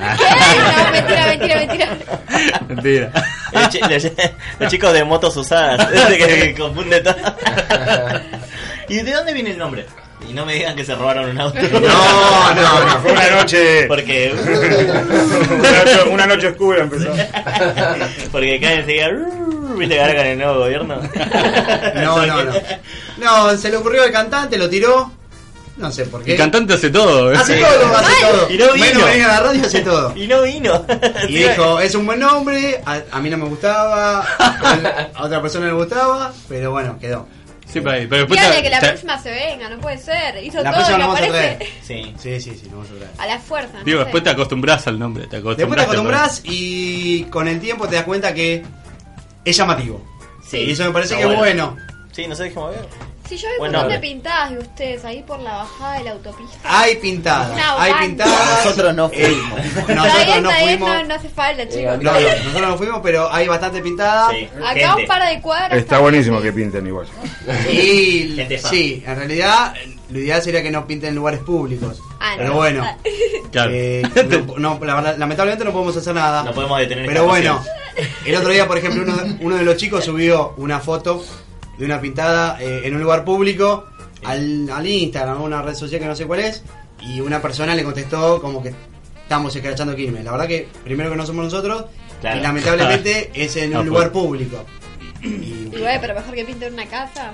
[0.92, 1.98] mentira, mentira, mentira.
[2.68, 3.12] mentira.
[3.52, 4.12] Los, chi- los-
[4.60, 7.16] los chicos de motos usadas, ese que, que confunde todo.
[8.90, 9.86] ¿Y de dónde viene el nombre?
[10.28, 11.58] Y no me digan que se robaron un auto.
[11.72, 13.00] No, no, no.
[13.00, 13.86] Fue una noche.
[13.86, 14.34] Porque,
[15.50, 17.10] una, noche una noche oscura empezó.
[18.32, 19.08] porque cae enseguida.
[19.76, 21.00] ¿Viste que ahora con el nuevo gobierno?
[21.94, 22.52] No, no, no.
[23.18, 25.12] No, se le ocurrió al cantante, lo tiró.
[25.76, 26.32] No sé por qué.
[26.32, 27.32] El cantante hace todo.
[27.32, 27.36] ¿eh?
[27.36, 27.62] Hace Sí.
[27.62, 28.50] todo, hace todo.
[28.50, 29.04] Y no vino.
[29.06, 30.12] Venir a la radio, hace todo.
[30.16, 30.84] Y no vino.
[31.28, 35.66] Y dijo, es un buen nombre, a, a mí no me gustaba, a otra persona
[35.68, 37.26] le gustaba, pero bueno, quedó.
[37.72, 40.42] Sí, pero, pero después Dígale te- que la próxima se venga, no puede ser.
[40.44, 41.56] Hizo La todo próxima y lo no vamos a aparece.
[41.56, 41.72] traer.
[41.82, 42.14] Sí.
[42.18, 43.10] Sí, sí, sí, lo vamos a traer.
[43.18, 43.78] A la fuerza.
[43.78, 44.04] no Digo, sé.
[44.04, 45.26] después te acostumbras al nombre.
[45.26, 45.86] Te Después te acostumbras.
[45.86, 48.62] acostumbras y con el tiempo te das cuenta que
[49.44, 50.04] es llamativo.
[50.48, 50.58] Sí.
[50.58, 51.76] Y eso me parece Está que es bueno.
[52.12, 52.86] Sí, no sé, dijimos ver.
[53.30, 56.10] Si yo vi un montón de pintadas de ustedes ahí por la bajada de la
[56.10, 56.58] autopista.
[56.64, 58.64] Hay pintadas, hay pintadas.
[58.64, 59.88] Nosotros no Eh, fuimos.
[59.88, 60.88] Nosotros no fuimos.
[60.90, 62.02] no, no hace falta, chicos.
[62.02, 64.30] No, no, nosotros no fuimos, pero hay bastante pintada.
[64.30, 64.48] Sí.
[64.58, 65.02] Acá Gente.
[65.02, 65.78] un par de cuadras.
[65.78, 67.06] Está buenísimo que pinten igual.
[67.72, 68.36] Y
[68.68, 69.74] sí, en realidad
[70.10, 72.02] lo ideal sería que no pinten en lugares públicos.
[72.18, 72.54] Ah, Pero no.
[72.56, 72.84] bueno,
[73.52, 73.70] Claro.
[73.72, 74.02] eh,
[74.58, 76.42] no, no, la verdad, lamentablemente no podemos hacer nada.
[76.42, 77.50] No podemos detener Pero esta bueno,
[77.94, 78.08] emoción.
[78.26, 81.24] el otro día, por ejemplo, uno, uno de los chicos subió una foto
[81.80, 83.86] de una pintada eh, en un lugar público
[84.24, 86.62] al, al Instagram, a una red social que no sé cuál es,
[87.00, 88.72] y una persona le contestó como que
[89.22, 90.22] estamos escrachando Quilmes.
[90.24, 91.86] La verdad que primero que no somos nosotros,
[92.20, 92.38] Claro.
[92.38, 93.86] y lamentablemente es en un pues.
[93.86, 94.64] lugar público.
[95.22, 97.32] Y bueno, pero mejor que pinte una casa.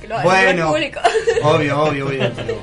[0.00, 1.00] Que lo haga en Bueno, lugar público.
[1.42, 2.32] obvio, obvio, obvio.
[2.36, 2.56] Pero,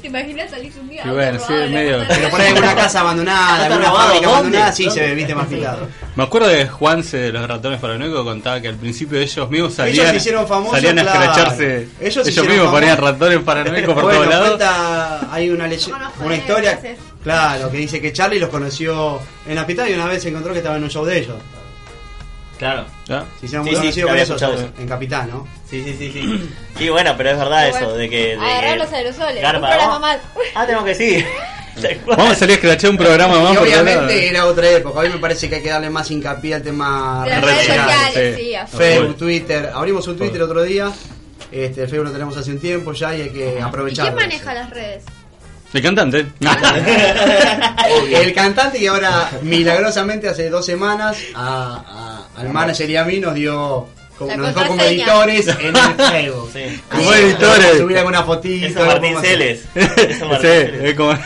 [0.00, 1.02] ¿Te imaginas salir un día?
[1.04, 2.04] Y bueno, sí, medio.
[2.06, 5.00] pero por ahí alguna casa abandonada, alguna fábrica abandonada, sí ¿Dónde?
[5.00, 5.88] se ve, viste, más picado.
[6.14, 9.74] Me acuerdo de Juanse de los ratones paranoicos que contaba que al principio ellos mismos
[9.74, 11.20] salían, Ellos se hicieron famosos, salían a claro.
[11.24, 11.88] escracharse.
[12.00, 14.48] Ellos mismos ponían ratones paranoicos por bueno, todos lados.
[14.48, 15.64] cuenta, hay una,
[16.20, 16.80] una historia,
[17.22, 20.52] claro, que dice que Charlie los conoció en la hospital y una vez se encontró
[20.52, 21.36] que estaba en un show de ellos.
[22.58, 22.86] Claro.
[23.08, 23.24] ¿Ah?
[23.40, 24.72] Se hicieron Sí, muy sí, conocidos por eso, eso.
[24.78, 25.46] en Capital, ¿no?
[25.68, 26.50] Sí, sí, sí, sí.
[26.78, 28.16] Sí, bueno, pero es verdad Bueno, eso, de que...
[28.26, 29.42] De Agarrar que los aerosoles.
[29.42, 30.18] Garpa, las mamás.
[30.54, 31.24] Ah, tenemos que sí.
[32.06, 35.18] Vamos a salir a escrachar un programa más Y obviamente era otra época, hoy me
[35.18, 38.78] parece que hay que darle más hincapié al tema redes sociales, sí, a full.
[38.78, 40.92] Facebook, Twitter, abrimos un Twitter otro día,
[41.50, 44.12] este, el Facebook lo tenemos hace un tiempo ya y hay que ¿Y aprovecharlo.
[44.16, 45.02] quién maneja las redes?
[45.72, 46.26] El cantante.
[48.22, 53.18] El cantante que ahora milagrosamente hace dos semanas a, a- al manager y a mí
[53.20, 53.86] nos dio
[54.18, 56.50] como, nos dejó como editores en el Facebook.
[56.52, 56.80] Sí.
[56.90, 57.78] Como editores.
[57.78, 58.66] Subir alguna fotito.
[58.66, 59.64] Eso es Martín Celes.
[59.74, 61.18] Eso es Martín Sí, es como.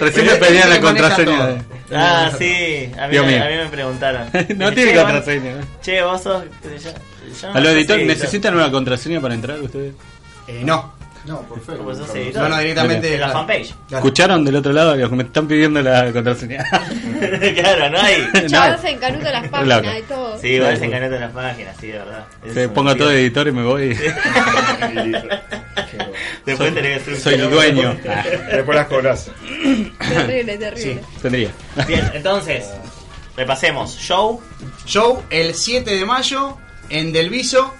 [0.00, 1.56] Recién me pedían la contraseña.
[1.92, 3.42] Ah, sí, a mí, me, mío.
[3.44, 4.28] a mí me preguntaron.
[4.56, 5.52] No Che, tiene vos- contraseña.
[5.82, 6.44] Che, vos sos...
[6.64, 6.90] yo,
[7.40, 9.92] yo no A los editores, si- ¿necesitan una contraseña para entrar ustedes?
[10.48, 10.94] Eh, no.
[11.26, 11.96] No, por Facebook.
[12.34, 13.06] No, no, directamente.
[13.08, 13.32] De la claro.
[13.32, 13.74] fanpage.
[13.88, 14.04] Claro.
[14.04, 16.64] ¿Escucharon del otro lado los que me están pidiendo la contraseña?
[17.54, 18.28] claro, no hay.
[18.46, 19.98] Chavos se encanuto las páginas Loco.
[19.98, 20.38] y todo.
[20.38, 22.26] Sí, igual se encanó en las páginas, sí, de verdad.
[22.52, 23.98] Se pongo todo de editor y me voy.
[26.44, 27.96] Después soy, tenés que hacer un soy el dueño.
[28.52, 29.30] Después las cobras.
[29.98, 31.00] Terrible, terrible.
[31.22, 31.50] Tendría.
[31.86, 32.66] Bien, entonces,
[33.34, 33.96] repasemos.
[33.96, 34.42] Show.
[34.84, 36.58] Show el 7 de mayo
[36.90, 37.72] en Delviso.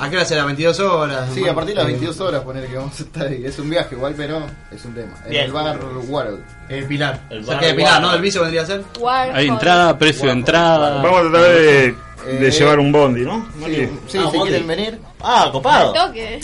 [0.00, 0.46] ¿A qué hora será?
[0.46, 1.28] ¿22 horas?
[1.34, 3.44] Sí, a partir de las Eh, 22 horas poner que vamos a estar ahí.
[3.44, 5.12] Es un viaje igual, pero es un tema.
[5.24, 5.44] En Bien.
[5.44, 5.78] el bar
[6.08, 6.40] World.
[6.70, 7.20] Eh, Pilar.
[7.28, 8.00] El Cerca bar de Pilar.
[8.00, 8.12] ¿no?
[8.12, 8.82] Delviso vendría a ser.
[8.98, 9.36] Warhol.
[9.36, 11.02] Hay entrada, precio de entrada.
[11.02, 11.94] Vamos a tratar de,
[12.26, 13.46] de Eh, llevar un bondi, ¿no?
[13.64, 14.40] Sí, sí, Ah, si bondi.
[14.50, 14.98] quieren venir.
[15.22, 15.94] Ah, copado.
[15.94, 16.40] Al toque.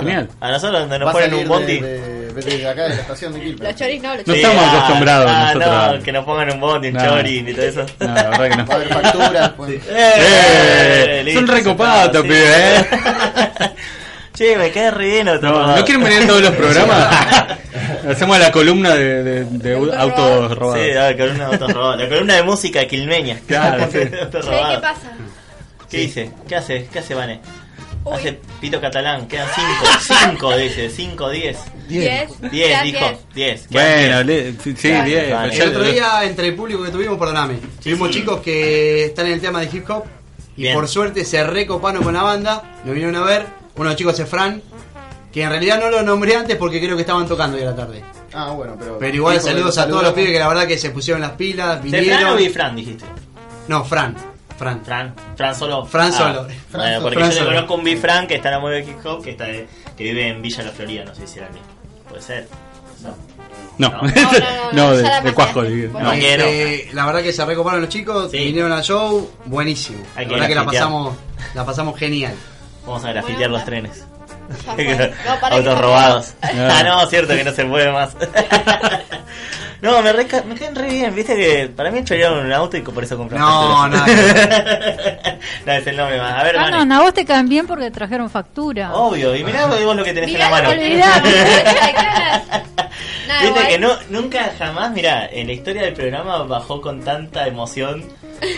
[0.00, 0.28] Genial.
[0.40, 1.80] A nosotros donde nos ponen un bondi.
[1.80, 1.98] de,
[2.32, 3.60] de, de acá de la estación de Quilmes.
[3.60, 4.44] Los choris no, los No choris.
[4.44, 5.96] estamos acostumbrados ah, nosotros.
[5.98, 7.20] no, que nos pongan un bondi, un No.
[7.28, 7.86] y todo eso.
[8.00, 8.66] No, la verdad que no.
[8.66, 9.48] Va a haber facturas.
[9.56, 9.70] pues.
[9.70, 12.28] Eh, Eh, listo, son recopados estos sí.
[12.28, 12.86] pibes, eh.
[14.38, 14.70] Che, me
[15.42, 15.76] No.
[15.76, 17.08] ¿no quieren venir en todos los programas?
[18.10, 20.84] Hacemos la columna de, de, de autos robados.
[20.86, 22.00] Sí, la columna de autos robados.
[22.00, 23.40] La columna de música quilmeña.
[23.46, 23.98] Claro, sí.
[24.20, 25.12] Autos ¿qué pasa?
[25.90, 26.30] ¿Qué dice?
[26.48, 26.88] ¿Qué hace?
[26.92, 27.40] ¿Qué hace Vane?
[28.04, 28.14] Uy.
[28.14, 31.58] Hace pito catalán, quedan 5, 5 dice, 5, 10.
[31.88, 32.40] Diez.
[32.40, 33.68] 10 Quedan dijo, diez.
[33.68, 33.68] 10.
[33.70, 35.04] Bueno, le- sí, sí, Claro.
[35.04, 35.30] bien.
[35.30, 35.50] Vale.
[35.50, 39.26] pero El ya- otro día, entre el público que tuvimos, perdóname, tuvimos chicos que están
[39.26, 40.04] en el tema de hip hop
[40.56, 40.74] y Bien.
[40.74, 43.46] por suerte se recoparon con la banda, lo vinieron a ver.
[43.74, 44.62] Uno de los chicos es Fran,
[45.38, 47.76] que en realidad no lo nombré antes porque creo que estaban tocando hoy a la
[47.76, 48.02] tarde.
[48.32, 48.98] Ah, bueno, pero.
[48.98, 51.82] Pero igual saludos a todos los pibes que la verdad que se pusieron las pilas,
[51.82, 52.36] ¿De Fran o vinieron.
[52.36, 53.04] Bifran dijiste?
[53.68, 54.14] No, Fran.
[54.58, 54.84] Fran.
[54.84, 55.86] Fran, Fran solo.
[55.86, 56.42] Fran solo.
[56.42, 57.50] bueno, Fran porque Fran yo le solo.
[57.50, 60.28] conozco un Bifran que está en la de hip hop, que, está de- que vive
[60.28, 61.68] en Villa La Florida, no sé si era el mismo.
[62.08, 62.48] Puede ser.
[63.02, 63.14] No.
[63.78, 64.02] No, No.
[64.02, 64.02] no,
[64.72, 66.00] no, no, no, de, de digo.
[66.00, 66.94] No, Este, quiero.
[66.94, 68.38] la verdad que se recoparon los chicos, Sí.
[68.38, 70.02] vinieron al show, buenísimo.
[70.16, 71.16] Hay la que verdad que la pasamos,
[71.54, 72.34] la pasamos genial.
[72.84, 74.04] Vamos a grafitear los trenes.
[75.50, 76.34] Autos robados.
[76.42, 78.16] Ah, no, cierto que no se puede más.
[79.80, 82.80] no, me, reca- me caen re bien, viste que para mí chorearon un auto y
[82.82, 85.36] por eso compraron No, facturas.
[85.66, 86.32] no, es el nombre más.
[86.40, 86.86] A ver, Ah, Vane.
[86.86, 88.92] no, a vos te caen bien porque trajeron factura.
[88.94, 90.70] Obvio, y mirá vos lo que tenés en la Mirá, mano.
[90.70, 91.22] olvidá.
[93.42, 98.04] Viste que no, nunca jamás, mira, en la historia del programa bajó con tanta emoción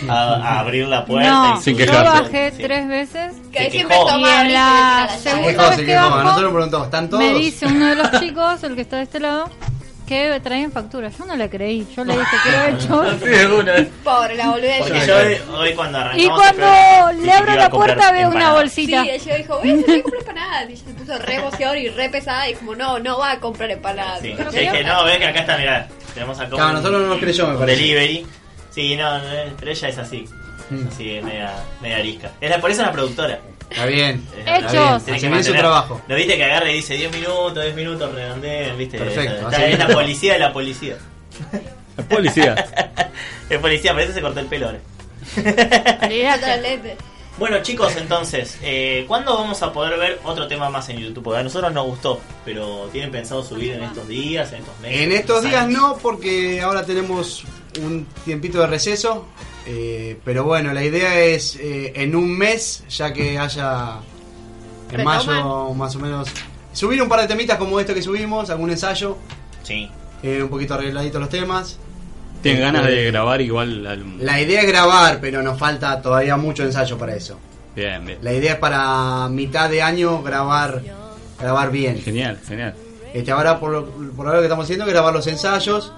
[0.09, 2.63] a, a abrir la puerta No, y Sin yo bajé Sí.
[2.63, 4.09] tres veces Que ahí Se siempre quejó.
[4.09, 7.23] y tomaba en la segunda vez se que bajó nosotros nos preguntó, ¿están todos?
[7.23, 9.51] me dice uno de los chicos, el que está de este lado,
[10.11, 11.09] que traían factura.
[11.17, 13.19] Yo no le creí, yo le dije quiero hecho.
[13.21, 13.87] Sí, de una.
[14.03, 17.33] Pobre, la volví a Porque yo hoy, hoy cuando arrancamos Y el cuando programa, le
[17.33, 19.03] abro que la a puerta veo una bolsita.
[19.05, 20.69] Sí, ella dijo, ves, no compré empanadas.
[20.69, 23.39] Y ella se puso re emocionada y re pesada y como, no, no va a
[23.39, 24.21] comprar empanadas.
[24.21, 27.19] Sí, yo dije, no, ves que acá está, mirá, tenemos acá Claro, nosotros no nos
[27.19, 27.79] creyó, me un parece.
[27.81, 28.27] delivery.
[28.71, 29.25] Sí, no, no,
[29.61, 30.25] pero ella es así.
[30.71, 30.89] Mm.
[30.89, 32.31] Así, media, media arisca.
[32.41, 33.39] Es la, por eso es la productora.
[33.71, 34.27] Está bien.
[34.47, 35.03] Hechos.
[35.05, 36.01] que bien su trabajo.
[36.09, 38.99] ¿No viste que agarre y dice 10 minutos, 10 minutos, redondeen, viste?
[38.99, 39.89] Perfecto, Está- está- es bien.
[39.89, 40.97] la policía de la policía.
[41.97, 42.55] La policía.
[43.51, 44.79] Es policía, parece que se cortó el pelo ahora.
[45.35, 46.97] Totalmente.
[47.39, 51.25] Bueno chicos, entonces, eh, ¿cuándo vamos a poder ver otro tema más en YouTube?
[51.25, 55.01] Porque a nosotros nos gustó, pero ¿tienen pensado subir en estos días, en estos meses?
[55.01, 57.45] En estos días no, porque ahora tenemos
[57.83, 59.27] un tiempito de receso.
[59.67, 63.97] Eh, pero bueno, la idea es eh, en un mes, ya que haya
[64.91, 65.27] En Retoman.
[65.27, 66.29] mayo, más o menos.
[66.73, 69.17] Subir un par de temitas como este que subimos, algún ensayo.
[69.63, 69.89] Sí.
[70.23, 71.79] Eh, un poquito arregladitos los temas.
[72.43, 73.87] Tienen ganas de Eh, grabar igual.
[73.87, 77.39] al- La idea es grabar, pero nos falta todavía mucho ensayo para eso.
[77.77, 78.19] Bien, bien.
[78.23, 80.83] La idea es para mitad de año grabar
[81.39, 82.01] grabar bien.
[82.03, 82.75] Genial, genial.
[83.15, 85.93] Este, ahora por, lo- por ahora lo que estamos haciendo es grabar los ensayos.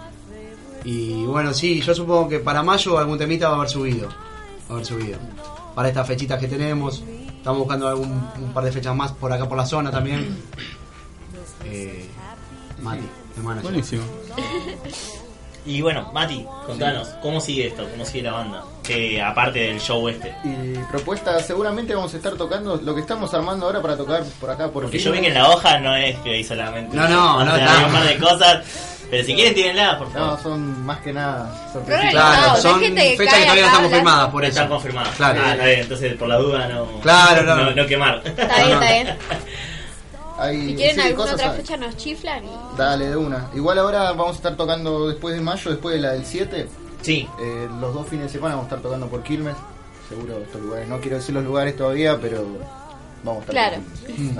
[0.85, 4.09] Y bueno, sí, yo supongo que para mayo algún temita va a haber subido.
[4.09, 5.19] Va a haber subido.
[5.75, 7.03] Para estas fechitas que tenemos.
[7.37, 8.11] Estamos buscando algún
[8.41, 10.37] un par de fechas más por acá por la zona también.
[11.65, 12.09] Eh,
[12.81, 13.03] Mati,
[13.43, 13.63] manager.
[13.63, 14.03] Buenísimo.
[15.65, 17.89] Y bueno, Mati, contanos, ¿cómo sigue esto?
[17.89, 18.65] ¿Cómo sigue la banda?
[18.83, 20.35] Que aparte del show este.
[20.45, 24.51] Y propuesta, seguramente vamos a estar tocando lo que estamos armando ahora para tocar por
[24.51, 26.97] acá, por Porque yo vi que en la hoja no es que hay solamente.
[26.97, 27.53] No, no, no, no.
[27.53, 28.92] Hay un par de cosas.
[29.13, 30.27] Pero si quieren, tírenla, por favor.
[30.31, 34.29] No, son más que nada Claro, Claro, son que fechas que todavía no están confirmadas,
[34.31, 34.51] por eso.
[34.53, 35.15] Están confirmadas.
[35.17, 35.41] Claro.
[35.45, 36.87] Ah, está bien, entonces por la duda no.
[37.03, 37.71] Claro, no, no.
[37.73, 37.87] no.
[37.87, 38.23] quemar.
[38.25, 39.19] Está bien, está bien.
[40.39, 42.49] Hay- Si quieren sí, alguna cosas otra fecha nos chiflan y...
[42.79, 43.51] Dale, de una.
[43.55, 46.69] Igual ahora vamos a estar tocando después de mayo, después de la del 7.
[47.03, 47.29] Sí.
[47.39, 49.57] Eh, los dos fines de semana vamos a estar tocando por Quilmes.
[50.09, 50.89] Seguro estos lugares.
[50.89, 52.47] No quiero decir los lugares todavía, pero
[53.25, 53.77] vamos a estar Claro.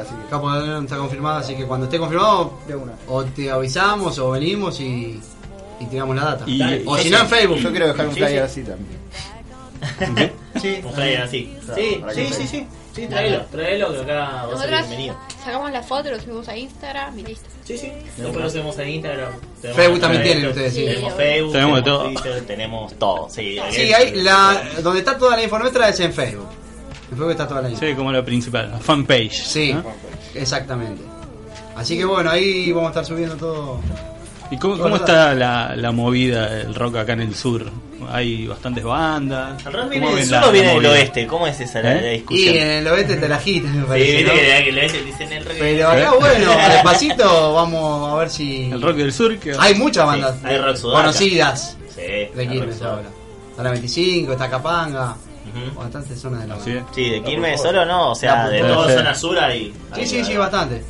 [0.01, 2.93] Así que Capo está confirmado, así que cuando esté confirmado, de una.
[3.09, 5.21] o te avisamos o venimos y,
[5.81, 6.45] y tiramos la data.
[6.47, 7.59] Y- o si no en Facebook.
[7.59, 8.61] Yo quiero dejar un Sí, flyer sí.
[8.61, 10.33] así también.
[10.61, 11.57] Sí, un flyer así.
[11.75, 12.67] Sí, para que sí, sí, sí.
[12.95, 15.17] Sí, tráelo, tráelo que acá va a ser Nosotros bienvenido.
[15.43, 17.49] sacamos la foto, lo subimos a Instagram y listo.
[17.65, 17.91] Sí, sí.
[18.19, 19.33] Lo subimos en Instagram.
[19.63, 20.85] Tenemos Facebook también tienen ustedes, sí.
[20.85, 22.03] Tenemos Facebook, Tenemos de tenemos todo.
[22.23, 23.29] Twitter, tenemos todo.
[23.31, 26.49] Sí, Sí, ahí la, donde está toda la info nuestra es en Facebook.
[27.17, 27.85] Facebook está toda la info.
[27.85, 29.43] Sí, como la principal, la fanpage.
[29.45, 29.85] Sí, ¿no?
[30.35, 31.03] exactamente.
[31.77, 33.81] Así que bueno, ahí vamos a estar subiendo todo.
[34.51, 37.71] ¿Y cómo, cómo está la, la movida del rock acá en el sur?
[38.11, 39.65] Hay bastantes bandas.
[39.65, 41.27] ¿El rock ¿Cómo viene del sur o viene del oeste?
[41.27, 42.01] ¿Cómo es esa la, ¿Eh?
[42.03, 42.57] la Y discusión?
[42.57, 44.25] en el oeste te la agitan, me Sí, parece.
[44.25, 44.33] ¿no?
[44.33, 45.55] que el oeste dicen el rock.
[45.59, 48.65] Pero acá, bueno, despacito vamos a ver si.
[48.71, 49.39] El rock del sur.
[49.39, 49.55] Que...
[49.59, 51.01] Hay muchas bandas hay rock sudaca.
[51.01, 53.09] conocidas Sí, de Quilmes ahora.
[53.51, 55.17] Está la 25, está Capanga,
[55.55, 55.79] Ujú.
[55.81, 56.85] bastantes zonas de la es.
[56.95, 58.95] Sí, de Quilmes solo no, o sea, de toda Sí.
[58.95, 59.75] zona sur hay.
[59.95, 60.83] Sí, sí, sí, bastante.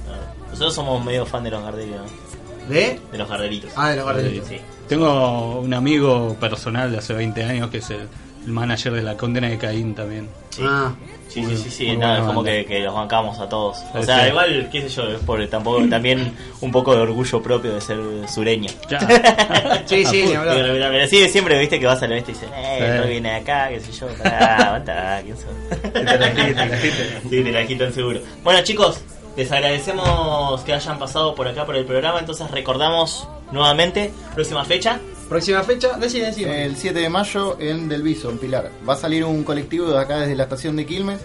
[0.50, 2.68] Nosotros somos medio fan de los gardelitos, ¿no?
[2.68, 3.00] ¿De?
[3.10, 3.70] De los gardelitos.
[3.76, 4.48] Ah, de los gardelitos.
[4.48, 4.60] Sí.
[4.88, 8.08] Tengo un amigo personal de hace 20 años que es el,
[8.46, 10.28] el manager de la condena de Caín también.
[10.50, 10.62] Sí.
[10.64, 10.92] Ah,
[11.28, 13.78] Sí, Muy- sí, sí, sí, nada, buena como que, que los bancamos a todos.
[13.94, 14.28] O sea, sí.
[14.28, 17.98] igual, qué sé yo, es por tampoco, también un poco de orgullo propio de ser
[18.28, 18.68] sureño.
[18.90, 18.98] Ya.
[19.86, 20.56] sí, sí, Pero, hablar.
[20.56, 23.36] pero- pero sí, siempre viste que vas al oeste y dicen, eh, no viene de
[23.36, 25.90] acá, qué sé yo, pará, aguanta, ¿quién sos?
[25.90, 26.96] Te la quito, te la quito.
[27.30, 28.20] Sí, te la quitan seguro.
[28.44, 29.00] Bueno, chicos,
[29.34, 35.00] les agradecemos que hayan pasado por acá por el programa, entonces recordamos nuevamente, próxima fecha.
[35.28, 36.64] Próxima fecha, decide, decide.
[36.64, 38.70] El 7 de mayo en Delviso, en Pilar.
[38.88, 41.18] Va a salir un colectivo de acá desde la estación de Quilmes.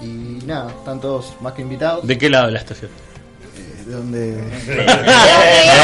[0.00, 2.06] Y nada, están todos más que invitados.
[2.06, 2.90] ¿De qué lado de la estación?
[3.56, 4.42] Eh, de donde.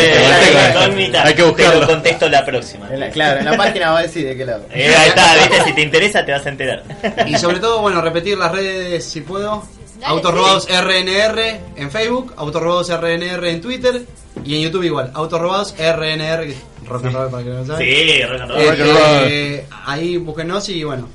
[0.00, 1.24] Eh, incógnita.
[1.24, 1.72] Hay que buscarlo.
[1.74, 2.88] Te lo contesto la próxima.
[2.92, 4.64] En la- claro, en la página va a decir de qué lado.
[4.72, 6.82] Eh, ahí está, viste, si te interesa te vas a enterar.
[7.26, 9.62] Y sobre todo, bueno, repetir las redes si puedo.
[10.00, 14.02] Dale, Autorrobados RNR en Facebook, Autorrobados RNR en Twitter
[14.44, 15.10] y en YouTube igual.
[15.14, 16.54] Autorrobados RNR,
[16.86, 17.86] rock and roll para que no lo saben.
[17.88, 18.60] Sí, rock and roll.
[18.60, 21.08] Este, ahí búsquenos y bueno,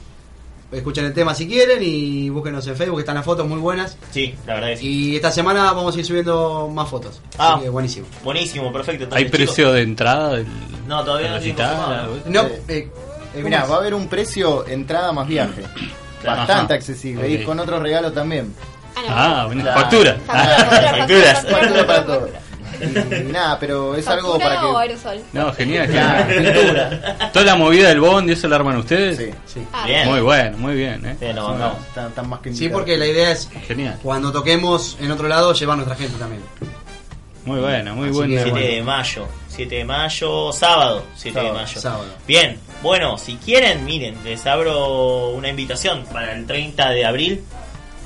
[0.72, 3.98] escuchen el tema si quieren y búsquenos en Facebook, que están las fotos muy buenas.
[4.12, 4.88] Sí, la verdad que sí.
[5.12, 7.22] Y esta semana vamos a ir subiendo más fotos.
[7.38, 7.54] Ah.
[7.56, 8.08] Así que buenísimo.
[8.24, 9.08] Buenísimo, perfecto.
[9.16, 10.48] ¿Hay precio de entrada del.
[10.88, 12.18] No, todavía no algo?
[12.26, 12.90] No, eh,
[13.36, 15.64] eh, Mirá, ¿cómo va a haber un precio entrada más viaje.
[16.26, 16.74] Bastante Ajá.
[16.74, 17.30] accesible.
[17.30, 18.54] Y con otro regalo también.
[18.96, 19.80] Ah, Claro.
[19.80, 20.18] factura.
[20.26, 21.46] Facturas.
[21.50, 22.30] Factura para todos.
[23.32, 24.82] Nada, pero es algo para ¿Factura o que.
[24.90, 25.22] aerosol?
[25.34, 25.88] No, genial.
[25.88, 26.54] Claro, genial.
[26.54, 27.32] pintura.
[27.32, 29.18] Toda la movida del bond y eso la arman ustedes.
[29.18, 29.68] Sí, Sí.
[29.74, 30.08] Ah, Bien.
[30.10, 31.06] Muy bueno, muy bien.
[31.06, 31.16] ¿eh?
[31.20, 31.82] Sí, nos bancamos.
[31.88, 34.00] Están, están más que Sí, porque la idea es Genial.
[34.02, 36.42] cuando toquemos en otro lado llevar nuestra gente también.
[37.46, 38.30] Muy bueno, muy Así bueno.
[38.36, 38.68] que, 7 bueno.
[38.68, 39.28] de mayo.
[39.50, 41.04] 7 de mayo, sábado.
[41.16, 41.82] 7 de Sábado, mayo.
[41.82, 42.06] sábado.
[42.26, 47.44] Bien, bueno, si quieren, miren, les abro una invitación para el 30 de abril,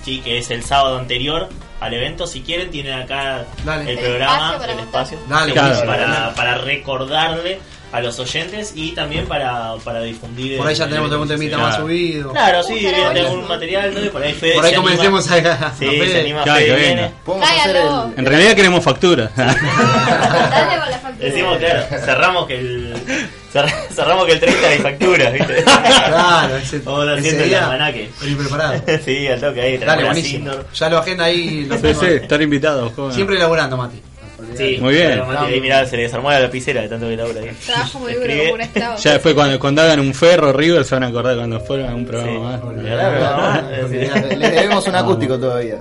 [0.04, 1.49] sí, que es el sábado anterior
[1.80, 2.26] al evento.
[2.28, 3.84] Si quieren, tienen acá Dale.
[3.91, 5.86] el El programa, espacio para el espacio, Dale, Sí, buenísimo.
[5.91, 7.60] para, para recordarle
[7.94, 10.58] a los oyentes y también para, para difundir.
[10.58, 12.32] Por ahí ya tenemos algún temita más subido.
[12.34, 14.12] Claro, sí, estaría algún material, ¿no?
[14.12, 14.91] Por ahí Fede Por ahí se anima.
[14.91, 15.36] comencemos a,
[15.68, 16.12] a Sí, Fede.
[16.12, 16.95] se anima Claro, Fede, que viene.
[17.04, 17.12] venga.
[17.26, 18.14] Podemos hacer Tráigalo.
[18.18, 19.32] En realidad queremos factura.
[19.38, 21.30] Dale con la factura.
[21.30, 22.94] Decimos, claro, cerramos que el
[23.92, 25.64] cerramos que el 30 hay facturas, ¿viste?
[26.08, 28.10] Claro, ese, Vamos ese haciendo el almanaque.
[28.38, 28.82] preparado.
[29.06, 30.52] sí, al toque ahí, Dale, buenísimo.
[30.74, 31.66] Ya lo agenda ahí.
[31.66, 32.94] Lo sí, sí, estar invitados.
[32.94, 33.14] joven.
[33.14, 34.02] Siempre elaborando, Mati.
[34.56, 35.20] Sí, Muy bien.
[35.28, 37.50] Mati ahí mirá, se le desarmó la lapicera de tanto que labura ahí.
[37.66, 38.98] Trabajo muy duro como un esclavo.
[39.00, 41.96] Ya después cuando, cuando hagan un ferro River se van a acordar cuando fueron a
[41.96, 43.72] un programa más.
[43.92, 45.78] Les debemos un acústico todavía.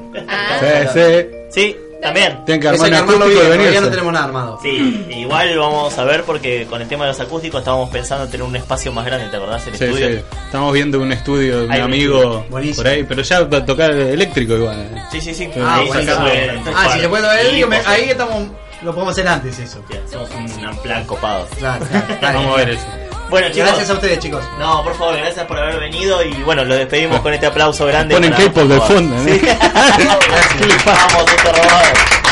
[0.61, 1.27] Sí, sí.
[1.48, 2.44] Sí, también.
[2.44, 3.80] Tienen que armar un acústico y bien, todavía venirse.
[3.80, 4.58] no tenemos nada armado.
[4.62, 8.30] Sí, igual vamos a ver porque con el tema de los acústicos estábamos pensando en
[8.30, 9.66] tener un espacio más grande, ¿te acordás?
[9.66, 10.08] El Sí, estudio.
[10.08, 10.24] sí.
[10.46, 13.90] Estamos viendo un estudio de un Hay amigo por ahí, pero ya va a tocar
[13.92, 15.06] eléctrico igual.
[15.12, 15.48] Sí, sí, sí.
[15.62, 16.62] Ah, bueno, bien.
[16.74, 18.44] Ah, si se puede ver, digo, me- ahí estamos.
[18.82, 19.82] Lo podemos hacer antes eso.
[20.10, 21.46] Somos un plan copado.
[21.58, 21.84] Claro,
[22.20, 22.38] claro.
[22.38, 22.86] Vamos a ver eso.
[23.28, 23.66] Bueno, chicos.
[23.69, 24.44] Gracias a ustedes, chicos.
[24.59, 28.15] No, por favor, gracias por haber venido y bueno, lo despedimos con este aplauso grande.
[28.15, 29.24] Ponen K-pop de fondo, ¿no?
[29.27, 29.40] Sí.
[30.86, 32.26] Vamos, Otto Robado.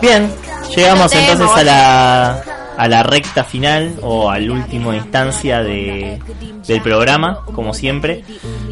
[0.00, 0.32] Bien,
[0.76, 6.18] llegamos entonces a la, a la recta final o al último instancia de,
[6.66, 8.24] del programa, como siempre.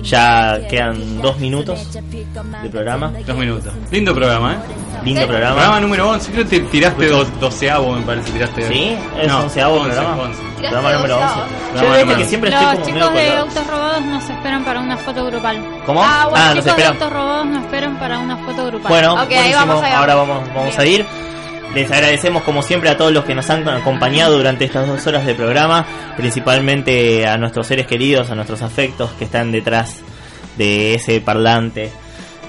[0.02, 3.12] Ya quedan dos minutos de programa.
[3.26, 3.74] Dos minutos.
[3.90, 4.56] Lindo programa, ¿eh?
[5.04, 5.54] Lindo programa.
[5.56, 6.32] Programa número 11.
[6.32, 8.30] Creo que tiraste do, doceavo, me parece.
[8.30, 8.68] Tiraste.
[8.68, 8.96] ¿Sí?
[9.20, 10.22] ¿Es no, onceavo 11, programa?
[10.22, 10.42] 11.
[10.60, 11.26] Programa número 11.
[11.26, 11.42] Yo
[11.72, 14.64] Programa viste número que siempre Los estoy como chicos medio de autos robados nos esperan
[14.64, 15.64] para una foto grupal.
[15.84, 16.02] ¿Cómo?
[16.02, 16.92] Ah, bueno, Ah, nos chicos de esperan.
[16.94, 18.88] autos robados nos esperan para una foto grupal.
[18.92, 19.58] Bueno, Ok, ahí buenísimo.
[19.66, 19.98] vamos, ahí vamos.
[19.98, 21.06] ahora vamos, vamos a ir.
[21.76, 25.26] Les agradecemos como siempre a todos los que nos han acompañado durante estas dos horas
[25.26, 25.86] de programa,
[26.16, 29.96] principalmente a nuestros seres queridos, a nuestros afectos que están detrás
[30.56, 31.90] de ese parlante.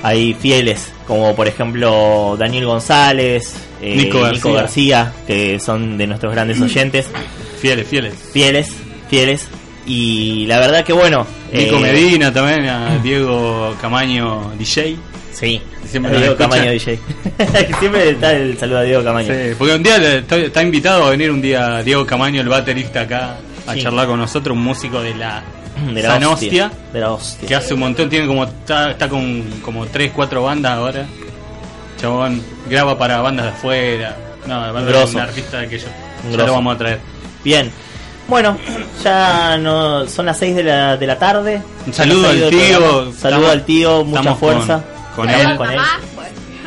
[0.02, 4.54] Hay fieles, como por ejemplo Daniel González, eh, Nico García.
[4.54, 7.08] García, que son de nuestros grandes oyentes.
[7.60, 8.14] Fieles, fieles.
[8.32, 8.74] Fieles,
[9.10, 9.48] fieles.
[9.86, 11.28] Y la verdad que bueno.
[11.52, 14.96] Nico eh, Medina también, a Diego Camaño DJ.
[15.34, 16.36] Sí, Siempre nos Diego.
[16.38, 17.00] Camaño DJ.
[17.80, 19.28] Siempre está el saludo a Diego Camaño.
[19.34, 23.02] Sí, porque un día está, está invitado a venir un día Diego Camaño, el baterista
[23.02, 23.36] acá,
[23.66, 23.82] a Sí.
[23.84, 25.44] charlar con nosotros, un músico de la,
[25.94, 26.72] De la San hostia.
[26.94, 27.48] De la hostia.
[27.48, 31.06] que hace un montón, tiene como está, está con como 3, 4 bandas ahora.
[32.00, 34.16] Chabón graba para bandas de afuera.
[34.46, 35.18] No, Grosso.
[35.18, 35.88] un artista que yo.
[36.32, 37.00] Ya lo vamos a traer.
[37.44, 37.72] Bien.
[38.28, 38.58] Bueno,
[39.04, 41.62] ya no son las 6 de la, de la tarde.
[41.86, 43.12] Un saludo al tío.
[43.14, 44.82] Saludo al tío, mucha fuerza.
[44.84, 45.58] con- con él.
[45.58, 45.80] con él.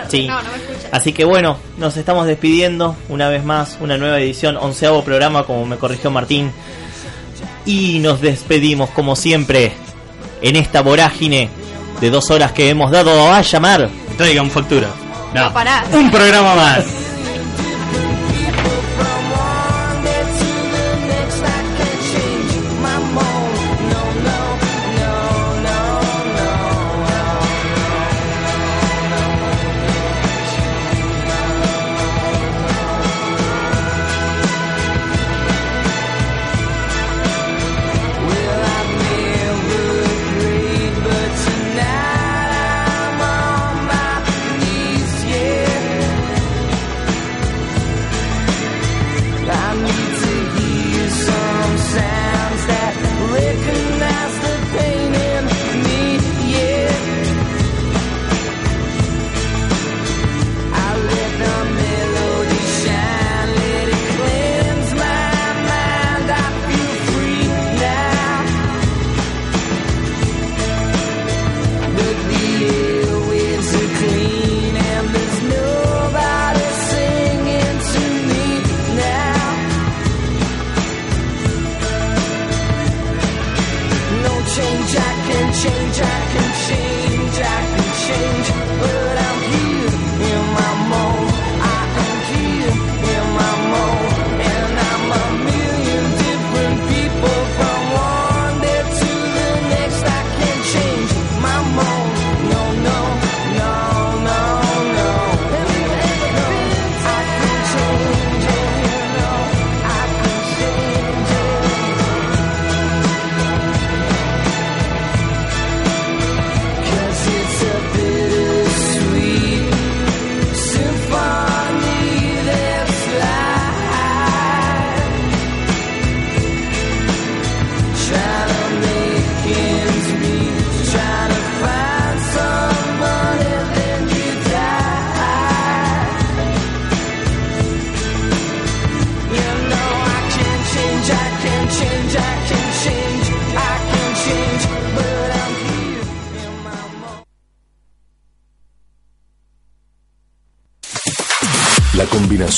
[0.09, 0.27] Sí.
[0.27, 0.89] No, no me escucha.
[0.93, 5.65] Así que bueno, nos estamos despidiendo una vez más, una nueva edición, onceavo programa, como
[5.65, 6.53] me corrigió Martín.
[7.65, 9.73] Y nos despedimos como siempre
[10.43, 11.49] en esta vorágine
[12.01, 13.89] de dos horas que hemos dado a llamar.
[14.17, 14.89] Traigan factura.
[15.33, 15.53] No.
[15.99, 16.85] Un programa más.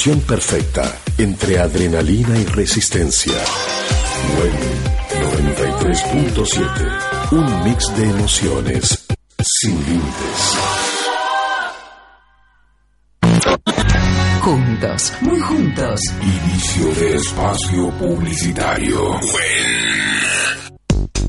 [0.03, 3.35] combinación perfecta entre adrenalina y resistencia.
[4.37, 4.53] Buen
[5.77, 7.33] 93.7.
[7.33, 9.07] Un mix de emociones
[9.39, 10.59] sin límites.
[14.41, 16.01] Juntos, muy juntos.
[16.21, 19.21] Inicio de espacio publicitario.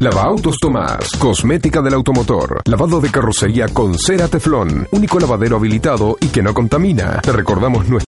[0.03, 6.27] Lavaautos Tomás, cosmética del automotor, lavado de carrocería con cera teflón, único lavadero habilitado y
[6.27, 7.21] que no contamina.
[7.21, 7.93] Te recordamos nuestro